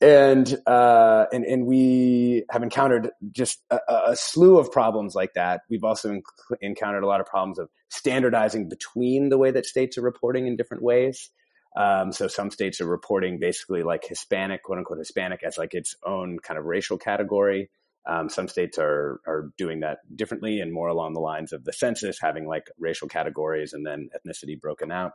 and 0.00 0.56
uh, 0.66 1.26
and 1.32 1.44
and 1.44 1.66
we 1.66 2.44
have 2.50 2.62
encountered 2.62 3.10
just 3.32 3.62
a, 3.70 3.78
a, 4.08 4.16
slew 4.16 4.58
of 4.58 4.70
problems 4.70 5.14
like 5.14 5.34
that. 5.34 5.62
We've 5.70 5.84
also 5.84 6.20
encountered 6.60 7.02
a 7.02 7.06
lot 7.06 7.20
of 7.20 7.26
problems 7.26 7.58
of 7.58 7.70
standardizing 7.88 8.68
between 8.68 9.30
the 9.30 9.38
way 9.38 9.50
that 9.50 9.64
states 9.64 9.96
are 9.96 10.02
reporting 10.02 10.46
in 10.46 10.56
different 10.56 10.82
ways. 10.82 11.30
Um, 11.76 12.12
so 12.12 12.26
some 12.26 12.50
states 12.50 12.80
are 12.80 12.86
reporting 12.86 13.38
basically 13.38 13.82
like 13.82 14.04
Hispanic, 14.06 14.62
quote 14.62 14.78
unquote 14.78 14.98
Hispanic, 14.98 15.42
as 15.42 15.58
like 15.58 15.74
its 15.74 15.94
own 16.04 16.38
kind 16.38 16.58
of 16.58 16.64
racial 16.64 16.98
category. 16.98 17.70
Um, 18.06 18.28
some 18.28 18.48
states 18.48 18.78
are 18.78 19.20
are 19.26 19.50
doing 19.58 19.80
that 19.80 19.98
differently 20.14 20.60
and 20.60 20.72
more 20.72 20.88
along 20.88 21.14
the 21.14 21.20
lines 21.20 21.52
of 21.52 21.64
the 21.64 21.72
census, 21.72 22.18
having 22.20 22.46
like 22.46 22.68
racial 22.78 23.08
categories 23.08 23.72
and 23.72 23.84
then 23.84 24.08
ethnicity 24.16 24.60
broken 24.60 24.92
out. 24.92 25.12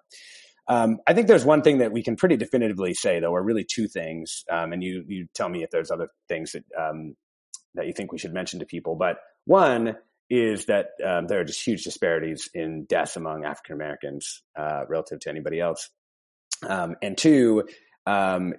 Um, 0.67 0.99
I 1.07 1.13
think 1.13 1.27
there's 1.27 1.45
one 1.45 1.61
thing 1.61 1.79
that 1.79 1.91
we 1.91 2.03
can 2.03 2.15
pretty 2.15 2.37
definitively 2.37 2.93
say, 2.93 3.19
though, 3.19 3.31
or 3.31 3.43
really 3.43 3.65
two 3.65 3.87
things. 3.87 4.43
Um, 4.49 4.73
and 4.73 4.83
you 4.83 5.03
you 5.07 5.27
tell 5.33 5.49
me 5.49 5.63
if 5.63 5.71
there's 5.71 5.91
other 5.91 6.09
things 6.27 6.51
that 6.51 6.63
um, 6.77 7.15
that 7.75 7.87
you 7.87 7.93
think 7.93 8.11
we 8.11 8.19
should 8.19 8.33
mention 8.33 8.59
to 8.59 8.65
people. 8.65 8.95
But 8.95 9.17
one 9.45 9.95
is 10.29 10.65
that 10.65 10.91
um, 11.05 11.27
there 11.27 11.41
are 11.41 11.45
just 11.45 11.65
huge 11.65 11.83
disparities 11.83 12.49
in 12.53 12.85
deaths 12.85 13.17
among 13.17 13.43
African 13.43 13.75
Americans 13.75 14.43
uh, 14.57 14.83
relative 14.87 15.19
to 15.21 15.29
anybody 15.29 15.59
else. 15.59 15.89
Um, 16.65 16.95
and 17.01 17.17
two 17.17 17.63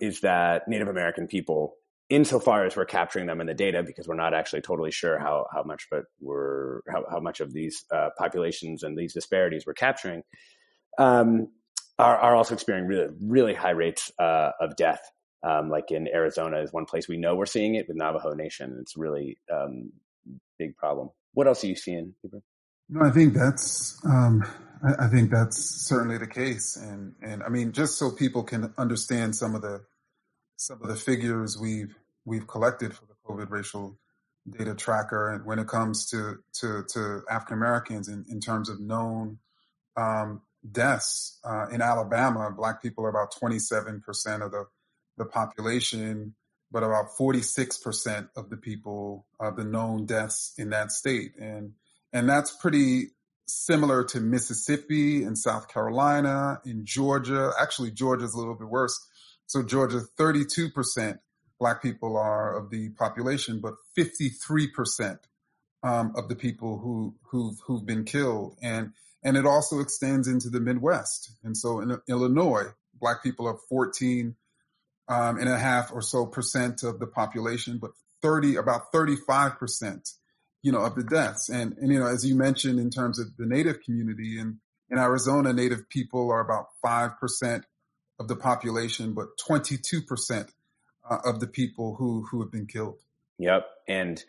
is 0.00 0.20
that 0.20 0.68
Native 0.68 0.88
American 0.88 1.28
people 1.28 1.76
insofar 2.12 2.66
as 2.66 2.76
we're 2.76 2.84
capturing 2.84 3.26
them 3.26 3.40
in 3.40 3.46
the 3.46 3.54
data, 3.54 3.82
because 3.82 4.06
we're 4.06 4.14
not 4.14 4.34
actually 4.34 4.60
totally 4.60 4.90
sure 4.90 5.18
how 5.18 5.46
how 5.52 5.62
much, 5.62 5.86
but 5.90 6.04
we're 6.20 6.80
how, 6.88 7.04
how 7.10 7.20
much 7.20 7.40
of 7.40 7.52
these 7.52 7.84
uh, 7.90 8.10
populations 8.18 8.82
and 8.82 8.96
these 8.96 9.14
disparities 9.14 9.64
we're 9.66 9.72
capturing, 9.72 10.22
um, 10.98 11.48
are, 11.98 12.18
are 12.18 12.36
also 12.36 12.54
experiencing 12.54 12.88
really 12.88 13.08
really 13.20 13.54
high 13.54 13.70
rates 13.70 14.12
uh, 14.18 14.50
of 14.60 14.76
death. 14.76 15.00
Um, 15.42 15.70
like 15.70 15.90
in 15.90 16.06
Arizona 16.06 16.60
is 16.60 16.72
one 16.72 16.84
place 16.84 17.08
we 17.08 17.16
know 17.16 17.34
we're 17.34 17.46
seeing 17.46 17.74
it 17.74 17.88
with 17.88 17.96
Navajo 17.96 18.32
Nation. 18.34 18.76
It's 18.80 18.96
really 18.96 19.38
um, 19.52 19.90
big 20.58 20.76
problem. 20.76 21.08
What 21.32 21.48
else 21.48 21.64
are 21.64 21.66
you 21.66 21.76
seeing? 21.76 22.14
No, 22.88 23.02
I 23.02 23.10
think 23.10 23.32
that's 23.32 23.98
um, 24.04 24.44
I, 24.84 25.06
I, 25.06 25.08
think 25.08 25.30
that's 25.30 25.56
certainly 25.56 26.18
the 26.18 26.26
case, 26.26 26.76
and 26.76 27.14
and 27.22 27.42
I 27.42 27.48
mean 27.48 27.72
just 27.72 27.98
so 27.98 28.10
people 28.10 28.42
can 28.42 28.74
understand 28.76 29.34
some 29.34 29.54
of 29.54 29.62
the 29.62 29.82
some 30.56 30.80
of 30.82 30.88
the 30.88 30.96
figures 30.96 31.58
we've 31.58 31.96
we've 32.24 32.46
collected 32.46 32.94
for 32.94 33.06
the 33.06 33.14
COVID 33.26 33.50
racial 33.50 33.98
data 34.48 34.74
tracker, 34.74 35.32
and 35.32 35.44
when 35.44 35.58
it 35.58 35.68
comes 35.68 36.10
to 36.10 36.38
to, 36.60 36.84
to 36.92 37.22
African 37.30 37.56
Americans 37.56 38.08
in, 38.08 38.24
in 38.28 38.40
terms 38.40 38.68
of 38.68 38.80
known 38.80 39.38
um, 39.96 40.42
deaths 40.70 41.38
uh, 41.44 41.66
in 41.72 41.80
Alabama, 41.80 42.50
Black 42.50 42.82
people 42.82 43.04
are 43.04 43.10
about 43.10 43.34
twenty 43.38 43.58
seven 43.58 44.00
percent 44.00 44.42
of 44.42 44.50
the 44.50 44.64
the 45.16 45.24
population, 45.24 46.34
but 46.70 46.82
about 46.82 47.16
forty 47.16 47.42
six 47.42 47.78
percent 47.78 48.28
of 48.36 48.50
the 48.50 48.56
people 48.56 49.26
of 49.38 49.56
the 49.56 49.64
known 49.64 50.06
deaths 50.06 50.54
in 50.58 50.70
that 50.70 50.90
state, 50.90 51.32
and 51.38 51.72
and 52.12 52.28
that's 52.28 52.50
pretty 52.56 53.10
similar 53.46 54.04
to 54.04 54.20
Mississippi 54.20 55.24
and 55.24 55.36
South 55.36 55.68
Carolina, 55.68 56.60
in 56.64 56.84
Georgia. 56.84 57.52
Actually, 57.60 57.90
Georgia's 57.90 58.34
a 58.34 58.38
little 58.38 58.54
bit 58.54 58.68
worse. 58.68 58.98
So 59.46 59.62
Georgia, 59.62 60.00
32% 60.18 61.18
black 61.62 61.80
people 61.80 62.16
are 62.16 62.56
of 62.56 62.70
the 62.70 62.88
population, 62.88 63.60
but 63.60 63.74
53% 63.96 65.18
um, 65.84 66.12
of 66.16 66.28
the 66.28 66.34
people 66.34 66.78
who 66.78 67.14
who've 67.30 67.56
who've 67.64 67.86
been 67.86 68.04
killed, 68.04 68.56
and 68.60 68.90
and 69.22 69.36
it 69.36 69.46
also 69.46 69.78
extends 69.78 70.26
into 70.26 70.50
the 70.50 70.58
Midwest. 70.58 71.30
And 71.44 71.56
so 71.56 71.78
in 71.78 71.96
Illinois, 72.08 72.64
black 73.00 73.22
people 73.22 73.46
are 73.46 73.56
14 73.68 74.34
um, 75.06 75.38
and 75.38 75.48
a 75.48 75.56
half 75.56 75.92
or 75.92 76.02
so 76.02 76.26
percent 76.26 76.82
of 76.82 76.98
the 76.98 77.06
population, 77.06 77.78
but 77.78 77.92
30 78.22 78.56
about 78.56 78.90
35 78.90 79.56
percent 79.56 80.08
you 80.64 80.72
know, 80.72 80.80
of 80.80 80.96
the 80.96 81.04
deaths. 81.04 81.48
And, 81.48 81.76
and, 81.78 81.92
you 81.92 81.98
know, 81.98 82.06
as 82.06 82.24
you 82.24 82.36
mentioned 82.36 82.78
in 82.78 82.90
terms 82.90 83.18
of 83.18 83.36
the 83.36 83.46
native 83.46 83.82
community 83.82 84.38
in, 84.38 84.60
in 84.90 84.98
Arizona, 84.98 85.52
native 85.52 85.88
people 85.88 86.30
are 86.30 86.40
about 86.40 86.66
5% 86.84 87.64
of 88.20 88.28
the 88.28 88.36
population, 88.36 89.12
but 89.12 89.26
22% 89.48 90.48
uh, 91.08 91.18
of 91.24 91.40
the 91.40 91.46
people 91.46 91.94
who, 91.94 92.26
who 92.30 92.40
have 92.40 92.50
been 92.50 92.66
killed. 92.66 92.98
Yep. 93.38 93.66
And, 93.88 94.22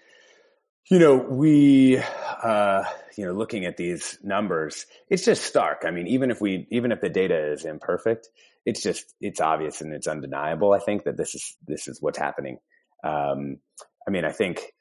you 0.90 1.00
know, 1.00 1.16
we, 1.16 1.98
uh, 1.98 2.84
you 3.18 3.26
know, 3.26 3.34
looking 3.34 3.66
at 3.66 3.78
these 3.78 4.18
numbers, 4.24 4.86
it's 5.10 5.26
just 5.26 5.44
stark. 5.44 5.84
I 5.86 5.92
mean, 5.92 6.08
even 6.08 6.32
if 6.32 6.42
we, 6.42 6.68
even 6.72 6.92
if 6.92 7.02
the 7.02 7.10
data 7.10 7.52
is 7.52 7.66
imperfect, 7.66 8.30
it's 8.66 8.82
just, 8.82 9.14
it's 9.20 9.42
obvious 9.42 9.82
and 9.82 9.94
it's 9.94 10.08
undeniable. 10.08 10.74
I 10.74 10.80
think 10.80 11.04
that 11.04 11.18
this 11.18 11.36
is, 11.36 11.56
this 11.68 11.88
is 11.88 12.02
what's 12.02 12.18
happening. 12.18 12.58
Um, 13.04 13.58
I 14.08 14.12
mean, 14.12 14.26
I 14.26 14.32
think, 14.32 14.74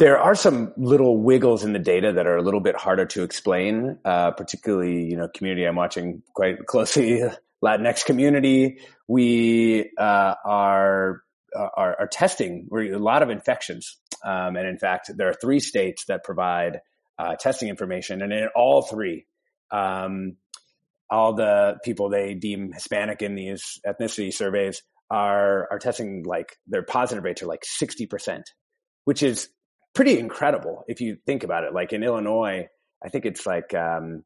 there 0.00 0.18
are 0.18 0.34
some 0.34 0.72
little 0.78 1.18
wiggles 1.18 1.62
in 1.62 1.74
the 1.74 1.78
data 1.78 2.10
that 2.14 2.26
are 2.26 2.38
a 2.38 2.42
little 2.42 2.60
bit 2.60 2.74
harder 2.74 3.04
to 3.04 3.22
explain, 3.22 3.98
uh, 4.06 4.30
particularly, 4.30 5.04
you 5.04 5.16
know, 5.16 5.28
community 5.28 5.66
I'm 5.66 5.76
watching 5.76 6.22
quite 6.32 6.64
closely, 6.66 7.22
Latinx 7.62 8.04
community. 8.04 8.78
We 9.08 9.90
uh, 9.98 10.34
are, 10.44 11.22
are, 11.54 11.96
are 12.00 12.08
testing 12.10 12.68
a 12.72 12.98
lot 12.98 13.22
of 13.22 13.30
infections, 13.30 13.98
um, 14.24 14.56
and 14.56 14.66
in 14.66 14.78
fact, 14.78 15.10
there 15.16 15.28
are 15.28 15.34
three 15.34 15.60
states 15.60 16.04
that 16.06 16.24
provide 16.24 16.80
uh, 17.18 17.36
testing 17.36 17.68
information, 17.68 18.22
and 18.22 18.32
in 18.32 18.48
all 18.54 18.82
three, 18.82 19.26
um, 19.70 20.36
all 21.10 21.34
the 21.34 21.78
people 21.84 22.08
they 22.08 22.34
deem 22.34 22.72
Hispanic 22.72 23.20
in 23.22 23.34
these 23.34 23.80
ethnicity 23.86 24.32
surveys 24.32 24.82
are 25.10 25.66
are 25.70 25.78
testing 25.78 26.22
like 26.24 26.56
their 26.66 26.82
positive 26.82 27.24
rates 27.24 27.42
are 27.42 27.46
like 27.46 27.64
sixty 27.64 28.06
percent, 28.06 28.44
which 29.04 29.22
is 29.22 29.48
pretty 29.92 30.18
incredible 30.20 30.84
if 30.86 31.00
you 31.00 31.16
think 31.26 31.42
about 31.42 31.64
it. 31.64 31.74
Like 31.74 31.92
in 31.92 32.04
Illinois, 32.04 32.68
I 33.04 33.08
think 33.08 33.26
it's 33.26 33.44
like, 33.44 33.74
um, 33.74 34.22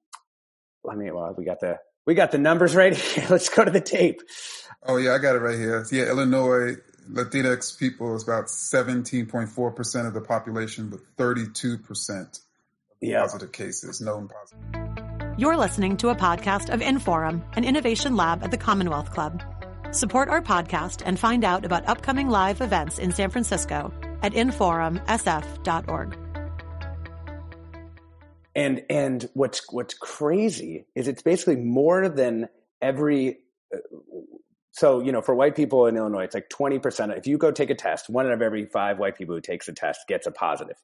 let 0.85 0.99
me, 0.99 1.11
well, 1.11 1.35
we 1.39 1.47
got 1.47 1.61
the, 1.61 1.79
we 2.07 2.15
got 2.15 2.31
the 2.33 2.39
numbers 2.39 2.75
right 2.75 2.97
here. 2.97 3.27
Let's 3.31 3.49
go 3.49 3.65
to 3.65 3.71
the 3.71 3.81
tape. 3.81 4.23
Oh 4.87 4.97
yeah, 4.97 5.15
I 5.15 5.19
got 5.19 5.37
it 5.37 5.41
right 5.41 5.59
here. 5.59 5.87
Yeah, 5.91 6.05
Illinois 6.05 6.77
Latinx 7.11 7.79
people 7.79 8.15
is 8.17 8.23
about 8.23 8.47
17.4% 8.47 10.07
of 10.07 10.15
the 10.15 10.21
population, 10.21 10.89
but 10.89 11.01
32% 11.17 12.21
of 12.21 12.39
yeah. 13.01 13.21
positive 13.21 13.53
cases, 13.53 14.01
known 14.01 14.29
positive. 14.29 15.39
You're 15.39 15.57
listening 15.57 15.97
to 15.99 16.11
a 16.11 16.15
podcast 16.15 16.73
of 16.73 16.81
Inforum, 16.81 17.43
an 17.57 17.65
innovation 17.65 18.17
lab 18.17 18.45
at 18.45 18.51
the 18.51 18.57
Commonwealth 18.57 19.11
Club. 19.11 19.43
Support 19.91 20.29
our 20.29 20.43
podcast 20.43 21.03
and 21.05 21.19
find 21.19 21.45
out 21.45 21.65
about 21.65 21.89
upcoming 21.89 22.29
live 22.29 22.61
events 22.61 22.99
in 22.99 23.13
San 23.13 23.31
Francisco 23.31 23.93
at 24.23 24.33
inforumsf.org. 24.33 26.24
And 28.57 28.83
and 28.89 29.29
what's 29.35 29.63
what's 29.73 29.95
crazy 29.95 30.87
is 30.95 31.09
it's 31.09 31.23
basically 31.23 31.57
more 31.57 32.09
than 32.09 32.49
every. 32.81 33.39
Uh, 33.75 33.79
so 34.73 35.01
you 35.01 35.13
know, 35.13 35.23
for 35.23 35.35
white 35.35 35.57
people 35.57 35.87
in 35.87 35.97
Illinois, 35.97 36.25
it's 36.25 36.35
like 36.35 36.49
twenty 36.49 36.79
percent. 36.79 37.13
If 37.13 37.27
you 37.27 37.39
go 37.39 37.51
take 37.51 37.71
a 37.71 37.75
test, 37.75 38.09
one 38.09 38.27
out 38.27 38.33
of 38.33 38.43
every 38.43 38.67
five 38.67 38.99
white 38.99 39.17
people 39.17 39.35
who 39.35 39.41
takes 39.41 39.69
a 39.69 39.73
test 39.73 40.01
gets 40.09 40.27
a 40.27 40.31
positive. 40.31 40.77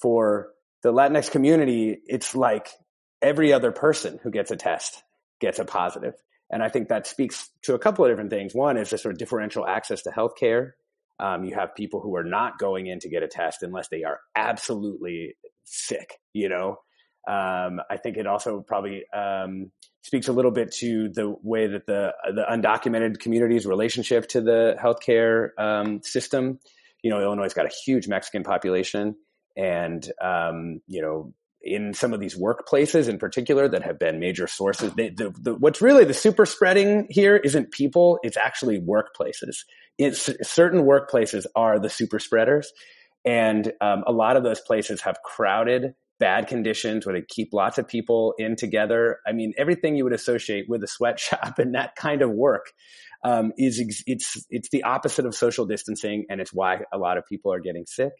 For 0.00 0.50
the 0.82 0.92
Latinx 0.92 1.30
community, 1.30 1.98
it's 2.06 2.34
like 2.34 2.68
every 3.20 3.52
other 3.52 3.72
person 3.72 4.20
who 4.22 4.30
gets 4.30 4.50
a 4.50 4.56
test 4.56 5.02
gets 5.40 5.58
a 5.58 5.64
positive. 5.64 6.14
And 6.50 6.62
I 6.62 6.68
think 6.68 6.88
that 6.88 7.06
speaks 7.06 7.50
to 7.62 7.74
a 7.74 7.78
couple 7.78 8.04
of 8.04 8.10
different 8.10 8.30
things. 8.30 8.54
One 8.54 8.76
is 8.76 8.88
just 8.88 9.02
sort 9.02 9.14
of 9.14 9.18
differential 9.18 9.66
access 9.66 10.02
to 10.02 10.10
healthcare 10.10 10.72
um, 11.20 11.44
you 11.44 11.54
have 11.54 11.74
people 11.74 12.00
who 12.00 12.16
are 12.16 12.24
not 12.24 12.58
going 12.58 12.86
in 12.86 13.00
to 13.00 13.08
get 13.08 13.22
a 13.22 13.28
test 13.28 13.62
unless 13.62 13.88
they 13.88 14.04
are 14.04 14.20
absolutely 14.36 15.36
sick, 15.64 16.14
you 16.32 16.48
know? 16.48 16.78
Um, 17.26 17.80
I 17.90 17.96
think 17.96 18.16
it 18.16 18.26
also 18.26 18.60
probably 18.60 19.04
um, 19.12 19.70
speaks 20.02 20.28
a 20.28 20.32
little 20.32 20.50
bit 20.50 20.72
to 20.76 21.08
the 21.10 21.34
way 21.42 21.66
that 21.66 21.86
the 21.86 22.14
the 22.34 22.44
undocumented 22.50 23.18
community's 23.18 23.66
relationship 23.66 24.28
to 24.28 24.40
the 24.40 24.76
healthcare 24.80 25.50
um, 25.58 26.02
system. 26.02 26.58
You 27.02 27.10
know, 27.10 27.20
Illinois 27.20 27.44
has 27.44 27.54
got 27.54 27.66
a 27.66 27.72
huge 27.84 28.08
Mexican 28.08 28.42
population, 28.42 29.16
and 29.56 30.10
um, 30.22 30.80
you 30.86 31.02
know, 31.02 31.34
in 31.62 31.92
some 31.92 32.12
of 32.14 32.20
these 32.20 32.36
workplaces 32.36 33.08
in 33.08 33.18
particular 33.18 33.68
that 33.68 33.82
have 33.82 33.98
been 33.98 34.18
major 34.18 34.46
sources. 34.46 34.92
They, 34.94 35.10
the, 35.10 35.34
the, 35.38 35.54
what's 35.54 35.82
really 35.82 36.04
the 36.04 36.14
super 36.14 36.46
spreading 36.46 37.06
here 37.10 37.36
isn't 37.36 37.72
people, 37.72 38.18
it's 38.22 38.36
actually 38.36 38.80
workplaces. 38.80 39.56
It's, 39.98 40.30
certain 40.42 40.82
workplaces 40.82 41.46
are 41.56 41.78
the 41.78 41.90
super 41.90 42.18
spreaders. 42.18 42.72
And 43.24 43.72
um, 43.80 44.04
a 44.06 44.12
lot 44.12 44.36
of 44.36 44.44
those 44.44 44.60
places 44.60 45.00
have 45.02 45.18
crowded, 45.24 45.94
bad 46.18 46.46
conditions 46.46 47.06
where 47.06 47.14
they 47.14 47.24
keep 47.28 47.52
lots 47.52 47.78
of 47.78 47.86
people 47.86 48.34
in 48.38 48.56
together. 48.56 49.18
I 49.26 49.32
mean, 49.32 49.52
everything 49.56 49.96
you 49.96 50.04
would 50.04 50.12
associate 50.12 50.66
with 50.68 50.82
a 50.82 50.88
sweatshop 50.88 51.58
and 51.58 51.74
that 51.74 51.96
kind 51.96 52.22
of 52.22 52.30
work 52.30 52.72
um, 53.24 53.52
is 53.56 54.02
it's 54.06 54.46
it's 54.48 54.68
the 54.70 54.84
opposite 54.84 55.26
of 55.26 55.34
social 55.34 55.66
distancing, 55.66 56.26
and 56.30 56.40
it's 56.40 56.52
why 56.52 56.80
a 56.92 56.98
lot 56.98 57.18
of 57.18 57.26
people 57.26 57.52
are 57.52 57.60
getting 57.60 57.86
sick. 57.86 58.12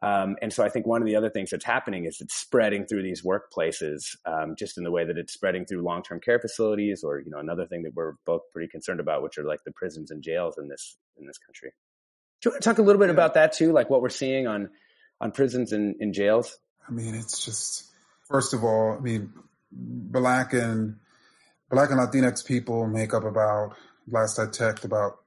Um, 0.00 0.36
and 0.40 0.52
so 0.52 0.64
I 0.64 0.68
think 0.68 0.86
one 0.86 1.02
of 1.02 1.06
the 1.06 1.16
other 1.16 1.28
things 1.28 1.50
that's 1.50 1.64
happening 1.64 2.04
is 2.04 2.20
it's 2.20 2.34
spreading 2.34 2.86
through 2.86 3.02
these 3.02 3.22
workplaces, 3.22 4.16
um, 4.26 4.54
just 4.56 4.78
in 4.78 4.84
the 4.84 4.92
way 4.92 5.04
that 5.04 5.18
it's 5.18 5.32
spreading 5.32 5.66
through 5.66 5.82
long-term 5.82 6.20
care 6.20 6.38
facilities, 6.38 7.02
or 7.02 7.18
you 7.20 7.30
know 7.30 7.38
another 7.38 7.66
thing 7.66 7.82
that 7.82 7.94
we're 7.94 8.14
both 8.24 8.42
pretty 8.52 8.68
concerned 8.68 9.00
about, 9.00 9.22
which 9.22 9.38
are 9.38 9.44
like 9.44 9.64
the 9.64 9.72
prisons 9.72 10.10
and 10.10 10.22
jails 10.22 10.56
in 10.56 10.68
this 10.68 10.96
in 11.18 11.26
this 11.26 11.38
country. 11.38 11.72
Do 12.40 12.48
you 12.48 12.52
want 12.52 12.62
to 12.62 12.68
talk 12.68 12.78
a 12.78 12.82
little 12.82 13.00
bit 13.00 13.10
about 13.10 13.34
that 13.34 13.52
too, 13.52 13.72
like 13.72 13.90
what 13.90 14.00
we're 14.00 14.08
seeing 14.08 14.46
on 14.46 14.70
on 15.20 15.32
prisons 15.32 15.72
and, 15.72 15.96
and 15.98 16.14
jails? 16.14 16.56
I 16.88 16.92
mean, 16.92 17.14
it's 17.14 17.44
just 17.44 17.84
first 18.28 18.54
of 18.54 18.64
all, 18.64 18.96
I 18.98 19.00
mean, 19.00 19.32
black 19.70 20.52
and 20.54 20.96
black 21.70 21.90
and 21.90 22.00
Latinx 22.00 22.46
people 22.46 22.86
make 22.86 23.12
up 23.12 23.24
about 23.24 23.74
last 24.06 24.38
I 24.38 24.46
checked 24.46 24.84
about 24.84 25.18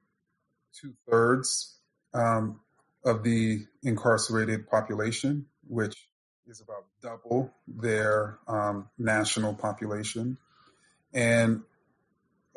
two 0.80 0.94
thirds 1.08 1.78
um, 2.14 2.60
of 3.04 3.22
the 3.22 3.66
incarcerated 3.82 4.68
population, 4.68 5.46
which 5.68 6.08
is 6.46 6.60
about 6.60 6.84
double 7.02 7.52
their 7.68 8.38
um, 8.48 8.88
national 8.98 9.54
population. 9.54 10.38
And 11.12 11.62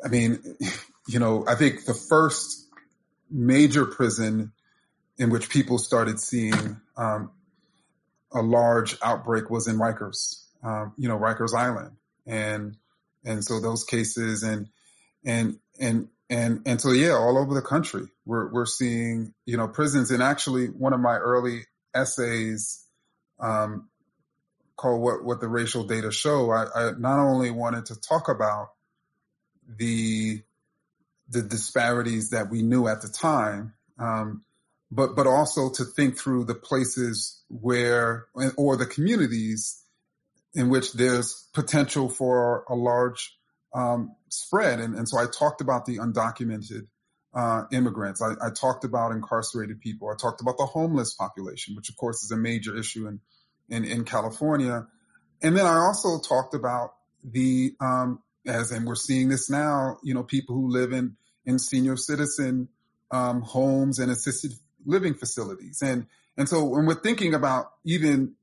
I 0.04 0.08
mean, 0.08 0.56
you 1.08 1.18
know, 1.18 1.44
I 1.46 1.54
think 1.54 1.84
the 1.84 1.94
first 1.94 2.66
major 3.30 3.86
prison 3.86 4.52
in 5.18 5.30
which 5.30 5.48
people 5.48 5.78
started 5.78 6.20
seeing 6.20 6.80
um, 6.96 7.30
a 8.36 8.42
large 8.42 8.96
outbreak 9.02 9.48
was 9.50 9.66
in 9.66 9.78
Rikers, 9.78 10.42
um, 10.62 10.92
you 10.98 11.08
know, 11.08 11.18
Rikers 11.18 11.54
Island, 11.54 11.96
and 12.26 12.76
and 13.24 13.42
so 13.42 13.60
those 13.60 13.84
cases 13.84 14.42
and 14.42 14.68
and 15.24 15.58
and 15.80 16.08
and 16.28 16.62
and 16.66 16.80
so 16.80 16.92
yeah, 16.92 17.12
all 17.12 17.38
over 17.38 17.54
the 17.54 17.62
country, 17.62 18.06
we're 18.26 18.52
we're 18.52 18.66
seeing 18.66 19.32
you 19.46 19.56
know 19.56 19.68
prisons. 19.68 20.10
And 20.10 20.22
actually, 20.22 20.66
one 20.66 20.92
of 20.92 21.00
my 21.00 21.16
early 21.16 21.62
essays 21.94 22.84
um, 23.40 23.88
called 24.76 25.00
"What 25.00 25.24
What 25.24 25.40
the 25.40 25.48
Racial 25.48 25.84
Data 25.84 26.12
Show," 26.12 26.50
I, 26.50 26.66
I 26.74 26.90
not 26.98 27.18
only 27.18 27.50
wanted 27.50 27.86
to 27.86 28.00
talk 28.00 28.28
about 28.28 28.68
the 29.66 30.42
the 31.28 31.42
disparities 31.42 32.30
that 32.30 32.50
we 32.50 32.62
knew 32.62 32.86
at 32.86 33.00
the 33.00 33.08
time, 33.08 33.72
um, 33.98 34.44
but 34.90 35.16
but 35.16 35.26
also 35.26 35.70
to 35.70 35.84
think 35.84 36.16
through 36.18 36.44
the 36.44 36.54
places 36.54 37.42
where 37.48 38.26
or 38.56 38.76
the 38.76 38.86
communities 38.86 39.82
in 40.54 40.70
which 40.70 40.92
there's 40.94 41.48
potential 41.52 42.08
for 42.08 42.64
a 42.68 42.74
large 42.74 43.36
um, 43.74 44.16
spread. 44.30 44.80
And, 44.80 44.94
and 44.94 45.08
so 45.08 45.18
I 45.18 45.26
talked 45.26 45.60
about 45.60 45.84
the 45.84 45.98
undocumented 45.98 46.86
uh, 47.34 47.64
immigrants. 47.70 48.22
I, 48.22 48.32
I, 48.46 48.50
talked 48.50 48.84
about 48.84 49.12
incarcerated 49.12 49.80
people. 49.80 50.08
I 50.08 50.14
talked 50.18 50.40
about 50.40 50.56
the 50.56 50.64
homeless 50.64 51.14
population, 51.14 51.76
which 51.76 51.90
of 51.90 51.96
course 51.98 52.24
is 52.24 52.30
a 52.30 52.36
major 52.38 52.74
issue 52.74 53.06
in, 53.06 53.20
in, 53.68 53.84
in 53.84 54.04
California. 54.06 54.86
And 55.42 55.54
then 55.54 55.66
I 55.66 55.76
also 55.76 56.18
talked 56.18 56.54
about 56.54 56.94
the, 57.22 57.74
um, 57.78 58.22
as, 58.46 58.72
and 58.72 58.86
we're 58.86 58.94
seeing 58.94 59.28
this 59.28 59.50
now, 59.50 59.98
you 60.02 60.14
know, 60.14 60.22
people 60.22 60.54
who 60.54 60.70
live 60.70 60.92
in, 60.92 61.16
in 61.44 61.58
senior 61.58 61.98
citizen 61.98 62.68
um, 63.10 63.42
homes 63.42 63.98
and 63.98 64.10
assisted 64.10 64.52
living 64.86 65.14
facilities. 65.14 65.82
And, 65.82 66.06
and 66.36 66.48
so 66.48 66.64
when 66.64 66.86
we're 66.86 67.00
thinking 67.00 67.34
about 67.34 67.72
even 67.84 68.34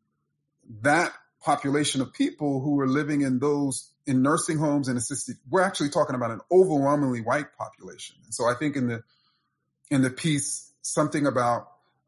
that 0.82 1.14
population 1.44 2.02
of 2.02 2.14
people 2.14 2.62
who 2.62 2.80
are 2.80 2.88
living 2.88 3.22
in 3.22 3.40
those 3.40 3.92
in 4.06 4.22
nursing 4.22 4.58
homes 4.58 4.88
and 4.88 4.98
assisted 4.98 5.36
we're 5.50 5.62
actually 5.62 5.90
talking 5.90 6.16
about 6.16 6.32
an 6.32 6.40
overwhelmingly 6.52 7.20
white 7.20 7.48
population 7.58 8.16
and 8.24 8.34
so 8.34 8.46
i 8.46 8.54
think 8.54 8.76
in 8.76 8.88
the 8.88 9.04
in 9.92 10.02
the 10.02 10.10
piece 10.10 10.72
something 10.82 11.26
about 11.26 11.68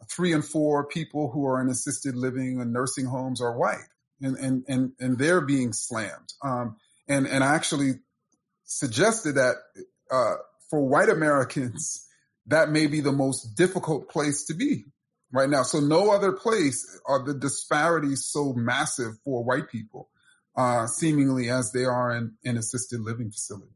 three 0.10 0.32
and 0.32 0.46
four 0.46 0.86
people 0.86 1.30
who 1.30 1.46
are 1.46 1.62
in 1.62 1.70
assisted 1.70 2.16
living 2.16 2.62
and 2.62 2.72
nursing 2.72 3.06
homes 3.06 3.42
are 3.42 3.58
white 3.58 3.88
and 4.22 4.38
and 4.38 4.64
and, 4.70 4.92
and 5.00 5.18
they're 5.18 5.42
being 5.42 5.74
slammed 5.74 6.34
um, 6.42 6.78
and 7.10 7.28
and 7.28 7.44
i 7.44 7.56
actually 7.56 7.92
suggested 8.64 9.36
that 9.36 9.56
uh, 10.10 10.36
for 10.70 10.80
white 10.82 11.10
americans 11.10 12.05
that 12.48 12.70
may 12.70 12.88
be 12.88 13.02
the 13.02 13.12
most 13.12 13.56
difficult 13.56 14.10
place 14.10 14.46
to 14.46 14.54
be 14.54 14.86
right 15.32 15.50
now. 15.50 15.64
So 15.64 15.80
no 15.80 16.12
other 16.12 16.32
place 16.32 17.00
are 17.06 17.24
the 17.24 17.34
disparities 17.34 18.26
so 18.26 18.54
massive 18.54 19.14
for 19.24 19.44
white 19.44 19.70
people, 19.70 20.10
uh, 20.56 20.88
seemingly 20.88 21.50
as 21.50 21.72
they 21.72 21.86
are 21.86 22.16
in, 22.16 22.34
in 22.44 22.58
assisted 22.58 23.02
living 23.02 23.32
facilities. 23.32 23.72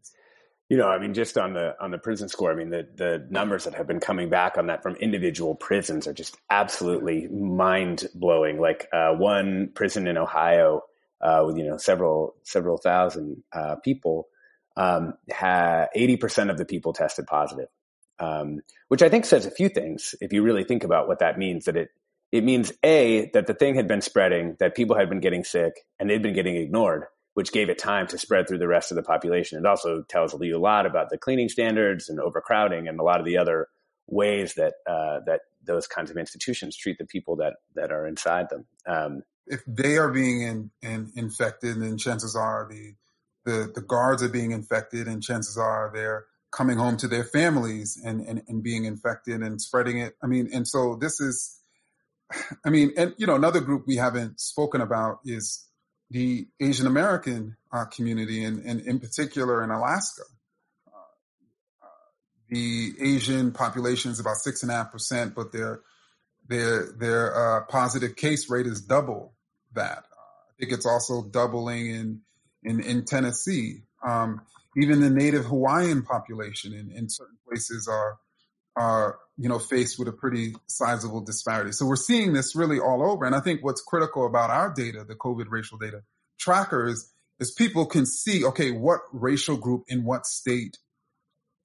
You 0.70 0.78
know, 0.78 0.88
I 0.88 1.00
mean, 1.00 1.16
just 1.16 1.36
on 1.36 1.54
the 1.54 1.74
on 1.82 1.90
the 1.90 1.98
prison 1.98 2.30
score, 2.30 2.52
I 2.52 2.56
mean, 2.56 2.70
the 2.70 2.88
the 2.96 3.28
numbers 3.32 3.64
that 3.64 3.74
have 3.74 3.88
been 3.88 4.00
coming 4.00 4.30
back 4.30 4.56
on 4.56 4.68
that 4.68 4.84
from 4.84 4.96
individual 4.98 5.56
prisons 5.56 6.08
are 6.08 6.14
just 6.14 6.38
absolutely 6.48 7.28
mind 7.28 8.08
blowing. 8.14 8.60
Like 8.60 8.88
uh, 8.94 9.14
one 9.14 9.72
prison 9.74 10.06
in 10.06 10.16
Ohio, 10.16 10.84
uh, 11.22 11.42
with 11.44 11.58
you 11.58 11.64
know 11.64 11.78
several 11.78 12.36
several 12.44 12.78
thousand 12.78 13.42
uh, 13.52 13.78
people, 13.78 14.28
um, 14.78 15.16
eighty 15.96 16.18
percent 16.18 16.52
of 16.52 16.60
the 16.60 16.66
people 16.66 16.94
tested 16.94 17.26
positive 17.26 17.70
um, 18.20 18.62
which 18.88 19.02
I 19.02 19.10
think 19.10 19.26
says 19.26 19.46
a 19.46 19.52
few 19.52 19.70
things. 19.70 20.16
If 20.22 20.34
you 20.34 20.44
really 20.44 20.64
think 20.64 20.84
about 20.84 21.08
what 21.08 21.20
that 21.20 21.38
means, 21.38 21.66
that 21.66 21.78
it 21.78 21.90
it 22.32 22.44
means 22.44 22.72
a 22.84 23.30
that 23.34 23.48
the 23.48 23.54
thing 23.54 23.76
had 23.76 23.88
been 23.88 24.02
spreading, 24.02 24.56
that 24.60 24.76
people 24.76 24.98
had 24.98 25.10
been 25.10 25.20
getting 25.20 25.44
sick, 25.44 25.86
and 26.00 26.10
they'd 26.10 26.22
been 26.22 26.34
getting 26.34 26.56
ignored, 26.56 27.06
which 27.34 27.52
gave 27.52 27.70
it 27.70 27.78
time 27.78 28.08
to 28.08 28.18
spread 28.18 28.48
through 28.48 28.60
the 28.60 28.68
rest 28.68 28.92
of 28.92 28.96
the 28.96 29.04
population. 29.04 29.58
It 29.58 29.66
also 29.66 30.04
tells 30.04 30.36
you 30.40 30.58
a 30.58 30.60
lot 30.60 30.86
about 30.86 31.10
the 31.10 31.18
cleaning 31.18 31.50
standards 31.50 32.10
and 32.10 32.20
overcrowding, 32.20 32.88
and 32.88 33.00
a 33.00 33.04
lot 33.04 33.20
of 33.20 33.26
the 33.26 33.38
other 33.38 33.68
ways 34.08 34.56
that 34.56 34.74
uh, 34.88 35.20
that 35.26 35.42
those 35.64 35.88
kinds 35.88 36.12
of 36.12 36.18
institutions 36.18 36.76
treat 36.76 36.98
the 36.98 37.06
people 37.06 37.36
that 37.38 37.54
that 37.76 37.92
are 37.92 38.08
inside 38.08 38.50
them. 38.50 38.66
Um, 38.86 39.24
if 39.48 39.64
they 39.66 39.98
are 39.98 40.12
being 40.12 40.42
in, 40.42 40.72
in, 40.84 41.12
infected, 41.16 41.82
then 41.82 41.98
chances 41.98 42.36
are 42.36 42.68
the, 42.70 42.94
the 43.46 43.72
the 43.74 43.82
guards 43.82 44.22
are 44.22 44.30
being 44.30 44.52
infected, 44.52 45.08
and 45.08 45.24
chances 45.24 45.58
are 45.58 45.92
they're 45.94 46.26
coming 46.52 46.78
home 46.78 46.98
to 46.98 47.08
their 47.08 47.24
families 47.24 48.02
and, 48.04 48.22
and, 48.22 48.42
and 48.48 48.64
being 48.64 48.86
infected 48.86 49.42
and 49.42 49.62
spreading 49.62 50.00
it. 50.00 50.16
I 50.24 50.28
mean, 50.28 50.50
and 50.54 50.68
so 50.68 50.96
this 50.96 51.20
is, 51.20 51.60
I 52.66 52.70
mean, 52.70 52.92
and 52.98 53.14
you 53.18 53.28
know, 53.28 53.36
another 53.36 53.62
group 53.62 53.86
we 53.88 53.98
haven't 53.98 54.40
spoken 54.40 54.82
about 54.82 55.20
is 55.26 55.66
the 56.12 56.48
Asian 56.60 56.88
American 56.88 57.56
uh, 57.72 57.86
community, 57.86 58.44
and, 58.44 58.66
and 58.66 58.82
in 58.82 59.00
particular 59.00 59.64
in 59.64 59.70
Alaska. 59.70 60.24
Uh, 60.88 60.98
uh, 61.84 61.88
the 62.50 62.94
Asian 63.00 63.52
population 63.52 64.12
is 64.12 64.20
about 64.20 64.38
six 64.38 64.64
and 64.64 64.72
a 64.72 64.76
half 64.76 64.92
percent, 64.92 65.36
but 65.36 65.52
their 65.52 65.82
their 66.48 66.92
their 66.98 67.36
uh, 67.36 67.62
positive 67.66 68.16
case 68.16 68.50
rate 68.50 68.66
is 68.66 68.82
double 68.82 69.34
that. 69.74 70.00
Uh, 70.00 70.02
I 70.02 70.52
think 70.60 70.72
it's 70.72 70.88
also 70.88 71.24
doubling 71.24 71.90
in 71.92 72.22
in, 72.64 72.80
in 72.82 73.06
Tennessee. 73.06 73.84
Um, 74.04 74.42
even 74.78 75.02
the 75.02 75.10
native 75.10 75.46
Hawaiian 75.46 76.04
population 76.04 76.74
in, 76.74 76.92
in 76.92 77.10
certain 77.10 77.38
places 77.48 77.88
are 77.88 78.18
are 78.76 79.18
you 79.38 79.50
know 79.50 79.60
faced 79.60 80.00
with 80.00 80.08
a 80.08 80.12
pretty 80.12 80.56
sizable 80.68 81.22
disparity. 81.22 81.72
So 81.72 81.86
we're 81.86 81.96
seeing 81.96 82.34
this 82.34 82.56
really 82.56 82.80
all 82.80 83.04
over. 83.04 83.26
And 83.26 83.36
I 83.36 83.40
think 83.40 83.64
what's 83.64 83.82
critical 83.82 84.26
about 84.26 84.50
our 84.50 84.74
data, 84.74 85.04
the 85.08 85.16
COVID 85.16 85.46
racial 85.50 85.78
data 85.78 86.02
trackers, 86.40 87.12
is 87.40 87.52
people 87.52 87.86
can 87.86 88.06
see 88.06 88.46
okay 88.46 88.72
what 88.72 89.02
racial 89.12 89.58
group 89.58 89.84
in 89.88 90.04
what 90.04 90.26
state 90.26 90.78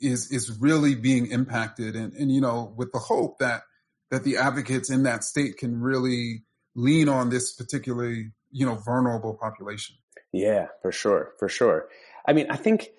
is 0.00 0.30
is 0.30 0.58
really 0.60 0.94
being 0.94 1.26
impacted, 1.26 1.96
and 1.96 2.12
and 2.14 2.32
you 2.32 2.40
know 2.40 2.74
with 2.76 2.92
the 2.92 2.98
hope 2.98 3.38
that 3.38 3.62
that 4.10 4.24
the 4.24 4.36
advocates 4.36 4.90
in 4.90 5.04
that 5.04 5.24
state 5.24 5.56
can 5.58 5.80
really 5.80 6.44
lean 6.74 7.08
on 7.08 7.30
this 7.30 7.52
particularly 7.52 8.32
you 8.50 8.66
know 8.66 8.74
vulnerable 8.74 9.34
population. 9.34 9.96
Yeah, 10.32 10.66
for 10.82 10.90
sure, 10.90 11.32
for 11.38 11.48
sure. 11.48 11.88
I 12.26 12.32
mean, 12.32 12.46
I 12.50 12.56
think 12.56 12.90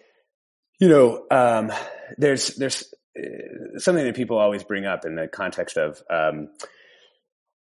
you 0.79 0.89
know, 0.89 1.25
um, 1.31 1.71
there's 2.17 2.55
there's 2.55 2.93
uh, 3.17 3.79
something 3.79 4.03
that 4.03 4.15
people 4.15 4.38
always 4.38 4.63
bring 4.63 4.85
up 4.85 5.05
in 5.05 5.15
the 5.15 5.27
context 5.27 5.77
of 5.77 6.01
um, 6.09 6.49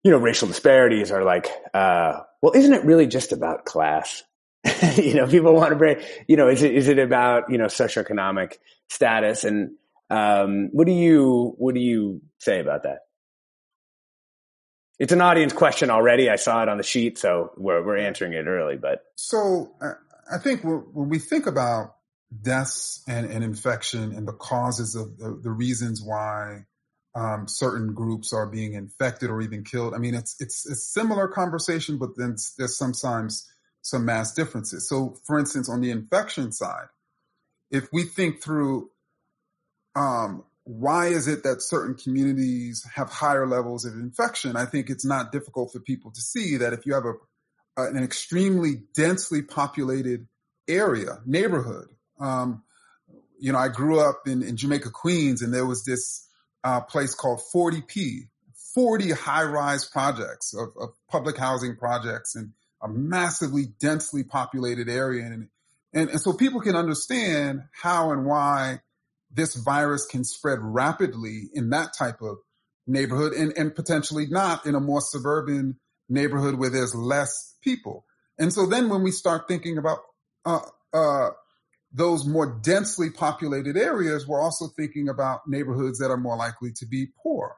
you 0.03 0.11
know 0.11 0.17
racial 0.17 0.47
disparities 0.47 1.11
are 1.11 1.23
like, 1.23 1.47
uh, 1.73 2.21
well, 2.41 2.53
isn't 2.53 2.73
it 2.73 2.83
really 2.85 3.07
just 3.07 3.31
about 3.31 3.65
class? 3.65 4.23
you 4.95 5.13
know, 5.13 5.27
people 5.27 5.53
want 5.53 5.71
to 5.71 5.75
bring, 5.75 6.01
you 6.27 6.37
know, 6.37 6.47
is 6.47 6.63
it 6.63 6.73
is 6.73 6.87
it 6.87 6.99
about 6.99 7.51
you 7.51 7.57
know 7.57 7.65
socioeconomic 7.65 8.53
status 8.89 9.43
and 9.43 9.71
um, 10.09 10.69
what 10.71 10.85
do 10.85 10.93
you 10.93 11.53
what 11.57 11.75
do 11.75 11.81
you 11.81 12.21
say 12.39 12.59
about 12.59 12.83
that? 12.83 12.99
It's 14.99 15.11
an 15.11 15.21
audience 15.21 15.53
question 15.53 15.89
already. 15.89 16.29
I 16.29 16.35
saw 16.35 16.61
it 16.61 16.69
on 16.69 16.77
the 16.77 16.83
sheet, 16.83 17.17
so 17.17 17.51
we're 17.57 17.83
we're 17.83 17.97
answering 17.97 18.33
it 18.33 18.45
early. 18.45 18.77
But 18.77 19.03
so 19.15 19.71
uh, 19.81 19.93
I 20.31 20.37
think 20.37 20.63
when 20.63 21.09
we 21.09 21.19
think 21.19 21.47
about 21.47 21.95
deaths 22.41 23.03
and, 23.07 23.25
and 23.27 23.43
infection 23.43 24.13
and 24.13 24.27
the 24.27 24.33
causes 24.33 24.95
of 24.95 25.17
the, 25.17 25.39
the 25.41 25.51
reasons 25.51 26.01
why 26.01 26.65
um, 27.15 27.47
certain 27.47 27.93
groups 27.93 28.33
are 28.33 28.47
being 28.47 28.73
infected 28.73 29.29
or 29.29 29.41
even 29.41 29.63
killed. 29.63 29.93
I 29.93 29.97
mean, 29.99 30.15
it's 30.15 30.35
it's 30.39 30.65
a 30.65 30.75
similar 30.75 31.27
conversation, 31.27 31.97
but 31.97 32.17
then 32.17 32.35
there's 32.57 32.77
sometimes 32.77 33.47
some 33.81 34.05
mass 34.05 34.33
differences. 34.33 34.89
So, 34.89 35.17
for 35.25 35.37
instance, 35.37 35.69
on 35.69 35.81
the 35.81 35.91
infection 35.91 36.51
side, 36.51 36.87
if 37.69 37.87
we 37.93 38.03
think 38.03 38.41
through 38.41 38.89
um, 39.95 40.43
why 40.63 41.07
is 41.07 41.27
it 41.27 41.43
that 41.43 41.61
certain 41.61 41.95
communities 41.95 42.85
have 42.95 43.09
higher 43.09 43.45
levels 43.45 43.85
of 43.85 43.93
infection, 43.93 44.55
I 44.55 44.65
think 44.65 44.89
it's 44.89 45.05
not 45.05 45.31
difficult 45.31 45.71
for 45.71 45.79
people 45.79 46.11
to 46.11 46.21
see 46.21 46.57
that 46.57 46.73
if 46.73 46.85
you 46.85 46.93
have 46.93 47.05
a 47.05 47.13
an 47.77 48.03
extremely 48.03 48.83
densely 48.95 49.41
populated 49.41 50.27
area 50.67 51.19
neighborhood 51.25 51.87
um, 52.19 52.63
you 53.39 53.51
know, 53.51 53.59
I 53.59 53.67
grew 53.67 53.99
up 53.99 54.27
in, 54.27 54.41
in 54.41 54.55
Jamaica, 54.55 54.89
Queens, 54.91 55.41
and 55.41 55.53
there 55.53 55.65
was 55.65 55.83
this 55.83 56.27
uh, 56.63 56.79
place 56.79 57.13
called 57.13 57.41
40P, 57.53 58.29
40 58.73 59.11
high 59.11 59.43
rise 59.43 59.85
projects 59.85 60.53
of, 60.53 60.69
of, 60.79 60.89
public 61.09 61.37
housing 61.37 61.75
projects 61.75 62.35
in 62.35 62.53
a 62.81 62.87
massively 62.87 63.65
densely 63.79 64.23
populated 64.23 64.87
area. 64.89 65.25
And, 65.25 65.49
and, 65.93 66.09
and 66.09 66.21
so 66.21 66.33
people 66.33 66.61
can 66.61 66.75
understand 66.75 67.63
how 67.73 68.11
and 68.11 68.25
why 68.25 68.79
this 69.29 69.55
virus 69.55 70.05
can 70.05 70.23
spread 70.23 70.59
rapidly 70.61 71.49
in 71.53 71.71
that 71.71 71.93
type 71.97 72.21
of 72.21 72.37
neighborhood 72.87 73.33
and, 73.33 73.53
and 73.57 73.75
potentially 73.75 74.25
not 74.27 74.65
in 74.65 74.73
a 74.73 74.79
more 74.79 75.01
suburban 75.01 75.77
neighborhood 76.09 76.55
where 76.55 76.69
there's 76.69 76.95
less 76.95 77.55
people. 77.61 78.05
And 78.37 78.51
so 78.51 78.65
then 78.65 78.89
when 78.89 79.03
we 79.03 79.11
start 79.11 79.47
thinking 79.47 79.77
about 79.77 79.99
uh, 80.45 80.59
uh, 80.93 81.29
those 81.93 82.25
more 82.25 82.59
densely 82.63 83.09
populated 83.11 83.77
areas, 83.77 84.27
we're 84.27 84.41
also 84.41 84.67
thinking 84.67 85.09
about 85.09 85.47
neighborhoods 85.47 85.99
that 85.99 86.09
are 86.09 86.17
more 86.17 86.35
likely 86.35 86.71
to 86.77 86.85
be 86.85 87.07
poor. 87.21 87.55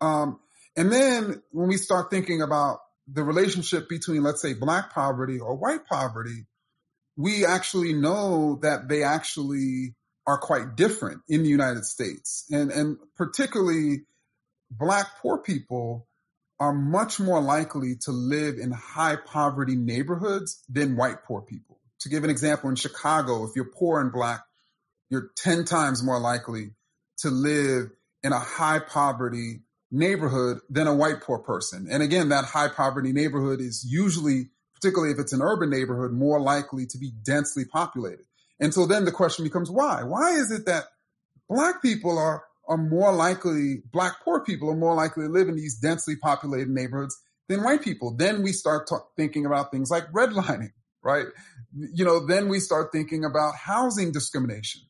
Um, 0.00 0.40
and 0.76 0.92
then 0.92 1.42
when 1.50 1.68
we 1.68 1.76
start 1.76 2.10
thinking 2.10 2.42
about 2.42 2.80
the 3.06 3.22
relationship 3.22 3.88
between, 3.88 4.22
let's 4.22 4.42
say, 4.42 4.54
black 4.54 4.92
poverty 4.92 5.38
or 5.38 5.54
white 5.54 5.86
poverty, 5.86 6.46
we 7.16 7.46
actually 7.46 7.92
know 7.92 8.58
that 8.62 8.88
they 8.88 9.02
actually 9.02 9.94
are 10.26 10.38
quite 10.38 10.76
different 10.76 11.22
in 11.28 11.42
the 11.42 11.48
United 11.48 11.84
States. 11.84 12.46
And, 12.50 12.70
and 12.70 12.96
particularly 13.16 14.06
black 14.70 15.06
poor 15.22 15.38
people 15.38 16.08
are 16.58 16.72
much 16.72 17.20
more 17.20 17.40
likely 17.40 17.96
to 18.02 18.10
live 18.10 18.56
in 18.58 18.72
high 18.72 19.16
poverty 19.16 19.76
neighborhoods 19.76 20.62
than 20.68 20.96
white 20.96 21.24
poor 21.24 21.42
people. 21.42 21.78
To 22.00 22.08
give 22.08 22.24
an 22.24 22.30
example, 22.30 22.70
in 22.70 22.76
Chicago, 22.76 23.44
if 23.44 23.50
you're 23.54 23.70
poor 23.70 24.00
and 24.00 24.12
black, 24.12 24.40
you're 25.10 25.30
10 25.36 25.64
times 25.64 26.02
more 26.02 26.18
likely 26.18 26.70
to 27.18 27.30
live 27.30 27.90
in 28.22 28.32
a 28.32 28.38
high 28.38 28.78
poverty 28.78 29.60
neighborhood 29.90 30.58
than 30.68 30.86
a 30.86 30.94
white 30.94 31.20
poor 31.20 31.38
person. 31.38 31.86
And 31.90 32.02
again, 32.02 32.30
that 32.30 32.44
high 32.44 32.68
poverty 32.68 33.12
neighborhood 33.12 33.60
is 33.60 33.86
usually, 33.88 34.50
particularly 34.74 35.12
if 35.12 35.18
it's 35.18 35.32
an 35.32 35.42
urban 35.42 35.70
neighborhood, 35.70 36.12
more 36.12 36.40
likely 36.40 36.86
to 36.86 36.98
be 36.98 37.12
densely 37.22 37.64
populated. 37.64 38.24
And 38.58 38.72
so 38.72 38.86
then 38.86 39.04
the 39.04 39.12
question 39.12 39.44
becomes 39.44 39.70
why? 39.70 40.02
Why 40.02 40.32
is 40.32 40.50
it 40.50 40.66
that 40.66 40.84
black 41.48 41.82
people 41.82 42.18
are 42.18 42.44
are 42.68 42.76
more 42.76 43.12
likely, 43.12 43.82
black 43.92 44.14
poor 44.24 44.40
people 44.40 44.70
are 44.70 44.76
more 44.76 44.94
likely 44.94 45.24
to 45.24 45.32
live 45.32 45.48
in 45.48 45.56
these 45.56 45.78
densely 45.78 46.16
populated 46.16 46.68
neighborhoods 46.68 47.16
than 47.48 47.62
white 47.62 47.82
people. 47.82 48.14
Then 48.16 48.42
we 48.42 48.52
start 48.52 48.88
talk, 48.88 49.10
thinking 49.16 49.46
about 49.46 49.70
things 49.70 49.90
like 49.90 50.10
redlining, 50.12 50.72
right? 51.02 51.26
You 51.74 52.04
know, 52.04 52.26
then 52.26 52.48
we 52.48 52.58
start 52.58 52.90
thinking 52.92 53.24
about 53.24 53.54
housing 53.54 54.12
discrimination. 54.12 54.82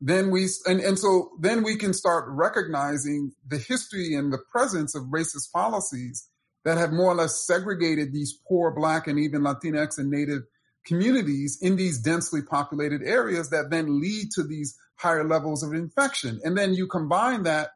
Then 0.00 0.30
we, 0.30 0.48
and, 0.66 0.80
and 0.80 0.98
so 0.98 1.30
then 1.38 1.62
we 1.62 1.76
can 1.76 1.92
start 1.92 2.24
recognizing 2.28 3.32
the 3.46 3.58
history 3.58 4.14
and 4.14 4.32
the 4.32 4.40
presence 4.50 4.94
of 4.94 5.04
racist 5.04 5.52
policies 5.52 6.26
that 6.64 6.78
have 6.78 6.92
more 6.92 7.12
or 7.12 7.14
less 7.14 7.46
segregated 7.46 8.12
these 8.12 8.38
poor 8.48 8.70
black 8.74 9.06
and 9.06 9.18
even 9.18 9.42
Latinx 9.42 9.98
and 9.98 10.10
native 10.10 10.42
communities 10.86 11.58
in 11.60 11.76
these 11.76 12.00
densely 12.00 12.42
populated 12.42 13.02
areas 13.02 13.50
that 13.50 13.68
then 13.70 14.00
lead 14.00 14.30
to 14.34 14.42
these 14.42 14.76
higher 15.00 15.26
levels 15.26 15.62
of 15.62 15.72
infection. 15.72 16.40
And 16.44 16.56
then 16.56 16.74
you 16.74 16.86
combine 16.86 17.44
that 17.44 17.70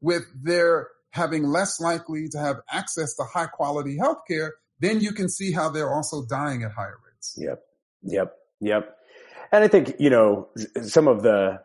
with 0.00 0.24
their 0.42 0.88
having 1.10 1.44
less 1.44 1.80
likely 1.80 2.28
to 2.28 2.38
have 2.38 2.56
access 2.70 3.14
to 3.14 3.22
high 3.22 3.46
quality 3.46 3.96
healthcare, 3.96 4.50
then 4.80 5.00
you 5.00 5.12
can 5.12 5.28
see 5.28 5.52
how 5.52 5.70
they're 5.70 5.92
also 5.92 6.26
dying 6.26 6.64
at 6.64 6.72
higher 6.72 6.98
rates. 7.06 7.38
Yep. 7.38 7.62
Yep. 8.02 8.36
Yep. 8.60 8.96
And 9.52 9.62
I 9.62 9.68
think, 9.68 9.94
you 10.00 10.10
know, 10.10 10.48
some 10.82 11.06
of 11.06 11.22
the 11.22 11.60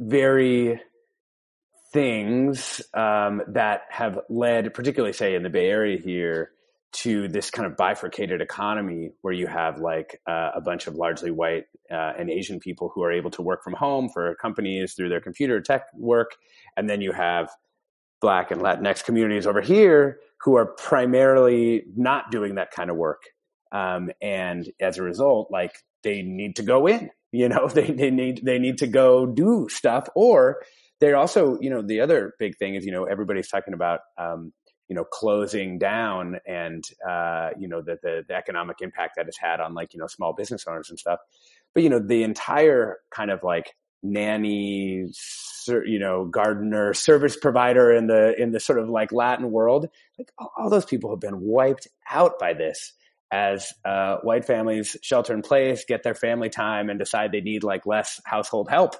very 0.00 0.80
things 1.92 2.82
um, 2.94 3.42
that 3.48 3.82
have 3.90 4.18
led, 4.28 4.74
particularly 4.74 5.12
say 5.12 5.36
in 5.36 5.44
the 5.44 5.50
Bay 5.50 5.68
Area 5.68 5.98
here, 5.98 6.50
to 6.92 7.26
this 7.26 7.50
kind 7.50 7.66
of 7.66 7.76
bifurcated 7.76 8.40
economy 8.40 9.12
where 9.22 9.32
you 9.32 9.46
have 9.46 9.78
like 9.78 10.20
uh, 10.28 10.50
a 10.54 10.60
bunch 10.60 10.86
of 10.86 10.94
largely 10.94 11.30
white 11.30 11.64
uh, 11.90 12.12
and 12.18 12.30
Asian 12.30 12.60
people 12.60 12.90
who 12.94 13.02
are 13.02 13.10
able 13.10 13.30
to 13.30 13.42
work 13.42 13.64
from 13.64 13.72
home 13.72 14.10
for 14.10 14.34
companies 14.36 14.92
through 14.94 15.08
their 15.08 15.20
computer 15.20 15.60
tech 15.60 15.84
work. 15.94 16.36
And 16.76 16.88
then 16.90 17.00
you 17.00 17.12
have 17.12 17.50
Black 18.20 18.50
and 18.50 18.60
Latinx 18.60 19.02
communities 19.04 19.46
over 19.46 19.62
here 19.62 20.20
who 20.42 20.56
are 20.56 20.66
primarily 20.66 21.84
not 21.96 22.30
doing 22.30 22.56
that 22.56 22.70
kind 22.70 22.90
of 22.90 22.96
work. 22.96 23.22
Um, 23.72 24.10
and 24.20 24.70
as 24.80 24.98
a 24.98 25.02
result, 25.02 25.50
like 25.50 25.72
they 26.04 26.22
need 26.22 26.56
to 26.56 26.62
go 26.62 26.86
in, 26.86 27.10
you 27.32 27.48
know, 27.48 27.68
they, 27.68 27.90
they 27.90 28.10
need, 28.10 28.42
they 28.44 28.58
need 28.58 28.78
to 28.78 28.86
go 28.86 29.26
do 29.26 29.66
stuff 29.70 30.08
or 30.14 30.62
they're 31.00 31.16
also, 31.16 31.58
you 31.60 31.70
know, 31.70 31.82
the 31.82 32.00
other 32.00 32.34
big 32.38 32.56
thing 32.58 32.74
is, 32.74 32.84
you 32.84 32.92
know, 32.92 33.04
everybody's 33.04 33.48
talking 33.48 33.74
about, 33.74 34.00
um, 34.18 34.52
you 34.92 34.94
know 34.94 35.04
closing 35.04 35.78
down 35.78 36.38
and 36.46 36.84
uh, 37.08 37.48
you 37.58 37.66
know 37.66 37.80
the, 37.80 37.98
the, 38.02 38.22
the 38.28 38.34
economic 38.34 38.82
impact 38.82 39.16
that 39.16 39.26
it's 39.26 39.38
had 39.38 39.58
on 39.58 39.72
like 39.72 39.94
you 39.94 40.00
know 40.00 40.06
small 40.06 40.34
business 40.34 40.66
owners 40.68 40.90
and 40.90 40.98
stuff. 40.98 41.18
But 41.72 41.82
you 41.82 41.88
know 41.88 41.98
the 41.98 42.22
entire 42.24 42.98
kind 43.08 43.30
of 43.30 43.42
like 43.42 43.74
nanny 44.02 45.10
you 45.66 45.98
know 45.98 46.26
gardener 46.26 46.92
service 46.92 47.38
provider 47.38 47.90
in 47.90 48.06
the 48.06 48.38
in 48.38 48.50
the 48.50 48.60
sort 48.60 48.80
of 48.80 48.90
like 48.90 49.12
latin 49.12 49.50
world 49.50 49.88
like 50.18 50.30
all, 50.38 50.68
those 50.68 50.84
people 50.84 51.08
have 51.08 51.20
been 51.20 51.40
wiped 51.40 51.88
out 52.10 52.38
by 52.38 52.52
this 52.52 52.92
as 53.30 53.72
uh, 53.86 54.16
white 54.18 54.44
families 54.44 54.94
shelter 55.00 55.32
in 55.32 55.40
place 55.40 55.86
get 55.88 56.02
their 56.02 56.14
family 56.14 56.50
time 56.50 56.90
and 56.90 56.98
decide 56.98 57.32
they 57.32 57.40
need 57.40 57.64
like 57.64 57.86
less 57.86 58.20
household 58.26 58.68
help. 58.68 58.96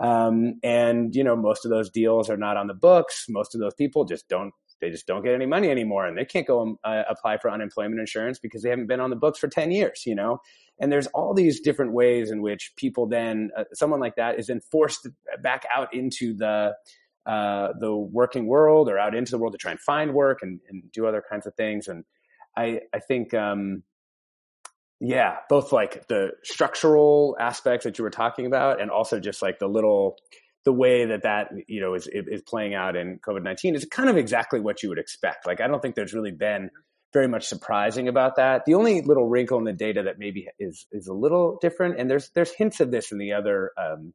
Um, 0.00 0.54
and 0.64 1.14
you 1.14 1.22
know 1.22 1.36
most 1.36 1.64
of 1.64 1.70
those 1.70 1.90
deals 1.90 2.30
are 2.30 2.36
not 2.36 2.56
on 2.56 2.66
the 2.66 2.74
books. 2.74 3.26
Most 3.28 3.54
of 3.54 3.60
those 3.60 3.74
people 3.74 4.04
just 4.06 4.28
don't 4.28 4.54
they 4.80 4.90
just 4.90 5.06
don't 5.06 5.24
get 5.24 5.34
any 5.34 5.46
money 5.46 5.70
anymore 5.70 6.06
and 6.06 6.16
they 6.16 6.24
can't 6.24 6.46
go 6.46 6.60
um, 6.60 6.78
uh, 6.84 7.02
apply 7.08 7.38
for 7.38 7.50
unemployment 7.50 8.00
insurance 8.00 8.38
because 8.38 8.62
they 8.62 8.70
haven't 8.70 8.86
been 8.86 9.00
on 9.00 9.10
the 9.10 9.16
books 9.16 9.38
for 9.38 9.48
10 9.48 9.70
years 9.70 10.02
you 10.06 10.14
know? 10.14 10.38
And 10.82 10.90
there's 10.90 11.08
all 11.08 11.34
these 11.34 11.60
different 11.60 11.92
ways 11.92 12.30
in 12.30 12.40
which 12.40 12.72
people 12.76 13.06
then 13.06 13.50
uh, 13.56 13.64
someone 13.74 14.00
like 14.00 14.16
that 14.16 14.38
is 14.38 14.46
then 14.46 14.60
forced 14.72 15.06
back 15.42 15.66
out 15.74 15.92
into 15.92 16.34
the 16.34 16.72
uh, 17.26 17.68
the 17.78 17.94
working 17.94 18.46
world 18.46 18.88
or 18.88 18.98
out 18.98 19.14
into 19.14 19.30
the 19.30 19.36
world 19.38 19.52
to 19.52 19.58
try 19.58 19.70
and 19.70 19.80
find 19.80 20.14
work 20.14 20.38
and, 20.40 20.58
and 20.70 20.90
do 20.90 21.06
other 21.06 21.22
kinds 21.30 21.46
of 21.46 21.54
things. 21.54 21.86
And 21.86 22.04
i 22.56 22.80
i 22.92 22.98
think 22.98 23.34
um, 23.34 23.82
yeah 25.00 25.36
both 25.48 25.72
like 25.72 26.06
the 26.08 26.30
structural 26.42 27.36
aspects 27.40 27.84
that 27.84 27.98
you 27.98 28.04
were 28.04 28.10
talking 28.10 28.46
about 28.46 28.80
and 28.80 28.90
also 28.90 29.18
just 29.18 29.42
like 29.42 29.58
the 29.58 29.68
little 29.68 30.16
the 30.64 30.72
way 30.72 31.06
that 31.06 31.22
that 31.22 31.48
you 31.68 31.80
know 31.80 31.94
is 31.94 32.08
is 32.12 32.42
playing 32.42 32.74
out 32.74 32.96
in 32.96 33.18
COVID 33.18 33.42
nineteen 33.42 33.74
is 33.74 33.84
kind 33.84 34.10
of 34.10 34.16
exactly 34.16 34.60
what 34.60 34.82
you 34.82 34.88
would 34.88 34.98
expect. 34.98 35.46
Like 35.46 35.60
I 35.60 35.66
don't 35.66 35.80
think 35.80 35.94
there's 35.94 36.14
really 36.14 36.32
been 36.32 36.70
very 37.12 37.28
much 37.28 37.46
surprising 37.46 38.08
about 38.08 38.36
that. 38.36 38.64
The 38.66 38.74
only 38.74 39.02
little 39.02 39.28
wrinkle 39.28 39.58
in 39.58 39.64
the 39.64 39.72
data 39.72 40.02
that 40.04 40.18
maybe 40.18 40.48
is 40.58 40.86
is 40.92 41.06
a 41.06 41.14
little 41.14 41.58
different, 41.60 41.98
and 41.98 42.10
there's 42.10 42.30
there's 42.34 42.52
hints 42.52 42.80
of 42.80 42.90
this 42.90 43.12
in 43.12 43.18
the 43.18 43.32
other 43.32 43.72
um, 43.78 44.12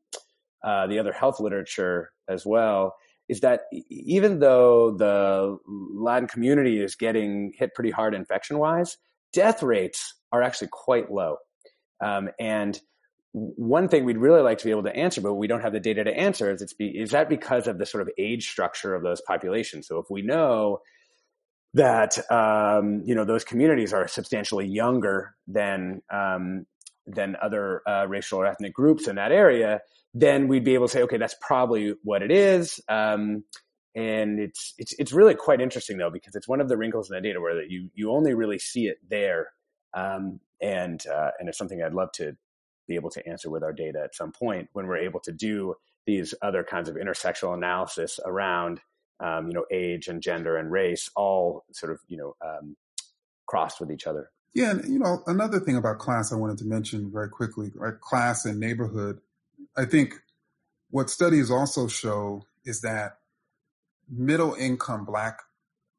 uh, 0.63 0.87
the 0.87 0.99
other 0.99 1.13
health 1.13 1.39
literature 1.39 2.11
as 2.29 2.45
well, 2.45 2.95
is 3.27 3.41
that 3.41 3.61
even 3.89 4.39
though 4.39 4.91
the 4.91 5.57
Latin 5.67 6.27
community 6.27 6.81
is 6.81 6.95
getting 6.95 7.53
hit 7.57 7.73
pretty 7.73 7.91
hard 7.91 8.13
infection 8.13 8.59
wise, 8.59 8.97
death 9.33 9.61
rates 9.63 10.13
are 10.31 10.41
actually 10.41 10.69
quite 10.71 11.11
low, 11.11 11.37
um, 12.03 12.29
and 12.39 12.79
one 13.38 13.89
thing 13.89 14.05
we'd 14.05 14.17
really 14.17 14.41
like 14.41 14.59
to 14.59 14.65
be 14.65 14.71
able 14.71 14.83
to 14.83 14.95
answer, 14.95 15.19
but 15.19 15.33
we 15.33 15.47
don't 15.47 15.59
have 15.59 15.73
the 15.73 15.79
data 15.81 16.05
to 16.05 16.17
answer, 16.17 16.49
is 16.49 16.61
it's 16.61 16.71
be, 16.71 16.88
is 16.88 17.11
that 17.11 17.27
because 17.27 17.67
of 17.67 17.77
the 17.77 17.86
sort 17.86 18.01
of 18.01 18.09
age 18.17 18.49
structure 18.49 18.95
of 18.95 19.03
those 19.03 19.19
populations? 19.19 19.88
So 19.88 19.99
if 19.99 20.05
we 20.09 20.21
know 20.21 20.79
that 21.73 22.17
um, 22.31 23.03
you 23.05 23.13
know 23.13 23.25
those 23.25 23.43
communities 23.43 23.91
are 23.91 24.07
substantially 24.07 24.65
younger 24.65 25.36
than 25.47 26.01
um, 26.09 26.65
than 27.05 27.36
other 27.41 27.81
uh, 27.86 28.05
racial 28.07 28.39
or 28.39 28.45
ethnic 28.45 28.73
groups 28.73 29.09
in 29.09 29.17
that 29.17 29.33
area, 29.33 29.81
then 30.13 30.47
we'd 30.47 30.63
be 30.63 30.73
able 30.73 30.88
to 30.88 30.91
say, 30.93 31.03
okay, 31.03 31.17
that's 31.17 31.36
probably 31.41 31.93
what 32.03 32.21
it 32.21 32.31
is. 32.31 32.79
Um, 32.88 33.43
and 33.95 34.39
it's 34.39 34.73
it's 34.77 34.93
it's 34.97 35.11
really 35.11 35.36
quite 35.36 35.59
interesting 35.59 35.97
though 35.97 36.09
because 36.09 36.36
it's 36.36 36.47
one 36.47 36.61
of 36.61 36.69
the 36.69 36.77
wrinkles 36.77 37.11
in 37.11 37.15
the 37.15 37.21
data 37.21 37.41
where 37.41 37.55
that 37.55 37.69
you 37.69 37.89
you 37.95 38.11
only 38.11 38.33
really 38.33 38.59
see 38.59 38.88
it 38.88 38.97
there, 39.09 39.49
um, 39.93 40.39
and 40.61 41.05
uh, 41.07 41.31
and 41.38 41.49
it's 41.49 41.57
something 41.57 41.83
I'd 41.83 41.93
love 41.93 42.13
to 42.13 42.38
be 42.88 42.95
able 42.95 43.09
to 43.11 43.27
answer 43.27 43.49
with 43.49 43.63
our 43.63 43.73
data 43.73 44.01
at 44.03 44.15
some 44.15 44.31
point 44.31 44.69
when 44.73 44.88
we're 44.88 44.97
able 44.97 45.19
to 45.21 45.31
do 45.31 45.75
these 46.05 46.33
other 46.41 46.63
kinds 46.63 46.88
of 46.89 46.95
intersectional 46.95 47.53
analysis 47.53 48.19
around 48.25 48.79
um, 49.19 49.47
you 49.47 49.53
know 49.53 49.65
age 49.71 50.07
and 50.07 50.21
gender 50.21 50.57
and 50.57 50.71
race 50.71 51.09
all 51.15 51.65
sort 51.71 51.91
of 51.91 51.99
you 52.07 52.17
know 52.17 52.36
um, 52.45 52.75
crossed 53.45 53.79
with 53.79 53.91
each 53.91 54.07
other. 54.07 54.29
Yeah 54.53 54.71
and 54.71 54.86
you 54.86 54.99
know 54.99 55.21
another 55.27 55.59
thing 55.59 55.75
about 55.75 55.99
class 55.99 56.31
i 56.31 56.36
wanted 56.36 56.57
to 56.59 56.65
mention 56.65 57.11
very 57.11 57.29
quickly 57.29 57.71
right 57.75 57.99
class 57.99 58.45
and 58.45 58.59
neighborhood 58.59 59.19
i 59.75 59.83
think 59.83 60.15
what 60.91 61.09
studies 61.09 61.51
also 61.51 61.88
show 61.89 62.45
is 62.63 62.79
that 62.81 63.17
middle 64.09 64.53
income 64.53 65.03
black 65.03 65.41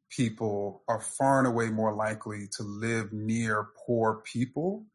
people 0.08 0.82
are 0.88 1.00
far 1.00 1.38
and 1.38 1.46
away 1.46 1.68
more 1.68 1.92
likely 1.92 2.48
to 2.56 2.62
live 2.62 3.12
near 3.12 3.68
poor 3.86 4.22
people 4.24 4.86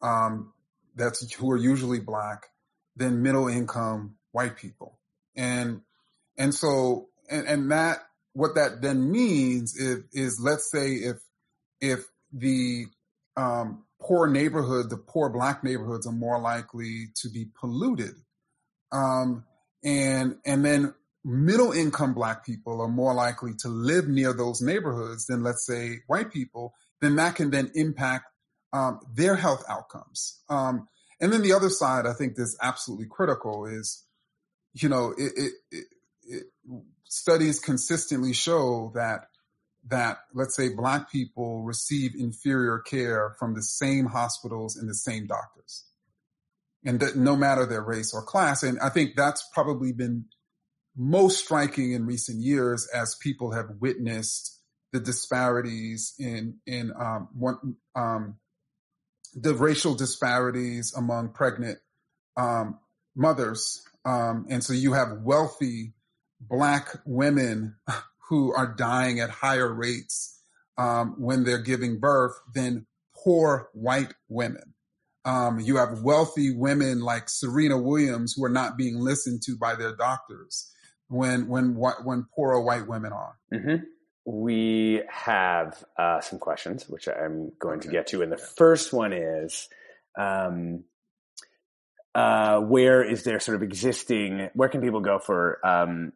um, 0.00 0.52
that's 0.94 1.32
who 1.34 1.50
are 1.50 1.56
usually 1.56 2.00
black 2.00 2.46
than 2.96 3.22
middle 3.22 3.48
income 3.48 4.16
white 4.32 4.56
people. 4.56 4.98
And 5.36 5.82
and 6.36 6.54
so 6.54 7.08
and, 7.30 7.46
and 7.46 7.70
that 7.70 7.98
what 8.34 8.54
that 8.54 8.80
then 8.80 9.10
means 9.10 9.76
is, 9.76 10.04
is 10.12 10.40
let's 10.42 10.70
say 10.70 10.92
if 10.92 11.16
if 11.80 12.06
the 12.32 12.86
um, 13.36 13.84
poor 14.00 14.26
neighborhood, 14.28 14.90
the 14.90 14.96
poor 14.96 15.28
black 15.30 15.62
neighborhoods 15.64 16.06
are 16.06 16.12
more 16.12 16.40
likely 16.40 17.08
to 17.16 17.28
be 17.28 17.46
polluted. 17.58 18.14
Um, 18.90 19.44
and 19.84 20.36
and 20.44 20.64
then 20.64 20.94
middle 21.24 21.72
income 21.72 22.14
black 22.14 22.44
people 22.44 22.80
are 22.80 22.88
more 22.88 23.14
likely 23.14 23.52
to 23.60 23.68
live 23.68 24.08
near 24.08 24.32
those 24.32 24.60
neighborhoods 24.60 25.26
than 25.26 25.42
let's 25.42 25.66
say 25.66 26.00
white 26.06 26.32
people, 26.32 26.74
then 27.00 27.16
that 27.16 27.36
can 27.36 27.50
then 27.50 27.70
impact 27.74 28.26
um, 28.72 29.00
their 29.14 29.36
health 29.36 29.64
outcomes. 29.68 30.40
Um, 30.48 30.88
and 31.20 31.32
then 31.32 31.42
the 31.42 31.52
other 31.52 31.70
side, 31.70 32.06
I 32.06 32.12
think, 32.14 32.34
that's 32.34 32.56
absolutely 32.60 33.06
critical 33.10 33.66
is, 33.66 34.04
you 34.74 34.88
know, 34.88 35.14
it, 35.16 35.32
it, 35.36 35.52
it, 35.70 35.84
it 36.24 36.44
studies 37.04 37.60
consistently 37.60 38.32
show 38.32 38.92
that 38.94 39.26
that 39.88 40.18
let's 40.32 40.54
say 40.54 40.68
black 40.68 41.10
people 41.10 41.62
receive 41.62 42.12
inferior 42.16 42.78
care 42.78 43.34
from 43.38 43.54
the 43.54 43.62
same 43.62 44.06
hospitals 44.06 44.76
and 44.76 44.88
the 44.88 44.94
same 44.94 45.26
doctors 45.26 45.84
and 46.84 47.00
th- 47.00 47.16
no 47.16 47.36
matter 47.36 47.66
their 47.66 47.82
race 47.82 48.12
or 48.14 48.22
class. 48.22 48.62
And 48.62 48.78
I 48.80 48.88
think 48.88 49.16
that's 49.16 49.44
probably 49.52 49.92
been 49.92 50.26
most 50.96 51.44
striking 51.44 51.92
in 51.92 52.06
recent 52.06 52.40
years 52.40 52.88
as 52.94 53.16
people 53.16 53.52
have 53.52 53.70
witnessed 53.80 54.60
the 54.92 55.00
disparities 55.00 56.14
in 56.18 56.58
in 56.66 56.92
um, 56.98 57.28
one, 57.34 57.76
um, 57.96 58.36
the 59.34 59.54
racial 59.54 59.94
disparities 59.94 60.94
among 60.96 61.30
pregnant 61.30 61.78
um, 62.36 62.78
mothers, 63.14 63.82
um, 64.04 64.46
and 64.48 64.62
so 64.62 64.72
you 64.72 64.92
have 64.92 65.22
wealthy 65.22 65.94
black 66.40 66.88
women 67.04 67.76
who 68.28 68.52
are 68.54 68.74
dying 68.74 69.20
at 69.20 69.30
higher 69.30 69.72
rates 69.72 70.40
um, 70.78 71.16
when 71.18 71.44
they're 71.44 71.62
giving 71.62 72.00
birth 72.00 72.32
than 72.54 72.86
poor 73.14 73.68
white 73.72 74.14
women. 74.28 74.74
Um, 75.24 75.60
you 75.60 75.76
have 75.76 76.02
wealthy 76.02 76.52
women 76.52 77.00
like 77.00 77.28
Serena 77.28 77.78
Williams 77.78 78.34
who 78.36 78.44
are 78.44 78.50
not 78.50 78.76
being 78.76 78.98
listened 78.98 79.42
to 79.42 79.56
by 79.56 79.76
their 79.76 79.94
doctors 79.94 80.72
when 81.08 81.46
when 81.46 81.74
when 81.76 82.26
poorer 82.34 82.60
white 82.60 82.88
women 82.88 83.12
are. 83.12 83.38
Mm-hmm. 83.52 83.84
We 84.24 85.02
have 85.08 85.82
uh, 85.98 86.20
some 86.20 86.38
questions, 86.38 86.88
which 86.88 87.08
I'm 87.08 87.52
going 87.58 87.78
okay. 87.78 87.88
to 87.88 87.92
get 87.92 88.06
to, 88.08 88.22
and 88.22 88.32
the 88.32 88.36
first 88.38 88.92
one 88.92 89.12
is. 89.12 89.68
Um, 90.18 90.84
uh, 92.14 92.60
where 92.60 93.02
is 93.02 93.24
there 93.24 93.40
sort 93.40 93.56
of 93.56 93.62
existing? 93.62 94.50
Where 94.52 94.68
can 94.68 94.82
people 94.82 95.00
go 95.00 95.18
for 95.18 95.66
um, 95.66 96.12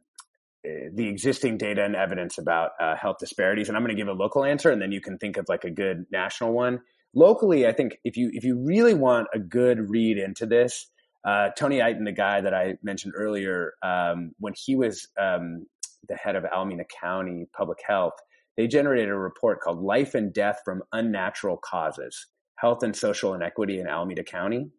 the 0.63 1.09
existing 1.09 1.57
data 1.57 1.83
and 1.83 1.97
evidence 1.97 2.37
about 2.37 2.73
uh, 2.79 2.97
health 2.97 3.17
disparities? 3.19 3.69
And 3.69 3.79
I'm 3.79 3.83
going 3.83 3.97
to 3.97 3.99
give 4.01 4.09
a 4.09 4.13
local 4.13 4.45
answer, 4.45 4.71
and 4.71 4.83
then 4.83 4.93
you 4.93 5.01
can 5.01 5.17
think 5.17 5.39
of 5.39 5.47
like 5.49 5.65
a 5.65 5.71
good 5.71 6.05
national 6.13 6.53
one 6.53 6.83
locally, 7.17 7.67
I 7.67 7.73
think 7.73 7.99
if 8.05 8.17
you 8.17 8.31
if 8.33 8.45
you 8.45 8.57
really 8.57 8.95
want 8.95 9.27
a 9.35 9.41
good 9.41 9.91
read 9.91 10.19
into 10.19 10.47
this, 10.47 10.87
uh, 11.25 11.49
Tony 11.59 11.83
Iton, 11.83 12.05
the 12.05 12.13
guy 12.13 12.41
that 12.43 12.55
I 12.55 12.75
mentioned 12.83 13.15
earlier, 13.17 13.73
um, 13.83 14.33
when 14.39 14.53
he 14.57 14.77
was 14.77 15.09
um, 15.19 15.67
the 16.09 16.17
head 16.17 16.37
of 16.37 16.45
Alameda 16.45 16.85
County 16.85 17.49
Public 17.57 17.79
Health, 17.87 18.15
they 18.57 18.67
generated 18.67 19.11
a 19.11 19.17
report 19.17 19.61
called 19.61 19.83
"Life 19.83 20.15
and 20.15 20.33
Death 20.33 20.61
from 20.65 20.83
Unnatural 20.93 21.59
Causes: 21.59 22.27
Health 22.57 22.83
and 22.83 22.97
Social 22.97 23.35
Inequity 23.35 23.81
in 23.81 23.87
Alameda 23.87 24.25
County," 24.25 24.71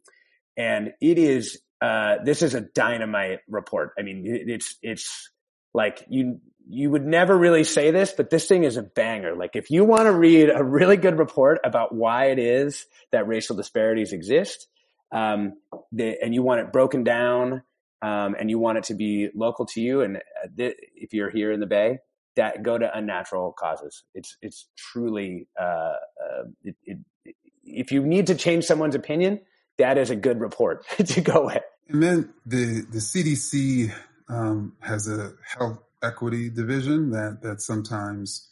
and 0.55 0.93
it 1.01 1.17
is 1.17 1.61
uh, 1.81 2.17
this 2.23 2.41
is 2.41 2.55
a 2.55 2.61
dynamite 2.61 3.39
report. 3.47 3.91
I 3.97 4.01
mean, 4.01 4.23
it's 4.25 4.77
it's 4.81 5.29
like 5.73 6.03
you 6.09 6.39
you 6.69 6.89
would 6.89 7.05
never 7.05 7.37
really 7.37 7.63
say 7.63 7.91
this, 7.91 8.11
but 8.11 8.29
this 8.29 8.47
thing 8.47 8.63
is 8.63 8.77
a 8.77 8.83
banger. 8.83 9.35
Like 9.35 9.55
if 9.55 9.69
you 9.69 9.85
want 9.85 10.03
to 10.03 10.11
read 10.11 10.49
a 10.49 10.63
really 10.63 10.97
good 10.97 11.17
report 11.17 11.59
about 11.63 11.93
why 11.93 12.25
it 12.25 12.39
is 12.39 12.85
that 13.11 13.27
racial 13.27 13.55
disparities 13.55 14.11
exist, 14.11 14.67
um, 15.11 15.53
and 15.97 16.33
you 16.33 16.43
want 16.43 16.61
it 16.61 16.73
broken 16.73 17.03
down, 17.03 17.63
um, 18.01 18.35
and 18.39 18.49
you 18.49 18.59
want 18.59 18.77
it 18.77 18.83
to 18.85 18.93
be 18.93 19.29
local 19.33 19.65
to 19.67 19.81
you, 19.81 20.01
and 20.01 20.17
uh, 20.17 20.47
th- 20.55 20.75
if 20.95 21.13
you're 21.13 21.29
here 21.29 21.51
in 21.51 21.59
the 21.59 21.65
Bay, 21.65 21.99
that 22.35 22.63
go 22.63 22.77
to 22.77 22.97
unnatural 22.97 23.51
causes. 23.51 24.03
It's 24.13 24.37
it's 24.41 24.67
truly 24.77 25.47
uh, 25.59 25.63
uh, 25.63 26.43
it, 26.63 26.75
it, 26.85 27.35
if 27.63 27.91
you 27.91 28.03
need 28.03 28.27
to 28.27 28.35
change 28.35 28.63
someone's 28.63 28.95
opinion, 28.95 29.41
that 29.77 29.97
is 29.97 30.09
a 30.09 30.15
good 30.15 30.39
report 30.39 30.85
to 30.97 31.21
go 31.21 31.45
with. 31.45 31.63
And 31.89 32.01
then 32.01 32.33
the 32.45 32.81
the 32.89 32.99
CDC 32.99 33.93
um, 34.29 34.73
has 34.81 35.07
a 35.07 35.33
health 35.43 35.79
equity 36.03 36.49
division 36.49 37.11
that 37.11 37.41
that 37.41 37.61
sometimes 37.61 38.49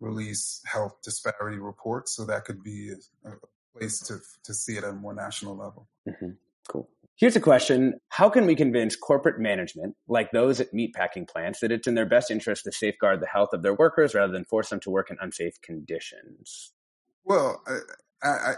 release 0.00 0.60
health 0.66 0.96
disparity 1.02 1.58
reports. 1.58 2.16
So 2.16 2.24
that 2.26 2.44
could 2.44 2.62
be 2.62 2.92
a, 3.24 3.28
a 3.28 3.32
place 3.76 4.00
to 4.00 4.18
to 4.44 4.54
see 4.54 4.76
it 4.76 4.84
at 4.84 4.90
a 4.90 4.94
more 4.94 5.14
national 5.14 5.56
level. 5.56 5.88
Mm-hmm. 6.08 6.30
Cool. 6.68 6.88
Here's 7.20 7.36
a 7.36 7.40
question. 7.40 8.00
How 8.08 8.30
can 8.30 8.46
we 8.46 8.56
convince 8.56 8.96
corporate 8.96 9.38
management, 9.38 9.94
like 10.08 10.30
those 10.30 10.58
at 10.58 10.72
meatpacking 10.72 11.28
plants, 11.28 11.60
that 11.60 11.70
it's 11.70 11.86
in 11.86 11.94
their 11.94 12.06
best 12.06 12.30
interest 12.30 12.64
to 12.64 12.72
safeguard 12.72 13.20
the 13.20 13.26
health 13.26 13.50
of 13.52 13.62
their 13.62 13.74
workers 13.74 14.14
rather 14.14 14.32
than 14.32 14.46
force 14.46 14.70
them 14.70 14.80
to 14.80 14.90
work 14.90 15.10
in 15.10 15.18
unsafe 15.20 15.60
conditions? 15.60 16.72
Well, 17.22 17.62
I, 18.22 18.28
I, 18.28 18.52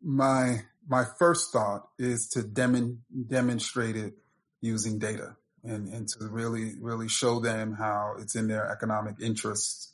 my 0.00 0.58
my 0.88 1.06
first 1.18 1.52
thought 1.52 1.88
is 1.98 2.28
to 2.28 2.44
dem- 2.44 3.02
demonstrate 3.26 3.96
it 3.96 4.14
using 4.60 5.00
data 5.00 5.34
and, 5.64 5.88
and 5.88 6.06
to 6.08 6.28
really, 6.28 6.74
really 6.80 7.08
show 7.08 7.40
them 7.40 7.74
how 7.74 8.14
it's 8.20 8.36
in 8.36 8.46
their 8.46 8.70
economic 8.70 9.16
interest 9.20 9.92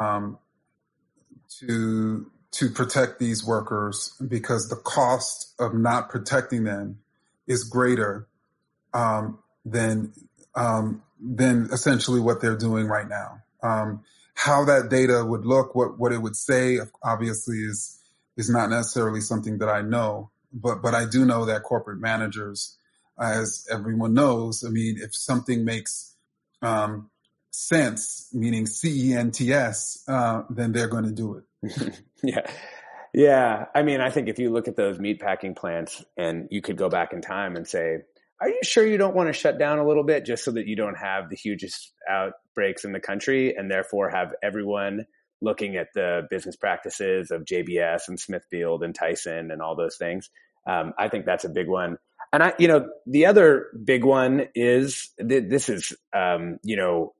um, 0.00 0.38
to 1.60 2.30
to 2.52 2.70
protect 2.70 3.18
these 3.18 3.44
workers 3.44 4.14
because 4.26 4.70
the 4.70 4.76
cost 4.76 5.52
of 5.58 5.74
not 5.74 6.08
protecting 6.08 6.64
them 6.64 7.00
is 7.46 7.64
greater 7.64 8.26
um, 8.94 9.38
than 9.64 10.12
um, 10.54 11.02
than 11.20 11.68
essentially 11.72 12.20
what 12.20 12.40
they're 12.40 12.56
doing 12.56 12.86
right 12.86 13.08
now. 13.08 13.42
Um, 13.62 14.02
how 14.34 14.64
that 14.66 14.90
data 14.90 15.24
would 15.24 15.46
look, 15.46 15.74
what 15.74 15.98
what 15.98 16.12
it 16.12 16.18
would 16.18 16.36
say, 16.36 16.78
obviously 17.02 17.58
is 17.58 17.98
is 18.36 18.50
not 18.50 18.70
necessarily 18.70 19.20
something 19.20 19.58
that 19.58 19.68
I 19.68 19.82
know, 19.82 20.30
but 20.52 20.82
but 20.82 20.94
I 20.94 21.06
do 21.06 21.24
know 21.24 21.46
that 21.46 21.62
corporate 21.62 22.00
managers 22.00 22.76
as 23.18 23.66
everyone 23.70 24.14
knows, 24.14 24.64
I 24.64 24.70
mean, 24.70 24.98
if 25.00 25.14
something 25.14 25.64
makes 25.64 26.14
um, 26.62 27.10
sense, 27.50 28.28
meaning 28.32 28.66
C 28.66 29.10
E 29.10 29.14
N 29.14 29.30
T 29.30 29.52
S, 29.52 30.04
uh, 30.08 30.42
then 30.50 30.72
they're 30.72 30.88
going 30.88 31.04
to 31.04 31.12
do 31.12 31.42
it. 31.62 32.00
yeah. 32.22 32.46
Yeah. 33.16 33.64
I 33.74 33.82
mean, 33.82 34.02
I 34.02 34.10
think 34.10 34.28
if 34.28 34.38
you 34.38 34.50
look 34.50 34.68
at 34.68 34.76
those 34.76 34.98
meatpacking 34.98 35.56
plants 35.56 36.04
and 36.18 36.48
you 36.50 36.60
could 36.60 36.76
go 36.76 36.90
back 36.90 37.14
in 37.14 37.22
time 37.22 37.56
and 37.56 37.66
say, 37.66 38.00
are 38.42 38.48
you 38.50 38.60
sure 38.62 38.86
you 38.86 38.98
don't 38.98 39.16
want 39.16 39.30
to 39.30 39.32
shut 39.32 39.58
down 39.58 39.78
a 39.78 39.88
little 39.88 40.04
bit 40.04 40.26
just 40.26 40.44
so 40.44 40.50
that 40.50 40.66
you 40.66 40.76
don't 40.76 40.98
have 40.98 41.30
the 41.30 41.36
hugest 41.36 41.94
outbreaks 42.06 42.84
in 42.84 42.92
the 42.92 43.00
country 43.00 43.56
and 43.56 43.70
therefore 43.70 44.10
have 44.10 44.34
everyone 44.42 45.06
looking 45.40 45.76
at 45.76 45.88
the 45.94 46.26
business 46.28 46.56
practices 46.56 47.30
of 47.30 47.46
JBS 47.46 48.02
and 48.08 48.20
Smithfield 48.20 48.82
and 48.82 48.94
Tyson 48.94 49.50
and 49.50 49.62
all 49.62 49.74
those 49.74 49.96
things? 49.96 50.28
Um, 50.68 50.92
I 50.98 51.08
think 51.08 51.24
that's 51.24 51.46
a 51.46 51.48
big 51.48 51.68
one. 51.68 51.96
And 52.34 52.42
I, 52.42 52.52
you 52.58 52.68
know, 52.68 52.86
the 53.06 53.24
other 53.24 53.68
big 53.82 54.04
one 54.04 54.48
is 54.54 55.08
this 55.16 55.70
is, 55.70 55.94
um, 56.14 56.58
you 56.62 56.76
know, 56.76 57.14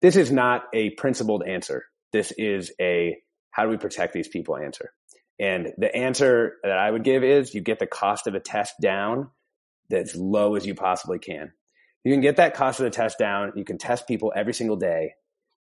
this 0.00 0.16
is 0.16 0.32
not 0.32 0.62
a 0.72 0.90
principled 0.90 1.42
answer. 1.46 1.84
This 2.10 2.32
is 2.38 2.72
a 2.80 3.18
how 3.50 3.64
do 3.64 3.68
we 3.68 3.76
protect 3.76 4.14
these 4.14 4.28
people 4.28 4.56
answer. 4.56 4.92
And 5.38 5.72
the 5.76 5.94
answer 5.94 6.54
that 6.62 6.78
I 6.78 6.90
would 6.90 7.04
give 7.04 7.22
is 7.22 7.54
you 7.54 7.60
get 7.60 7.78
the 7.78 7.86
cost 7.86 8.26
of 8.26 8.34
a 8.34 8.40
test 8.40 8.74
down 8.80 9.30
as 9.90 10.16
low 10.16 10.56
as 10.56 10.66
you 10.66 10.74
possibly 10.74 11.18
can. 11.18 11.52
You 12.04 12.12
can 12.12 12.20
get 12.20 12.36
that 12.36 12.54
cost 12.54 12.80
of 12.80 12.84
the 12.84 12.90
test 12.90 13.18
down. 13.18 13.52
You 13.56 13.64
can 13.64 13.78
test 13.78 14.08
people 14.08 14.32
every 14.34 14.54
single 14.54 14.76
day. 14.76 15.14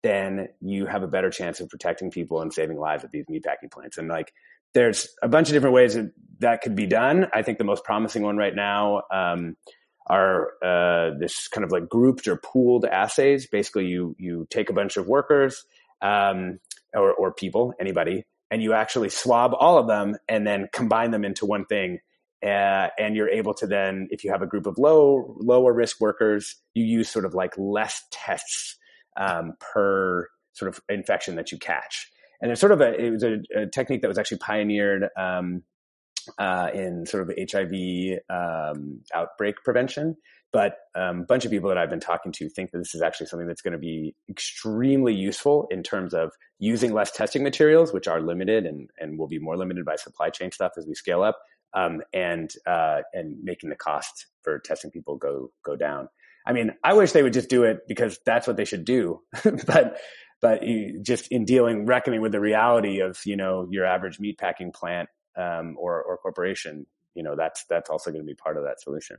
Then 0.03 0.49
you 0.61 0.85
have 0.85 1.03
a 1.03 1.07
better 1.07 1.29
chance 1.29 1.59
of 1.59 1.69
protecting 1.69 2.11
people 2.11 2.41
and 2.41 2.53
saving 2.53 2.77
lives 2.77 3.03
at 3.03 3.11
these 3.11 3.25
meatpacking 3.25 3.71
plants. 3.71 3.97
And 3.97 4.07
like 4.07 4.31
there's 4.73 5.07
a 5.21 5.27
bunch 5.27 5.49
of 5.49 5.53
different 5.53 5.73
ways 5.73 5.95
that, 5.95 6.11
that 6.39 6.61
could 6.61 6.75
be 6.75 6.85
done. 6.85 7.27
I 7.33 7.41
think 7.41 7.57
the 7.57 7.63
most 7.63 7.83
promising 7.83 8.21
one 8.21 8.37
right 8.37 8.55
now 8.55 9.01
um, 9.11 9.57
are 10.05 10.51
uh, 10.63 11.17
this 11.19 11.47
kind 11.47 11.65
of 11.65 11.71
like 11.71 11.89
grouped 11.89 12.27
or 12.27 12.37
pooled 12.37 12.85
assays. 12.85 13.47
Basically, 13.47 13.87
you 13.87 14.15
you 14.19 14.47
take 14.49 14.69
a 14.69 14.73
bunch 14.73 14.97
of 14.97 15.07
workers 15.07 15.65
um, 16.01 16.59
or, 16.93 17.11
or 17.13 17.33
people, 17.33 17.73
anybody, 17.79 18.23
and 18.49 18.61
you 18.61 18.73
actually 18.73 19.09
swab 19.09 19.53
all 19.53 19.77
of 19.77 19.87
them 19.87 20.15
and 20.27 20.45
then 20.45 20.67
combine 20.73 21.11
them 21.11 21.25
into 21.25 21.45
one 21.45 21.65
thing. 21.65 21.99
Uh, 22.43 22.87
and 22.99 23.15
you're 23.15 23.29
able 23.29 23.53
to 23.53 23.65
then, 23.65 24.07
if 24.11 24.23
you 24.23 24.31
have 24.31 24.41
a 24.43 24.47
group 24.47 24.67
of 24.67 24.77
low 24.77 25.35
lower 25.39 25.73
risk 25.73 25.99
workers, 25.99 26.55
you 26.75 26.85
use 26.85 27.09
sort 27.09 27.25
of 27.25 27.33
like 27.33 27.53
less 27.57 28.03
tests 28.11 28.77
um, 29.19 29.53
per 29.59 30.27
sort 30.53 30.69
of 30.69 30.79
infection 30.89 31.35
that 31.35 31.51
you 31.51 31.57
catch 31.57 32.11
and 32.41 32.51
it's 32.51 32.61
sort 32.61 32.71
of 32.71 32.81
a 32.81 32.93
it 32.93 33.11
was 33.11 33.23
a, 33.23 33.37
a 33.55 33.67
technique 33.67 34.01
that 34.01 34.07
was 34.07 34.17
actually 34.17 34.37
pioneered 34.37 35.07
um, 35.17 35.63
uh, 36.37 36.69
in 36.73 37.05
sort 37.05 37.29
of 37.29 37.35
HIV 37.37 38.19
um, 38.29 39.01
outbreak 39.13 39.55
prevention. 39.63 40.15
But 40.53 40.77
um, 40.95 41.21
a 41.21 41.23
bunch 41.25 41.45
of 41.45 41.51
people 41.51 41.69
that 41.69 41.77
I've 41.77 41.89
been 41.89 41.99
talking 41.99 42.31
to 42.33 42.49
think 42.49 42.71
that 42.71 42.77
this 42.77 42.95
is 42.95 43.01
actually 43.01 43.27
something 43.27 43.47
that's 43.47 43.61
going 43.61 43.73
to 43.73 43.77
be 43.77 44.15
extremely 44.29 45.13
useful 45.13 45.67
in 45.69 45.83
terms 45.83 46.13
of 46.13 46.31
using 46.57 46.93
less 46.93 47.11
testing 47.11 47.43
materials, 47.43 47.93
which 47.93 48.07
are 48.07 48.21
limited 48.21 48.65
and, 48.65 48.89
and 48.97 49.19
will 49.19 49.27
be 49.27 49.39
more 49.39 49.57
limited 49.57 49.83
by 49.83 49.97
supply 49.97 50.29
chain 50.29 50.51
stuff 50.51 50.71
as 50.77 50.87
we 50.87 50.95
scale 50.95 51.21
up, 51.21 51.37
um, 51.73 52.01
and 52.13 52.53
uh, 52.65 53.01
and 53.13 53.43
making 53.43 53.69
the 53.69 53.75
cost 53.75 54.27
for 54.43 54.59
testing 54.59 54.89
people 54.89 55.17
go 55.17 55.51
go 55.65 55.75
down. 55.75 56.07
I 56.45 56.53
mean, 56.53 56.71
I 56.81 56.93
wish 56.93 57.11
they 57.11 57.23
would 57.23 57.33
just 57.33 57.49
do 57.49 57.63
it 57.63 57.79
because 57.87 58.17
that's 58.25 58.47
what 58.47 58.55
they 58.55 58.65
should 58.65 58.85
do, 58.85 59.21
but 59.67 59.99
but 60.41 60.63
you, 60.63 61.01
just 61.01 61.27
in 61.27 61.45
dealing, 61.45 61.85
reckoning 61.85 62.21
with 62.21 62.31
the 62.31 62.39
reality 62.39 63.01
of 63.01 63.19
you 63.25 63.35
know 63.35 63.67
your 63.69 63.85
average 63.85 64.17
meatpacking 64.17 64.73
plant 64.73 65.09
um, 65.37 65.75
or 65.77 66.01
or 66.01 66.17
corporation, 66.17 66.85
you 67.13 67.23
know 67.23 67.35
that's 67.35 67.65
that's 67.69 67.89
also 67.89 68.11
going 68.11 68.23
to 68.23 68.27
be 68.27 68.35
part 68.35 68.57
of 68.57 68.63
that 68.63 68.81
solution. 68.81 69.17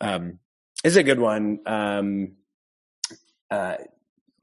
Um, 0.00 0.38
is 0.84 0.96
a 0.96 1.02
good 1.02 1.20
one. 1.20 1.60
Um, 1.66 2.32
uh, 3.50 3.76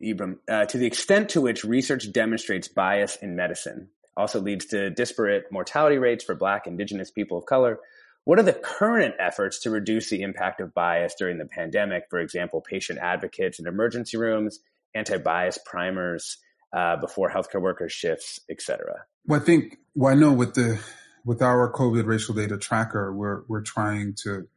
Ibram, 0.01 0.37
uh, 0.49 0.65
to 0.65 0.77
the 0.77 0.85
extent 0.85 1.29
to 1.29 1.41
which 1.41 1.63
research 1.63 2.11
demonstrates 2.11 2.67
bias 2.67 3.17
in 3.17 3.35
medicine 3.35 3.89
also 4.19 4.41
leads 4.41 4.65
to 4.65 4.89
disparate 4.89 5.45
mortality 5.51 5.97
rates 5.97 6.23
for 6.23 6.35
Black, 6.35 6.67
Indigenous 6.67 7.09
people 7.09 7.37
of 7.37 7.45
color. 7.45 7.79
what 8.25 8.37
are 8.37 8.43
the 8.43 8.53
current 8.53 9.15
efforts 9.17 9.59
to 9.59 9.71
reduce 9.71 10.09
the 10.09 10.21
impact 10.21 10.61
of 10.61 10.73
bias 10.73 11.15
during 11.17 11.37
the 11.39 11.45
pandemic? 11.45 12.03
For 12.09 12.19
example, 12.19 12.61
patient 12.61 12.99
advocates 12.99 13.59
in 13.59 13.65
emergency 13.65 14.17
rooms, 14.17 14.59
anti-bias 14.93 15.57
primers 15.65 16.37
uh, 16.73 16.97
before 16.97 17.29
healthcare 17.29 17.61
workers 17.61 17.91
shifts, 17.91 18.39
et 18.49 18.61
cetera. 18.61 19.03
Well, 19.25 19.39
I 19.39 19.43
think 19.43 19.77
well, 19.95 20.13
I 20.13 20.15
know 20.15 20.33
with 20.33 20.53
the 20.53 20.79
with 21.25 21.41
our 21.41 21.71
COVID 21.71 22.05
racial 22.05 22.35
data 22.35 22.57
tracker, 22.57 23.13
we're 23.13 23.43
we're 23.47 23.61
trying 23.61 24.15
to 24.23 24.47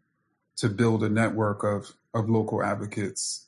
to 0.56 0.68
build 0.68 1.02
a 1.02 1.08
network 1.08 1.64
of 1.64 1.92
of 2.14 2.28
local 2.28 2.62
advocates 2.62 3.46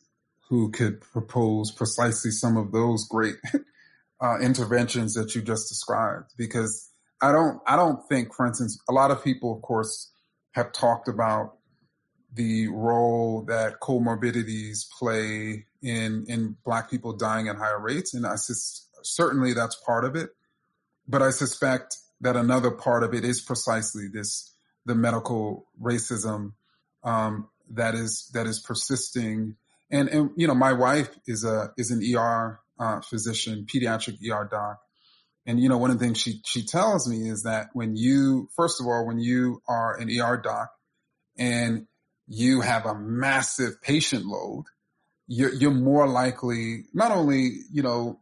who 0.48 0.70
could 0.70 1.00
propose 1.00 1.70
precisely 1.70 2.30
some 2.30 2.56
of 2.56 2.72
those 2.72 3.06
great 3.08 3.36
uh, 4.20 4.38
interventions 4.40 5.14
that 5.14 5.34
you 5.34 5.42
just 5.42 5.68
described. 5.68 6.32
Because 6.36 6.90
I 7.20 7.32
don't 7.32 7.60
I 7.66 7.76
don't 7.76 8.06
think, 8.08 8.34
for 8.34 8.46
instance, 8.46 8.78
a 8.88 8.92
lot 8.92 9.10
of 9.10 9.22
people, 9.22 9.54
of 9.54 9.62
course, 9.62 10.10
have 10.52 10.72
talked 10.72 11.08
about 11.08 11.56
the 12.34 12.68
role 12.68 13.44
that 13.48 13.80
comorbidities 13.80 14.90
play 14.98 15.66
in 15.82 16.24
in 16.28 16.56
Black 16.64 16.90
people 16.90 17.12
dying 17.12 17.48
at 17.48 17.56
higher 17.56 17.80
rates, 17.80 18.14
and 18.14 18.26
I 18.26 18.36
sus- 18.36 18.88
certainly 19.02 19.52
that's 19.52 19.76
part 19.76 20.04
of 20.04 20.16
it. 20.16 20.30
But 21.06 21.22
I 21.22 21.30
suspect 21.30 21.96
that 22.20 22.36
another 22.36 22.70
part 22.70 23.02
of 23.02 23.14
it 23.14 23.24
is 23.24 23.40
precisely 23.40 24.08
this 24.12 24.52
the 24.86 24.94
medical 24.94 25.66
racism 25.80 26.52
um, 27.04 27.48
that 27.70 27.94
is 27.94 28.30
that 28.34 28.46
is 28.46 28.60
persisting. 28.60 29.56
And 29.90 30.08
and 30.08 30.30
you 30.36 30.46
know, 30.46 30.54
my 30.54 30.72
wife 30.72 31.10
is 31.26 31.44
a 31.44 31.72
is 31.76 31.90
an 31.90 32.02
ER 32.16 32.58
uh, 32.78 33.00
physician, 33.00 33.66
pediatric 33.66 34.18
ER 34.28 34.48
doc, 34.50 34.80
and 35.46 35.60
you 35.60 35.68
know, 35.68 35.78
one 35.78 35.90
of 35.90 35.98
the 35.98 36.04
things 36.04 36.18
she 36.18 36.40
she 36.44 36.64
tells 36.64 37.08
me 37.08 37.28
is 37.28 37.42
that 37.42 37.68
when 37.74 37.94
you 37.94 38.48
first 38.56 38.80
of 38.80 38.86
all, 38.86 39.06
when 39.06 39.20
you 39.20 39.62
are 39.68 39.96
an 39.96 40.08
ER 40.10 40.36
doc 40.36 40.70
and 41.36 41.86
you 42.26 42.60
have 42.60 42.86
a 42.86 42.94
massive 42.94 43.80
patient 43.82 44.26
load, 44.26 44.64
you're, 45.26 45.52
you're 45.54 45.70
more 45.70 46.06
likely 46.06 46.84
not 46.92 47.12
only 47.12 47.60
you 47.72 47.82
know 47.82 48.20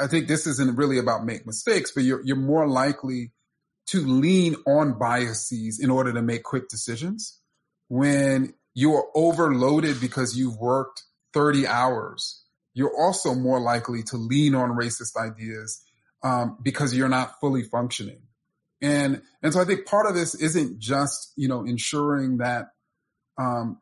I 0.00 0.06
think 0.06 0.28
this 0.28 0.46
isn't 0.46 0.76
really 0.76 0.98
about 0.98 1.24
make 1.24 1.46
mistakes, 1.46 1.92
but 1.94 2.04
you're 2.04 2.22
you're 2.24 2.36
more 2.36 2.66
likely 2.66 3.32
to 3.88 4.00
lean 4.00 4.54
on 4.66 4.98
biases 4.98 5.80
in 5.80 5.90
order 5.90 6.12
to 6.12 6.22
make 6.22 6.42
quick 6.42 6.68
decisions. 6.68 7.38
When 7.88 8.54
you're 8.74 9.08
overloaded 9.14 10.00
because 10.00 10.36
you've 10.36 10.56
worked 10.56 11.02
30 11.32 11.66
hours, 11.66 12.44
you're 12.74 12.96
also 12.98 13.34
more 13.34 13.60
likely 13.60 14.02
to 14.04 14.16
lean 14.16 14.54
on 14.54 14.70
racist 14.70 15.16
ideas 15.16 15.82
um, 16.22 16.58
because 16.62 16.94
you're 16.94 17.08
not 17.08 17.40
fully 17.40 17.62
functioning. 17.62 18.20
And 18.80 19.22
and 19.42 19.52
so 19.52 19.60
I 19.60 19.64
think 19.64 19.86
part 19.86 20.06
of 20.06 20.14
this 20.14 20.34
isn't 20.34 20.78
just 20.78 21.32
you 21.36 21.48
know 21.48 21.64
ensuring 21.64 22.38
that 22.38 22.68
um, 23.38 23.80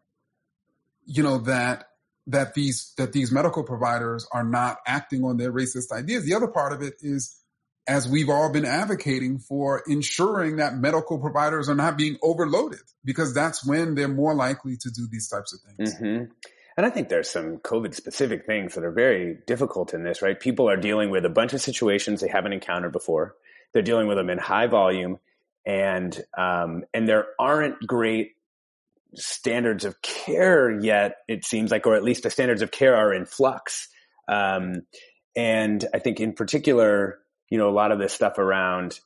you 1.06 1.22
know 1.22 1.38
that 1.38 1.88
that 2.28 2.54
these 2.54 2.92
that 2.96 3.12
these 3.12 3.32
medical 3.32 3.62
providers 3.62 4.26
are 4.32 4.44
not 4.44 4.78
acting 4.86 5.24
on 5.24 5.36
their 5.36 5.52
racist 5.52 5.92
ideas. 5.92 6.24
The 6.24 6.34
other 6.34 6.48
part 6.48 6.72
of 6.72 6.82
it 6.82 6.94
is 7.00 7.40
as 7.88 8.08
we've 8.08 8.28
all 8.28 8.50
been 8.50 8.64
advocating 8.64 9.38
for 9.38 9.82
ensuring 9.86 10.56
that 10.56 10.74
medical 10.74 11.18
providers 11.18 11.68
are 11.68 11.74
not 11.74 11.96
being 11.96 12.16
overloaded 12.20 12.80
because 13.04 13.32
that's 13.32 13.64
when 13.64 13.94
they're 13.94 14.08
more 14.08 14.34
likely 14.34 14.76
to 14.76 14.90
do 14.90 15.06
these 15.08 15.28
types 15.28 15.54
of 15.54 15.60
things. 15.60 15.94
Mm-hmm. 15.94 16.32
And 16.76 16.84
I 16.84 16.90
think 16.90 17.08
there's 17.08 17.30
some 17.30 17.58
COVID 17.58 17.94
specific 17.94 18.44
things 18.44 18.74
that 18.74 18.84
are 18.84 18.90
very 18.90 19.38
difficult 19.46 19.94
in 19.94 20.02
this, 20.02 20.20
right? 20.20 20.38
People 20.38 20.68
are 20.68 20.76
dealing 20.76 21.10
with 21.10 21.24
a 21.24 21.30
bunch 21.30 21.52
of 21.52 21.60
situations 21.60 22.20
they 22.20 22.28
haven't 22.28 22.52
encountered 22.52 22.92
before. 22.92 23.36
They're 23.72 23.82
dealing 23.82 24.08
with 24.08 24.16
them 24.16 24.30
in 24.30 24.38
high 24.38 24.66
volume 24.66 25.18
and, 25.64 26.18
um, 26.36 26.84
and 26.92 27.08
there 27.08 27.26
aren't 27.38 27.86
great 27.86 28.35
standards 29.16 29.84
of 29.84 30.00
care 30.02 30.70
yet, 30.70 31.16
it 31.28 31.44
seems 31.44 31.70
like, 31.70 31.86
or 31.86 31.96
at 31.96 32.04
least 32.04 32.22
the 32.22 32.30
standards 32.30 32.62
of 32.62 32.70
care 32.70 32.96
are 32.96 33.12
in 33.12 33.26
flux. 33.26 33.88
Um, 34.28 34.82
and 35.36 35.84
I 35.94 35.98
think 35.98 36.20
in 36.20 36.32
particular, 36.32 37.18
you 37.50 37.58
know, 37.58 37.68
a 37.68 37.72
lot 37.72 37.92
of 37.92 37.98
this 37.98 38.12
stuff 38.12 38.38
around, 38.38 38.98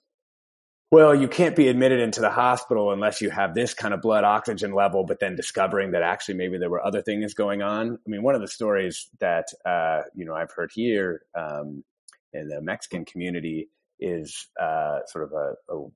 well, 0.90 1.14
you 1.14 1.28
can't 1.28 1.54
be 1.54 1.68
admitted 1.68 2.00
into 2.00 2.20
the 2.20 2.30
hospital 2.30 2.92
unless 2.92 3.20
you 3.20 3.30
have 3.30 3.54
this 3.54 3.74
kind 3.74 3.94
of 3.94 4.00
blood 4.00 4.24
oxygen 4.24 4.72
level, 4.72 5.04
but 5.04 5.20
then 5.20 5.36
discovering 5.36 5.92
that 5.92 6.02
actually 6.02 6.34
maybe 6.34 6.58
there 6.58 6.70
were 6.70 6.84
other 6.84 7.02
things 7.02 7.34
going 7.34 7.62
on. 7.62 7.94
I 7.94 8.11
mean, 8.11 8.22
one 8.22 8.34
of 8.34 8.40
the 8.40 8.48
stories 8.48 9.08
that, 9.20 9.46
uh, 9.64 10.02
you 10.14 10.24
know, 10.24 10.34
I've 10.34 10.50
heard 10.50 10.70
here 10.72 11.22
um, 11.38 11.84
in 12.32 12.48
the 12.48 12.61
Mexican 12.61 13.04
community 13.04 13.68
is 14.00 14.48
uh, 14.61 15.00
sort 15.06 15.24
of 15.24 15.32
a, 15.32 15.74
a 15.74 15.86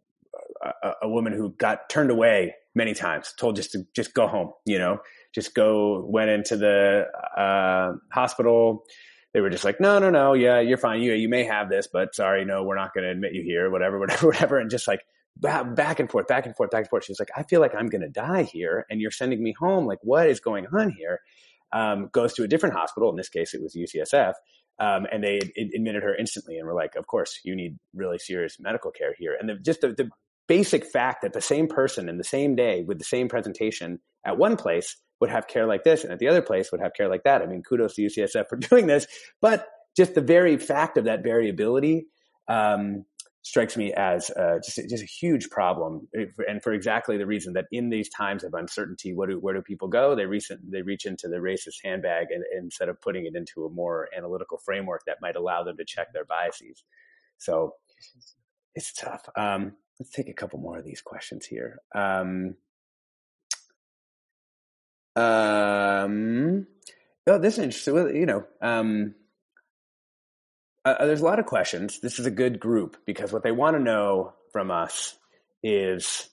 a, 0.83 0.93
a, 1.03 1.09
woman 1.09 1.33
who 1.33 1.51
got 1.51 1.89
turned 1.89 2.11
away 2.11 2.55
many 2.75 2.95
times, 2.95 3.35
told 3.39 3.57
just 3.57 3.73
to 3.73 3.85
just 3.95 4.15
go 4.15 4.27
home, 4.27 4.53
you 4.65 4.79
know, 4.79 4.99
just 5.35 5.55
go, 5.55 6.05
went 6.09 6.31
into 6.31 6.57
the 6.57 7.07
uh, 7.37 7.93
hospital. 8.13 8.85
They 9.33 9.41
were 9.41 9.51
just 9.51 9.65
like, 9.65 9.81
no, 9.81 9.99
no, 9.99 10.11
no, 10.11 10.33
yeah, 10.33 10.61
you're 10.61 10.79
fine. 10.79 11.01
You 11.03 11.13
you 11.13 11.29
may 11.29 11.45
have 11.45 11.69
this, 11.69 11.89
but 11.93 12.15
sorry, 12.15 12.45
no, 12.45 12.63
we're 12.63 12.77
not 12.77 12.95
going 12.95 13.05
to 13.05 13.11
admit 13.11 13.33
you 13.35 13.43
here, 13.43 13.71
whatever, 13.71 13.99
whatever, 14.01 14.27
whatever, 14.27 14.59
and 14.59 14.71
just 14.71 14.87
like 14.87 15.01
back 15.37 15.99
and 15.99 16.11
forth, 16.11 16.29
back 16.29 16.47
and 16.47 16.55
forth, 16.57 16.71
back 16.71 16.83
and 16.83 16.89
forth. 16.89 17.05
She's 17.05 17.19
like, 17.19 17.31
I 17.37 17.43
feel 17.43 17.61
like 17.61 17.75
I'm 17.75 17.89
going 17.89 18.03
to 18.03 18.09
die 18.09 18.45
here, 18.45 18.87
and 18.89 19.01
you're 19.01 19.11
sending 19.11 19.43
me 19.43 19.55
home. 19.59 19.87
Like, 19.87 19.99
what 20.03 20.29
is 20.29 20.41
going 20.41 20.67
on 20.73 20.91
here? 20.91 21.21
Um, 21.73 22.09
goes 22.13 22.35
to 22.35 22.45
a 22.45 22.49
different 22.49 22.77
hospital. 22.77 23.11
In 23.11 23.17
this 23.17 23.29
case, 23.29 23.53
it 23.53 23.61
was 23.61 23.75
UCSF. 23.75 24.35
Um, 24.79 25.07
and 25.13 25.23
they 25.23 25.41
admitted 25.57 26.03
her 26.03 26.15
instantly 26.17 26.59
and 26.59 26.67
were 26.67 26.75
like, 26.75 26.97
of 26.97 27.07
course, 27.07 27.41
you 27.45 27.55
need 27.55 27.79
really 27.95 28.19
serious 28.19 28.59
medical 28.59 28.91
care 28.91 29.15
here. 29.17 29.37
And 29.39 29.49
the, 29.49 29.55
just 29.55 29.81
the, 29.81 29.89
the 29.89 30.11
basic 30.47 30.85
fact 30.85 31.23
that 31.23 31.33
the 31.33 31.41
same 31.41 31.69
person 31.69 32.09
in 32.09 32.19
the 32.19 32.25
same 32.25 32.55
day 32.55 32.83
with 32.87 32.99
the 32.99 33.05
same 33.05 33.29
presentation 33.29 34.01
at 34.25 34.39
one 34.39 34.57
place 34.57 34.97
would 35.21 35.31
have 35.31 35.47
care 35.47 35.67
like 35.67 35.85
this 35.85 36.05
and 36.05 36.13
at 36.13 36.19
the 36.19 36.29
other 36.29 36.43
place 36.43 36.71
would 36.71 36.81
have 36.81 36.93
care 36.95 37.09
like 37.09 37.25
that. 37.25 37.43
I 37.43 37.47
mean, 37.47 37.63
kudos 37.63 37.95
to 37.95 38.03
UCSF 38.03 38.49
for 38.49 38.57
doing 38.57 38.87
this, 38.87 39.07
but 39.41 39.67
just 39.97 40.15
the 40.15 40.21
very 40.21 40.59
fact 40.59 40.97
of 40.97 41.05
that 41.05 41.23
variability 41.23 42.07
um, 42.49 43.05
strikes 43.43 43.77
me 43.77 43.93
as 43.93 44.31
uh, 44.31 44.59
just, 44.65 44.89
just 44.89 45.03
a 45.03 45.07
huge 45.07 45.51
problem, 45.51 46.09
and 46.49 46.63
for 46.63 46.73
exactly 46.73 47.19
the 47.19 47.27
reason 47.27 47.53
that 47.53 47.67
in 47.71 47.91
these 47.91 48.09
times 48.09 48.43
of 48.43 48.55
uncertainty, 48.55 49.15
what 49.15 49.29
do, 49.29 49.39
where 49.39 49.55
do 49.55 49.63
people 49.63 49.87
go? 49.87 50.17
They 50.17 50.25
reach, 50.25 50.51
they 50.69 50.83
reach 50.83 51.05
into 51.05 51.29
the 51.29 51.37
racist 51.37 51.77
handbag 51.85 52.29
and, 52.31 52.43
instead 52.57 52.89
of 52.89 53.01
putting 53.01 53.27
it 53.27 53.37
into 53.37 53.67
a 53.67 53.71
more 53.71 54.09
analytical 54.17 54.59
framework 54.65 55.03
that 55.07 55.19
might 55.21 55.37
allow 55.37 55.63
them 55.63 55.77
to 55.77 55.85
check 55.85 56.13
their 56.13 56.25
biases. 56.25 56.85
So 57.39 57.75
it's 58.75 58.93
tough. 58.93 59.29
Um, 59.37 59.75
let's 59.99 60.11
take 60.11 60.29
a 60.29 60.35
couple 60.35 60.59
more 60.59 60.79
of 60.79 60.85
these 60.85 61.03
questions 61.03 61.47
here. 61.47 61.79
Um, 61.95 62.57
um, 65.17 66.67
oh, 67.27 67.39
this 67.39 67.55
is 67.55 67.59
interesting. 67.59 68.17
You 68.17 68.27
know, 68.27 68.45
um, 68.61 69.15
uh, 70.85 70.97
uh, 71.01 71.07
there's 71.07 71.21
a 71.21 71.25
lot 71.25 71.39
of 71.39 71.47
questions. 71.47 72.01
This 72.01 72.19
is 72.19 72.27
a 72.27 72.31
good 72.31 72.61
group 72.61 72.97
because 73.07 73.33
what 73.33 73.43
they 73.43 73.53
want 73.53 73.77
to 73.77 73.83
know 73.83 74.35
from 74.53 74.71
us 74.71 75.17
is 75.63 76.29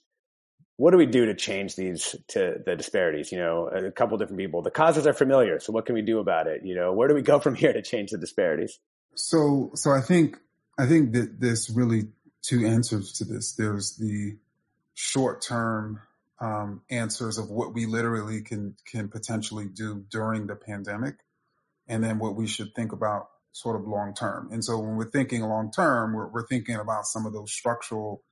what 0.78 0.91
do 0.91 0.97
we 0.97 1.05
do 1.05 1.28
to 1.28 1.36
change 1.36 1.76
these 1.76 2.16
to 2.30 2.55
the 2.66 2.76
disparities? 2.76 3.32
You 3.32 3.38
know, 3.38 3.68
a 3.68 3.91
couple 3.91 4.18
different 4.18 4.39
people. 4.39 4.62
The 4.64 4.72
causes 4.72 5.05
are 5.05 5.14
familiar, 5.14 5.59
so 5.59 5.72
what 5.72 5.86
can 5.86 5.93
we 5.95 6.01
do 6.01 6.20
about 6.20 6.47
it? 6.47 6.62
You 6.66 6.76
know, 6.76 6.91
where 6.91 7.07
do 7.07 7.14
we 7.14 7.22
go 7.22 7.39
from 7.45 7.55
here 7.55 7.72
to 7.72 7.82
change 7.82 8.12
the 8.12 8.18
disparities? 8.18 8.80
So, 9.14 9.72
so 9.76 9.91
I 9.91 10.01
think 10.01 10.38
I 10.80 10.88
think 10.88 11.14
that 11.14 11.39
this 11.39 11.70
really 11.70 12.07
two 12.41 12.65
answers 12.65 13.13
to 13.13 13.25
this. 13.25 13.53
There's 13.53 13.97
the 13.97 14.37
short 14.93 15.41
term 15.41 16.01
um, 16.39 16.81
answers 16.89 17.37
of 17.37 17.49
what 17.49 17.73
we 17.73 17.85
literally 17.85 18.41
can 18.41 18.75
can 18.85 19.09
potentially 19.09 19.67
do 19.67 20.03
during 20.09 20.47
the 20.47 20.55
pandemic, 20.55 21.15
and 21.87 22.03
then 22.03 22.19
what 22.19 22.35
we 22.35 22.47
should 22.47 22.73
think 22.75 22.91
about 22.91 23.27
sort 23.53 23.75
of 23.75 23.87
long 23.87 24.13
term. 24.13 24.49
And 24.51 24.63
so 24.63 24.79
when 24.79 24.95
we're 24.95 25.11
thinking 25.11 25.41
long 25.41 25.71
term, 25.71 26.13
we're, 26.13 26.27
we're 26.27 26.47
thinking 26.47 26.75
about 26.75 27.05
some 27.05 27.25
of 27.25 27.33
those 27.33 27.51
structural 27.51 28.23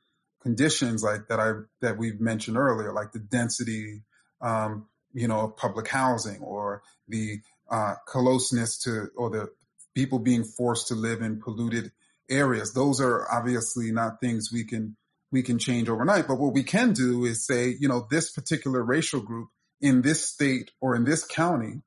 conditions 0.41 1.03
like 1.03 1.27
that 1.27 1.39
I 1.39 1.53
that 1.81 1.97
we've 1.97 2.19
mentioned 2.19 2.57
earlier, 2.57 2.93
like 2.93 3.11
the 3.11 3.19
density, 3.19 4.03
um, 4.41 4.87
you 5.13 5.27
know, 5.27 5.41
of 5.41 5.57
public 5.57 5.87
housing 5.87 6.41
or 6.41 6.81
the 7.07 7.39
uh, 7.69 7.95
closeness 8.05 8.79
to 8.83 9.09
or 9.15 9.29
the 9.29 9.49
people 9.93 10.19
being 10.19 10.43
forced 10.43 10.87
to 10.87 10.95
live 10.95 11.21
in 11.21 11.41
polluted 11.41 11.91
areas. 12.29 12.73
Those 12.73 13.01
are 13.01 13.27
obviously 13.31 13.91
not 13.91 14.21
things 14.21 14.51
we 14.51 14.63
can 14.63 14.95
we 15.31 15.43
can 15.43 15.59
change 15.59 15.89
overnight. 15.89 16.27
But 16.27 16.39
what 16.39 16.53
we 16.53 16.63
can 16.63 16.93
do 16.93 17.25
is 17.25 17.45
say, 17.45 17.75
you 17.79 17.87
know, 17.87 18.07
this 18.09 18.31
particular 18.31 18.83
racial 18.83 19.21
group 19.21 19.49
in 19.81 20.01
this 20.01 20.25
state 20.27 20.71
or 20.81 20.95
in 20.95 21.05
this 21.05 21.23
county 21.23 21.81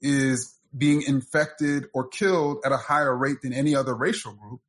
is 0.00 0.54
being 0.76 1.02
infected 1.02 1.86
or 1.94 2.08
killed 2.08 2.58
at 2.64 2.72
a 2.72 2.76
higher 2.76 3.16
rate 3.16 3.38
than 3.42 3.52
any 3.52 3.74
other 3.74 3.94
racial 3.94 4.32
group. 4.32 4.60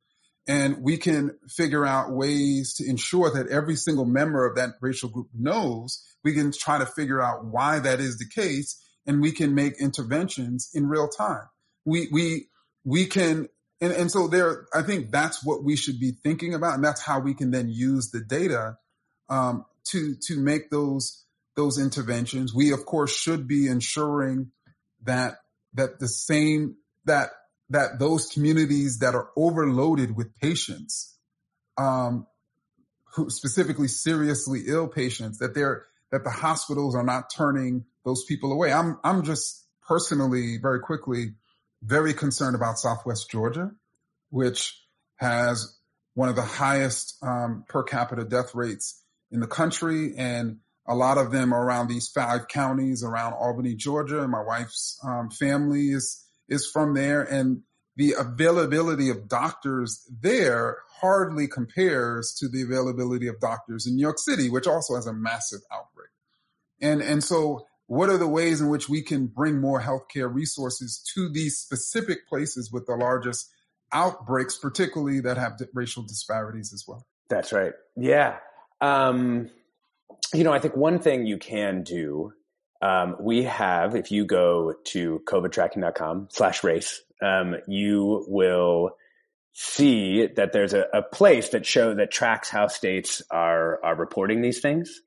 And 0.46 0.82
we 0.82 0.96
can 0.96 1.36
figure 1.48 1.84
out 1.84 2.10
ways 2.10 2.74
to 2.74 2.88
ensure 2.88 3.30
that 3.30 3.48
every 3.48 3.76
single 3.76 4.06
member 4.06 4.46
of 4.46 4.56
that 4.56 4.70
racial 4.80 5.10
group 5.10 5.28
knows. 5.34 6.02
We 6.24 6.32
can 6.34 6.52
try 6.52 6.78
to 6.78 6.86
figure 6.86 7.22
out 7.22 7.44
why 7.44 7.78
that 7.80 8.00
is 8.00 8.18
the 8.18 8.28
case 8.28 8.82
and 9.06 9.20
we 9.20 9.32
can 9.32 9.54
make 9.54 9.80
interventions 9.80 10.70
in 10.74 10.88
real 10.88 11.08
time. 11.08 11.44
We, 11.84 12.08
we, 12.10 12.48
we 12.84 13.06
can 13.06 13.48
and, 13.80 13.92
and 13.92 14.10
so 14.10 14.26
there, 14.26 14.66
I 14.74 14.82
think 14.82 15.10
that's 15.10 15.44
what 15.44 15.62
we 15.62 15.76
should 15.76 16.00
be 16.00 16.12
thinking 16.22 16.54
about. 16.54 16.74
And 16.74 16.84
that's 16.84 17.00
how 17.00 17.20
we 17.20 17.34
can 17.34 17.50
then 17.50 17.68
use 17.68 18.10
the 18.10 18.20
data 18.20 18.76
um, 19.28 19.64
to 19.90 20.16
to 20.26 20.38
make 20.38 20.70
those 20.70 21.24
those 21.54 21.78
interventions. 21.78 22.54
We 22.54 22.72
of 22.72 22.84
course 22.84 23.14
should 23.14 23.46
be 23.46 23.68
ensuring 23.68 24.50
that 25.04 25.38
that 25.74 26.00
the 26.00 26.08
same 26.08 26.76
that 27.04 27.30
that 27.70 27.98
those 27.98 28.28
communities 28.28 28.98
that 28.98 29.14
are 29.14 29.28
overloaded 29.36 30.16
with 30.16 30.34
patients, 30.36 31.16
um, 31.76 32.26
who 33.14 33.30
specifically 33.30 33.88
seriously 33.88 34.62
ill 34.66 34.88
patients, 34.88 35.38
that 35.38 35.54
they're 35.54 35.86
that 36.10 36.24
the 36.24 36.30
hospitals 36.30 36.96
are 36.96 37.04
not 37.04 37.30
turning 37.34 37.84
those 38.04 38.24
people 38.24 38.52
away. 38.52 38.72
I'm 38.72 38.98
I'm 39.04 39.22
just 39.22 39.66
personally 39.86 40.58
very 40.60 40.80
quickly 40.80 41.34
very 41.82 42.14
concerned 42.14 42.56
about 42.56 42.78
Southwest 42.78 43.30
Georgia, 43.30 43.70
which 44.30 44.80
has 45.16 45.76
one 46.14 46.28
of 46.28 46.36
the 46.36 46.42
highest 46.42 47.16
um, 47.22 47.64
per 47.68 47.82
capita 47.82 48.24
death 48.24 48.54
rates 48.54 49.02
in 49.30 49.40
the 49.40 49.46
country, 49.46 50.14
and 50.16 50.58
a 50.86 50.94
lot 50.94 51.18
of 51.18 51.30
them 51.30 51.52
are 51.52 51.64
around 51.64 51.88
these 51.88 52.08
five 52.08 52.48
counties 52.48 53.04
around 53.04 53.34
Albany, 53.34 53.74
Georgia. 53.74 54.22
And 54.22 54.32
my 54.32 54.42
wife's 54.42 54.98
um, 55.04 55.30
family 55.30 55.90
is 55.90 56.24
is 56.48 56.66
from 56.66 56.94
there, 56.94 57.22
and 57.22 57.62
the 57.96 58.14
availability 58.18 59.10
of 59.10 59.28
doctors 59.28 60.08
there 60.20 60.78
hardly 61.00 61.46
compares 61.46 62.34
to 62.34 62.48
the 62.48 62.62
availability 62.62 63.28
of 63.28 63.38
doctors 63.38 63.86
in 63.86 63.96
New 63.96 64.02
York 64.02 64.18
City, 64.18 64.48
which 64.48 64.66
also 64.66 64.94
has 64.94 65.06
a 65.06 65.12
massive 65.12 65.60
outbreak. 65.70 66.10
And 66.80 67.00
and 67.02 67.22
so 67.22 67.67
what 67.88 68.10
are 68.10 68.18
the 68.18 68.28
ways 68.28 68.60
in 68.60 68.68
which 68.68 68.88
we 68.88 69.02
can 69.02 69.26
bring 69.26 69.60
more 69.60 69.80
healthcare 69.80 70.32
resources 70.32 71.02
to 71.14 71.28
these 71.30 71.56
specific 71.56 72.28
places 72.28 72.70
with 72.70 72.86
the 72.86 72.94
largest 72.94 73.50
outbreaks, 73.92 74.58
particularly 74.58 75.20
that 75.20 75.38
have 75.38 75.58
racial 75.72 76.02
disparities 76.02 76.72
as 76.72 76.84
well? 76.86 77.06
That's 77.30 77.50
right. 77.50 77.72
Yeah. 77.96 78.36
Um, 78.82 79.48
you 80.34 80.44
know, 80.44 80.52
I 80.52 80.58
think 80.58 80.76
one 80.76 80.98
thing 80.98 81.26
you 81.26 81.38
can 81.38 81.82
do, 81.82 82.34
um, 82.82 83.16
we 83.20 83.44
have, 83.44 83.96
if 83.96 84.12
you 84.12 84.26
go 84.26 84.74
to 84.88 85.22
covidtracking.com 85.26 86.28
slash 86.30 86.62
race, 86.62 87.00
um, 87.22 87.56
you 87.66 88.26
will 88.28 88.90
see 89.54 90.26
that 90.26 90.52
there's 90.52 90.74
a, 90.74 90.86
a 90.92 91.02
place 91.02 91.48
that 91.48 91.64
show 91.64 91.94
that 91.94 92.10
tracks 92.10 92.50
how 92.50 92.66
states 92.66 93.22
are, 93.30 93.82
are 93.82 93.96
reporting 93.96 94.42
these 94.42 94.60
things. 94.60 95.00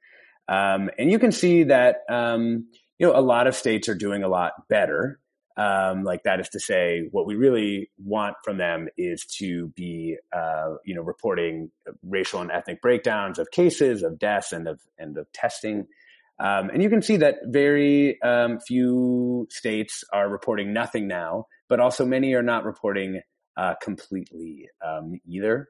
Um, 0.47 0.89
and 0.97 1.11
you 1.11 1.19
can 1.19 1.31
see 1.31 1.63
that, 1.63 1.97
um, 2.09 2.67
you 2.97 3.07
know, 3.07 3.15
a 3.15 3.21
lot 3.21 3.47
of 3.47 3.55
states 3.55 3.87
are 3.89 3.95
doing 3.95 4.23
a 4.23 4.27
lot 4.27 4.53
better. 4.69 5.19
Um, 5.57 6.03
like 6.03 6.23
that 6.23 6.39
is 6.39 6.49
to 6.49 6.59
say, 6.59 7.07
what 7.11 7.25
we 7.25 7.35
really 7.35 7.91
want 7.97 8.35
from 8.43 8.57
them 8.57 8.87
is 8.97 9.25
to 9.37 9.67
be, 9.75 10.17
uh, 10.35 10.75
you 10.85 10.95
know, 10.95 11.01
reporting 11.01 11.71
racial 12.03 12.41
and 12.41 12.51
ethnic 12.51 12.81
breakdowns 12.81 13.37
of 13.37 13.51
cases, 13.51 14.01
of 14.01 14.17
deaths, 14.17 14.53
and 14.53 14.67
of 14.67 14.79
and 14.97 15.17
of 15.17 15.31
testing. 15.33 15.87
Um, 16.39 16.69
and 16.69 16.81
you 16.81 16.89
can 16.89 17.01
see 17.01 17.17
that 17.17 17.35
very 17.45 18.19
um, 18.23 18.59
few 18.59 19.47
states 19.51 20.03
are 20.11 20.27
reporting 20.27 20.73
nothing 20.73 21.07
now, 21.07 21.45
but 21.69 21.79
also 21.79 22.05
many 22.05 22.33
are 22.33 22.41
not 22.41 22.65
reporting 22.65 23.21
uh, 23.57 23.75
completely 23.81 24.69
um, 24.83 25.19
either. 25.27 25.67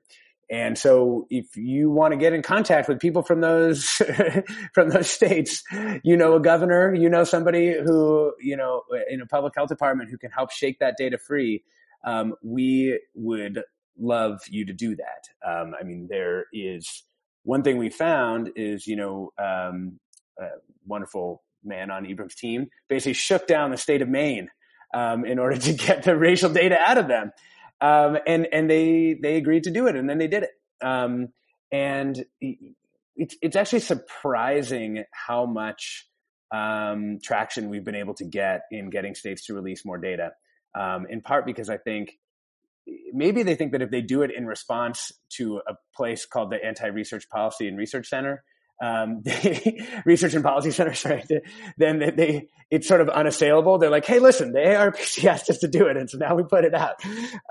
And 0.51 0.77
so 0.77 1.27
if 1.29 1.55
you 1.55 1.89
want 1.89 2.11
to 2.11 2.17
get 2.17 2.33
in 2.33 2.41
contact 2.41 2.89
with 2.89 2.99
people 2.99 3.23
from 3.23 3.39
those, 3.39 3.85
from 4.73 4.89
those 4.89 5.09
states, 5.09 5.63
you 6.03 6.17
know, 6.17 6.35
a 6.35 6.41
governor, 6.41 6.93
you 6.93 7.09
know, 7.09 7.23
somebody 7.23 7.73
who, 7.73 8.33
you 8.41 8.57
know, 8.57 8.83
in 9.09 9.21
a 9.21 9.25
public 9.25 9.53
health 9.55 9.69
department 9.69 10.09
who 10.09 10.17
can 10.17 10.29
help 10.29 10.51
shake 10.51 10.79
that 10.79 10.97
data 10.97 11.17
free. 11.17 11.63
Um, 12.03 12.35
we 12.43 12.99
would 13.15 13.63
love 13.97 14.41
you 14.49 14.65
to 14.65 14.73
do 14.73 14.97
that. 14.97 15.29
Um, 15.49 15.73
I 15.79 15.83
mean, 15.83 16.07
there 16.09 16.47
is 16.51 17.03
one 17.43 17.63
thing 17.63 17.77
we 17.77 17.89
found 17.89 18.51
is, 18.57 18.85
you 18.85 18.97
know, 18.97 19.31
um, 19.37 19.99
a 20.37 20.47
wonderful 20.85 21.43
man 21.63 21.91
on 21.91 22.05
Ibram's 22.05 22.35
team 22.35 22.67
basically 22.89 23.13
shook 23.13 23.47
down 23.47 23.71
the 23.71 23.77
state 23.77 24.01
of 24.01 24.09
Maine 24.09 24.49
um, 24.93 25.23
in 25.23 25.39
order 25.39 25.57
to 25.57 25.73
get 25.73 26.03
the 26.03 26.17
racial 26.17 26.49
data 26.49 26.77
out 26.77 26.97
of 26.97 27.07
them. 27.07 27.31
Um, 27.81 28.17
and 28.27 28.47
and 28.51 28.69
they 28.69 29.17
they 29.21 29.37
agreed 29.37 29.63
to 29.63 29.71
do 29.71 29.87
it, 29.87 29.95
and 29.95 30.09
then 30.09 30.19
they 30.19 30.27
did 30.27 30.43
it. 30.43 30.51
Um, 30.83 31.29
and 31.71 32.23
it's 33.15 33.35
it's 33.41 33.55
actually 33.55 33.79
surprising 33.79 35.03
how 35.11 35.45
much 35.45 36.07
um, 36.51 37.19
traction 37.23 37.69
we've 37.69 37.85
been 37.85 37.95
able 37.95 38.13
to 38.15 38.25
get 38.25 38.61
in 38.71 38.89
getting 38.89 39.15
states 39.15 39.45
to 39.47 39.53
release 39.53 39.85
more 39.85 39.97
data. 39.97 40.31
Um, 40.73 41.05
in 41.09 41.21
part 41.21 41.45
because 41.45 41.69
I 41.69 41.77
think 41.77 42.19
maybe 43.13 43.43
they 43.43 43.55
think 43.55 43.71
that 43.73 43.81
if 43.81 43.91
they 43.91 44.01
do 44.01 44.21
it 44.21 44.31
in 44.35 44.45
response 44.45 45.11
to 45.37 45.61
a 45.67 45.73
place 45.95 46.25
called 46.25 46.51
the 46.51 46.63
Anti 46.63 46.87
Research 46.87 47.29
Policy 47.29 47.67
and 47.67 47.77
Research 47.77 48.07
Center, 48.07 48.43
um, 48.81 49.23
research 50.05 50.33
and 50.33 50.43
policy 50.43 50.71
center, 50.71 50.93
sorry, 50.93 51.23
then 51.77 51.99
they, 51.99 52.09
they, 52.09 52.47
it's 52.69 52.87
sort 52.87 53.01
of 53.01 53.09
unassailable. 53.09 53.77
They're 53.77 53.91
like, 53.91 54.05
hey, 54.05 54.19
listen, 54.19 54.51
the 54.51 54.59
ARPC 54.59 55.25
asked 55.29 55.49
us 55.49 55.59
to 55.59 55.67
do 55.67 55.87
it, 55.87 55.97
and 55.97 56.09
so 56.09 56.17
now 56.17 56.35
we 56.35 56.43
put 56.43 56.65
it 56.65 56.73
out. 56.73 56.95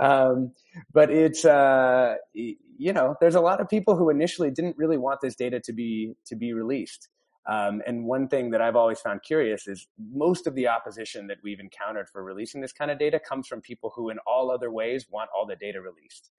Um, 0.00 0.52
but 0.92 1.10
it's 1.10 1.44
uh, 1.44 2.16
you 2.34 2.92
know, 2.94 3.14
there's 3.20 3.34
a 3.34 3.40
lot 3.40 3.60
of 3.60 3.68
people 3.68 3.96
who 3.96 4.10
initially 4.10 4.50
didn't 4.50 4.76
really 4.78 4.96
want 4.96 5.20
this 5.20 5.36
data 5.36 5.60
to 5.60 5.72
be 5.72 6.14
to 6.26 6.34
be 6.34 6.52
released. 6.52 7.08
Um, 7.46 7.82
and 7.86 8.04
one 8.04 8.28
thing 8.28 8.50
that 8.50 8.60
I've 8.60 8.76
always 8.76 9.00
found 9.00 9.22
curious 9.22 9.66
is 9.66 9.86
most 9.98 10.46
of 10.46 10.54
the 10.54 10.68
opposition 10.68 11.26
that 11.28 11.38
we've 11.42 11.58
encountered 11.58 12.08
for 12.08 12.22
releasing 12.22 12.60
this 12.60 12.72
kind 12.72 12.90
of 12.90 12.98
data 12.98 13.18
comes 13.18 13.46
from 13.46 13.60
people 13.60 13.92
who, 13.94 14.10
in 14.10 14.18
all 14.26 14.50
other 14.50 14.70
ways, 14.70 15.06
want 15.10 15.30
all 15.36 15.46
the 15.46 15.56
data 15.56 15.80
released. 15.80 16.30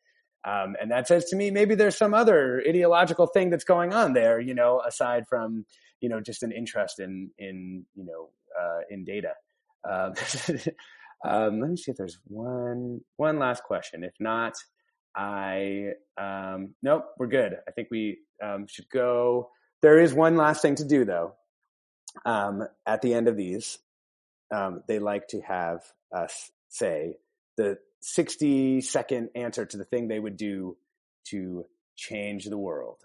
Um, 0.44 0.76
and 0.82 0.90
that 0.92 1.08
says 1.08 1.26
to 1.26 1.36
me, 1.36 1.52
maybe 1.52 1.76
there's 1.76 1.98
some 1.98 2.14
other 2.14 2.64
ideological 2.68 3.28
thing 3.28 3.50
that's 3.50 3.64
going 3.64 3.94
on 3.94 4.14
there, 4.14 4.40
you 4.40 4.54
know, 4.54 4.82
aside 4.86 5.28
from, 5.28 5.66
you 6.00 6.10
know, 6.10 6.20
just 6.20 6.42
an 6.44 6.52
interest 6.52 7.00
in, 7.00 7.30
in, 7.38 7.86
you 7.94 8.06
know, 8.06 8.30
uh, 8.60 8.80
in 8.90 9.04
data. 9.04 9.34
Um, 9.88 10.14
um, 11.26 11.60
let 11.60 11.70
me 11.70 11.78
see 11.78 11.92
if 11.92 11.98
there's 11.98 12.18
one, 12.28 13.02
one 13.18 13.38
last 13.38 13.64
question. 13.64 14.04
If 14.04 14.14
not, 14.20 14.56
I, 15.16 15.92
um, 16.18 16.74
nope, 16.82 17.06
we're 17.20 17.28
good. 17.28 17.58
I 17.68 17.72
think 17.72 17.90
we 17.92 18.20
um, 18.44 18.66
should 18.68 18.90
go. 18.90 19.50
There 19.82 20.00
is 20.00 20.14
one 20.14 20.38
last 20.38 20.62
thing 20.62 20.76
to 20.76 20.86
do 20.86 21.06
though. 21.06 21.36
Um, 22.26 22.68
at 22.86 23.02
the 23.02 23.14
end 23.14 23.28
of 23.28 23.38
these, 23.38 23.78
they 24.88 25.00
like 25.00 25.28
to 25.30 25.42
have 25.42 25.84
us 26.12 26.52
say 26.70 27.18
the 27.58 27.78
60 28.02 28.82
second 28.82 29.30
answer 29.36 29.66
to 29.66 29.78
the 29.78 29.86
thing 29.86 30.08
they 30.08 30.20
would 30.20 30.38
do 30.38 30.78
to 31.26 31.66
change 31.96 32.46
the 32.46 32.58
world? 32.58 32.98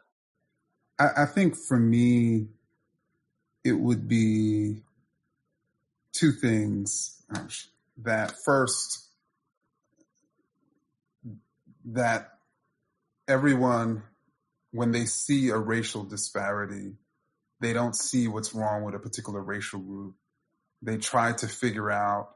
I, 0.99 1.09
I 1.19 1.27
think 1.27 1.55
for 1.57 1.79
me, 1.79 2.49
it 3.65 3.73
would 3.73 4.09
be 4.09 4.83
two 6.13 6.33
things. 6.33 7.23
That 7.99 8.35
first, 8.45 9.09
that 11.87 12.39
everyone, 13.27 14.03
when 14.71 14.93
they 14.93 15.07
see 15.07 15.49
a 15.49 15.57
racial 15.57 16.05
disparity, 16.05 16.95
they 17.61 17.73
don't 17.73 17.97
see 17.97 18.29
what's 18.29 18.55
wrong 18.55 18.85
with 18.85 18.95
a 18.95 18.99
particular 18.99 19.41
racial 19.41 19.81
group. 19.81 20.15
They 20.83 20.99
try 20.99 21.33
to 21.33 21.49
figure 21.49 21.91
out 21.91 22.36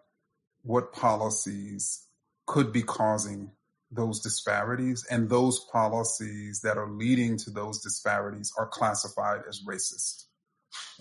what 0.63 0.93
policies 0.93 2.07
could 2.47 2.73
be 2.73 2.83
causing 2.83 3.53
those 3.91 4.21
disparities, 4.21 5.05
and 5.11 5.29
those 5.29 5.65
policies 5.73 6.61
that 6.63 6.79
are 6.79 6.91
leading 6.91 7.37
to 7.37 7.51
those 7.51 7.83
disparities 7.83 8.53
are 8.57 8.67
classified 8.67 9.41
as 9.49 9.63
racist. 9.67 10.25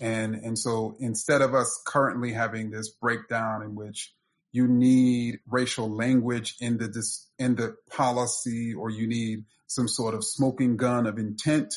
And, 0.00 0.34
and 0.34 0.58
so 0.58 0.96
instead 0.98 1.42
of 1.42 1.54
us 1.54 1.80
currently 1.86 2.32
having 2.32 2.70
this 2.70 2.88
breakdown 2.90 3.62
in 3.62 3.76
which 3.76 4.12
you 4.52 4.66
need 4.66 5.38
racial 5.46 5.88
language 5.88 6.56
in 6.60 6.78
the 6.78 6.88
dis, 6.88 7.28
in 7.38 7.54
the 7.54 7.76
policy 7.90 8.74
or 8.74 8.90
you 8.90 9.06
need 9.06 9.44
some 9.68 9.86
sort 9.86 10.14
of 10.14 10.24
smoking 10.24 10.76
gun 10.76 11.06
of 11.06 11.18
intent, 11.18 11.72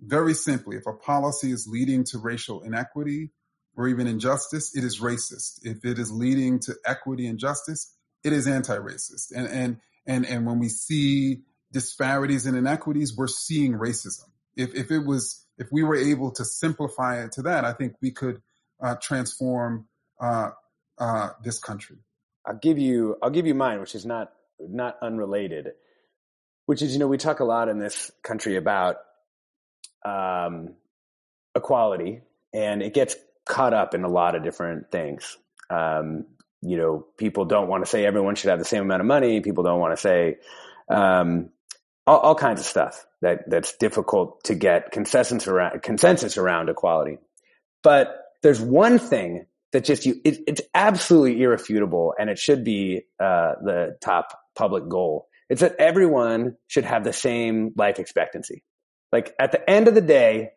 very 0.00 0.32
simply, 0.32 0.76
if 0.76 0.86
a 0.86 0.92
policy 0.92 1.50
is 1.50 1.66
leading 1.66 2.04
to 2.04 2.18
racial 2.18 2.62
inequity 2.62 3.30
or 3.76 3.88
even 3.88 4.06
injustice, 4.06 4.74
it 4.74 4.84
is 4.84 5.00
racist. 5.00 5.60
If 5.62 5.84
it 5.84 5.98
is 5.98 6.10
leading 6.10 6.60
to 6.60 6.74
equity 6.84 7.26
and 7.26 7.38
justice, 7.38 7.94
it 8.24 8.32
is 8.32 8.46
anti-racist. 8.46 9.32
And 9.34 9.46
and 9.48 9.76
and 10.06 10.26
and 10.26 10.46
when 10.46 10.58
we 10.58 10.68
see 10.68 11.42
disparities 11.72 12.46
and 12.46 12.56
inequities, 12.56 13.16
we're 13.16 13.26
seeing 13.26 13.74
racism. 13.74 14.24
If 14.56 14.74
if 14.74 14.90
it 14.90 15.00
was 15.06 15.44
if 15.58 15.68
we 15.70 15.82
were 15.82 15.96
able 15.96 16.32
to 16.32 16.44
simplify 16.44 17.22
it 17.24 17.32
to 17.32 17.42
that, 17.42 17.64
I 17.64 17.72
think 17.72 17.94
we 18.00 18.10
could 18.10 18.40
uh, 18.82 18.96
transform 19.00 19.88
uh, 20.20 20.50
uh, 20.98 21.30
this 21.42 21.58
country. 21.58 21.98
I'll 22.46 22.58
give 22.58 22.78
you 22.78 23.16
I'll 23.22 23.30
give 23.30 23.46
you 23.46 23.54
mine, 23.54 23.80
which 23.80 23.94
is 23.94 24.06
not 24.06 24.32
not 24.60 24.96
unrelated. 25.02 25.72
Which 26.66 26.82
is, 26.82 26.92
you 26.92 26.98
know, 26.98 27.06
we 27.06 27.16
talk 27.16 27.38
a 27.38 27.44
lot 27.44 27.68
in 27.68 27.78
this 27.78 28.10
country 28.24 28.56
about 28.56 28.96
um, 30.04 30.74
equality, 31.54 32.22
and 32.52 32.82
it 32.82 32.92
gets 32.92 33.14
caught 33.46 33.72
up 33.72 33.94
in 33.94 34.04
a 34.04 34.08
lot 34.08 34.34
of 34.34 34.42
different 34.42 34.90
things. 34.90 35.38
Um, 35.70 36.26
you 36.62 36.76
know, 36.76 37.06
people 37.16 37.44
don't 37.44 37.68
want 37.68 37.84
to 37.84 37.90
say 37.90 38.04
everyone 38.04 38.34
should 38.34 38.50
have 38.50 38.58
the 38.58 38.64
same 38.64 38.82
amount 38.82 39.00
of 39.00 39.06
money. 39.06 39.40
People 39.40 39.64
don't 39.64 39.80
want 39.80 39.92
to 39.92 40.00
say, 40.00 40.36
um, 40.90 41.50
all, 42.06 42.18
all 42.18 42.34
kinds 42.34 42.60
of 42.60 42.66
stuff 42.66 43.06
that 43.22 43.48
that's 43.48 43.76
difficult 43.76 44.44
to 44.44 44.54
get 44.54 44.90
consensus 44.92 45.46
around 45.48 45.82
consensus 45.82 46.36
around 46.36 46.68
equality. 46.68 47.18
But 47.82 48.16
there's 48.42 48.60
one 48.60 48.98
thing 48.98 49.46
that 49.72 49.84
just 49.84 50.06
you 50.06 50.20
it, 50.24 50.38
it's 50.46 50.62
absolutely 50.74 51.42
irrefutable, 51.42 52.14
and 52.18 52.30
it 52.30 52.38
should 52.38 52.64
be 52.64 53.02
uh, 53.20 53.54
the 53.62 53.96
top 54.00 54.38
public 54.54 54.88
goal. 54.88 55.28
It's 55.48 55.60
that 55.60 55.76
everyone 55.78 56.56
should 56.66 56.84
have 56.84 57.04
the 57.04 57.12
same 57.12 57.72
life 57.76 57.98
expectancy. 57.98 58.62
Like 59.12 59.34
at 59.38 59.52
the 59.52 59.68
end 59.68 59.88
of 59.88 59.94
the 59.94 60.00
day, 60.00 60.50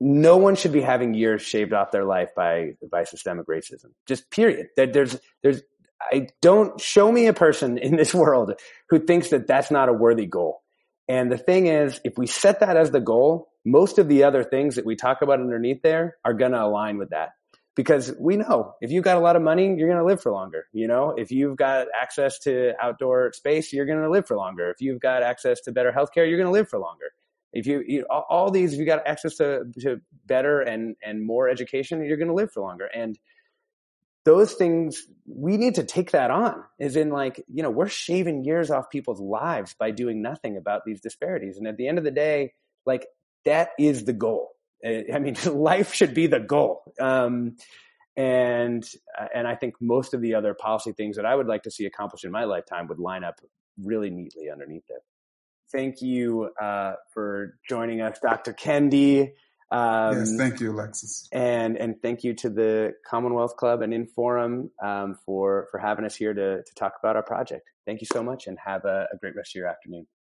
no 0.00 0.38
one 0.38 0.56
should 0.56 0.72
be 0.72 0.80
having 0.80 1.12
years 1.14 1.42
shaved 1.42 1.72
off 1.72 1.90
their 1.90 2.04
life 2.04 2.30
by 2.34 2.72
by 2.90 3.04
systemic 3.04 3.46
racism. 3.46 3.90
Just 4.06 4.30
period. 4.30 4.68
There's 4.76 5.18
there's 5.42 5.62
I 6.00 6.28
don't 6.40 6.80
show 6.80 7.12
me 7.12 7.26
a 7.26 7.34
person 7.34 7.76
in 7.76 7.96
this 7.96 8.14
world 8.14 8.54
who 8.88 8.98
thinks 8.98 9.30
that 9.30 9.46
that's 9.46 9.70
not 9.70 9.88
a 9.88 9.92
worthy 9.92 10.26
goal. 10.26 10.62
And 11.08 11.30
the 11.30 11.38
thing 11.38 11.66
is, 11.66 12.00
if 12.04 12.16
we 12.16 12.26
set 12.26 12.60
that 12.60 12.76
as 12.76 12.90
the 12.90 13.00
goal, 13.00 13.52
most 13.64 13.98
of 13.98 14.08
the 14.08 14.24
other 14.24 14.42
things 14.42 14.76
that 14.76 14.86
we 14.86 14.96
talk 14.96 15.22
about 15.22 15.40
underneath 15.40 15.82
there 15.82 16.16
are 16.24 16.32
going 16.32 16.52
to 16.52 16.62
align 16.62 16.98
with 16.98 17.10
that. 17.10 17.30
Because 17.76 18.14
we 18.18 18.36
know 18.36 18.74
if 18.80 18.90
you've 18.90 19.04
got 19.04 19.16
a 19.16 19.20
lot 19.20 19.36
of 19.36 19.42
money, 19.42 19.74
you're 19.76 19.88
going 19.88 20.00
to 20.00 20.04
live 20.04 20.20
for 20.20 20.32
longer. 20.32 20.66
You 20.72 20.86
know, 20.86 21.14
if 21.16 21.30
you've 21.30 21.56
got 21.56 21.86
access 22.00 22.38
to 22.40 22.72
outdoor 22.80 23.32
space, 23.32 23.72
you're 23.72 23.86
going 23.86 24.02
to 24.02 24.10
live 24.10 24.26
for 24.26 24.36
longer. 24.36 24.70
If 24.70 24.80
you've 24.80 25.00
got 25.00 25.22
access 25.22 25.60
to 25.62 25.72
better 25.72 25.92
healthcare, 25.92 26.28
you're 26.28 26.38
going 26.38 26.46
to 26.46 26.52
live 26.52 26.68
for 26.68 26.78
longer. 26.78 27.12
If 27.52 27.66
you, 27.66 27.82
you 27.86 28.06
all 28.10 28.50
these, 28.50 28.72
if 28.72 28.78
you 28.78 28.86
got 28.86 29.06
access 29.06 29.36
to, 29.36 29.64
to 29.80 30.00
better 30.26 30.60
and, 30.60 30.96
and 31.02 31.24
more 31.24 31.48
education, 31.48 32.04
you're 32.04 32.16
going 32.16 32.28
to 32.28 32.34
live 32.34 32.52
for 32.52 32.62
longer. 32.62 32.86
And 32.86 33.18
those 34.24 34.52
things 34.52 35.06
we 35.26 35.56
need 35.56 35.76
to 35.76 35.84
take 35.84 36.10
that 36.10 36.30
on. 36.30 36.62
Is 36.78 36.94
in 36.94 37.10
like 37.10 37.42
you 37.52 37.62
know 37.62 37.70
we're 37.70 37.88
shaving 37.88 38.44
years 38.44 38.70
off 38.70 38.90
people's 38.90 39.20
lives 39.20 39.74
by 39.78 39.90
doing 39.90 40.22
nothing 40.22 40.56
about 40.56 40.82
these 40.84 41.00
disparities. 41.00 41.56
And 41.56 41.66
at 41.66 41.76
the 41.76 41.88
end 41.88 41.98
of 41.98 42.04
the 42.04 42.10
day 42.10 42.52
like 42.86 43.06
that 43.44 43.70
is 43.78 44.04
the 44.04 44.12
goal. 44.12 44.50
I 44.84 45.18
mean 45.18 45.36
life 45.46 45.94
should 45.94 46.14
be 46.14 46.26
the 46.26 46.40
goal. 46.40 46.82
Um, 47.00 47.56
and 48.16 48.84
and 49.32 49.46
i 49.46 49.54
think 49.54 49.74
most 49.80 50.14
of 50.14 50.20
the 50.20 50.34
other 50.34 50.52
policy 50.52 50.92
things 50.92 51.14
that 51.14 51.24
i 51.24 51.34
would 51.34 51.46
like 51.46 51.62
to 51.62 51.70
see 51.70 51.86
accomplished 51.86 52.24
in 52.24 52.30
my 52.32 52.42
lifetime 52.42 52.88
would 52.88 52.98
line 52.98 53.22
up 53.22 53.40
really 53.82 54.10
neatly 54.10 54.50
underneath 54.50 54.84
it 54.90 55.02
thank 55.72 56.02
you 56.02 56.50
uh, 56.60 56.94
for 57.12 57.58
joining 57.68 58.00
us 58.00 58.18
dr 58.20 58.52
kendi 58.54 59.32
um, 59.72 60.18
yes, 60.18 60.36
thank 60.36 60.60
you, 60.60 60.72
Alexis. 60.72 61.28
And 61.30 61.76
and 61.76 61.94
thank 62.02 62.24
you 62.24 62.34
to 62.34 62.50
the 62.50 62.94
Commonwealth 63.08 63.56
Club 63.56 63.82
and 63.82 63.92
Inforum 63.92 64.70
um, 64.82 65.16
for 65.24 65.68
for 65.70 65.78
having 65.78 66.04
us 66.04 66.16
here 66.16 66.34
to 66.34 66.62
to 66.62 66.74
talk 66.74 66.94
about 67.00 67.14
our 67.16 67.22
project. 67.22 67.70
Thank 67.86 68.00
you 68.00 68.08
so 68.12 68.22
much, 68.22 68.48
and 68.48 68.58
have 68.64 68.84
a, 68.84 69.06
a 69.12 69.16
great 69.16 69.36
rest 69.36 69.52
of 69.52 69.60
your 69.60 69.68
afternoon. 69.68 70.06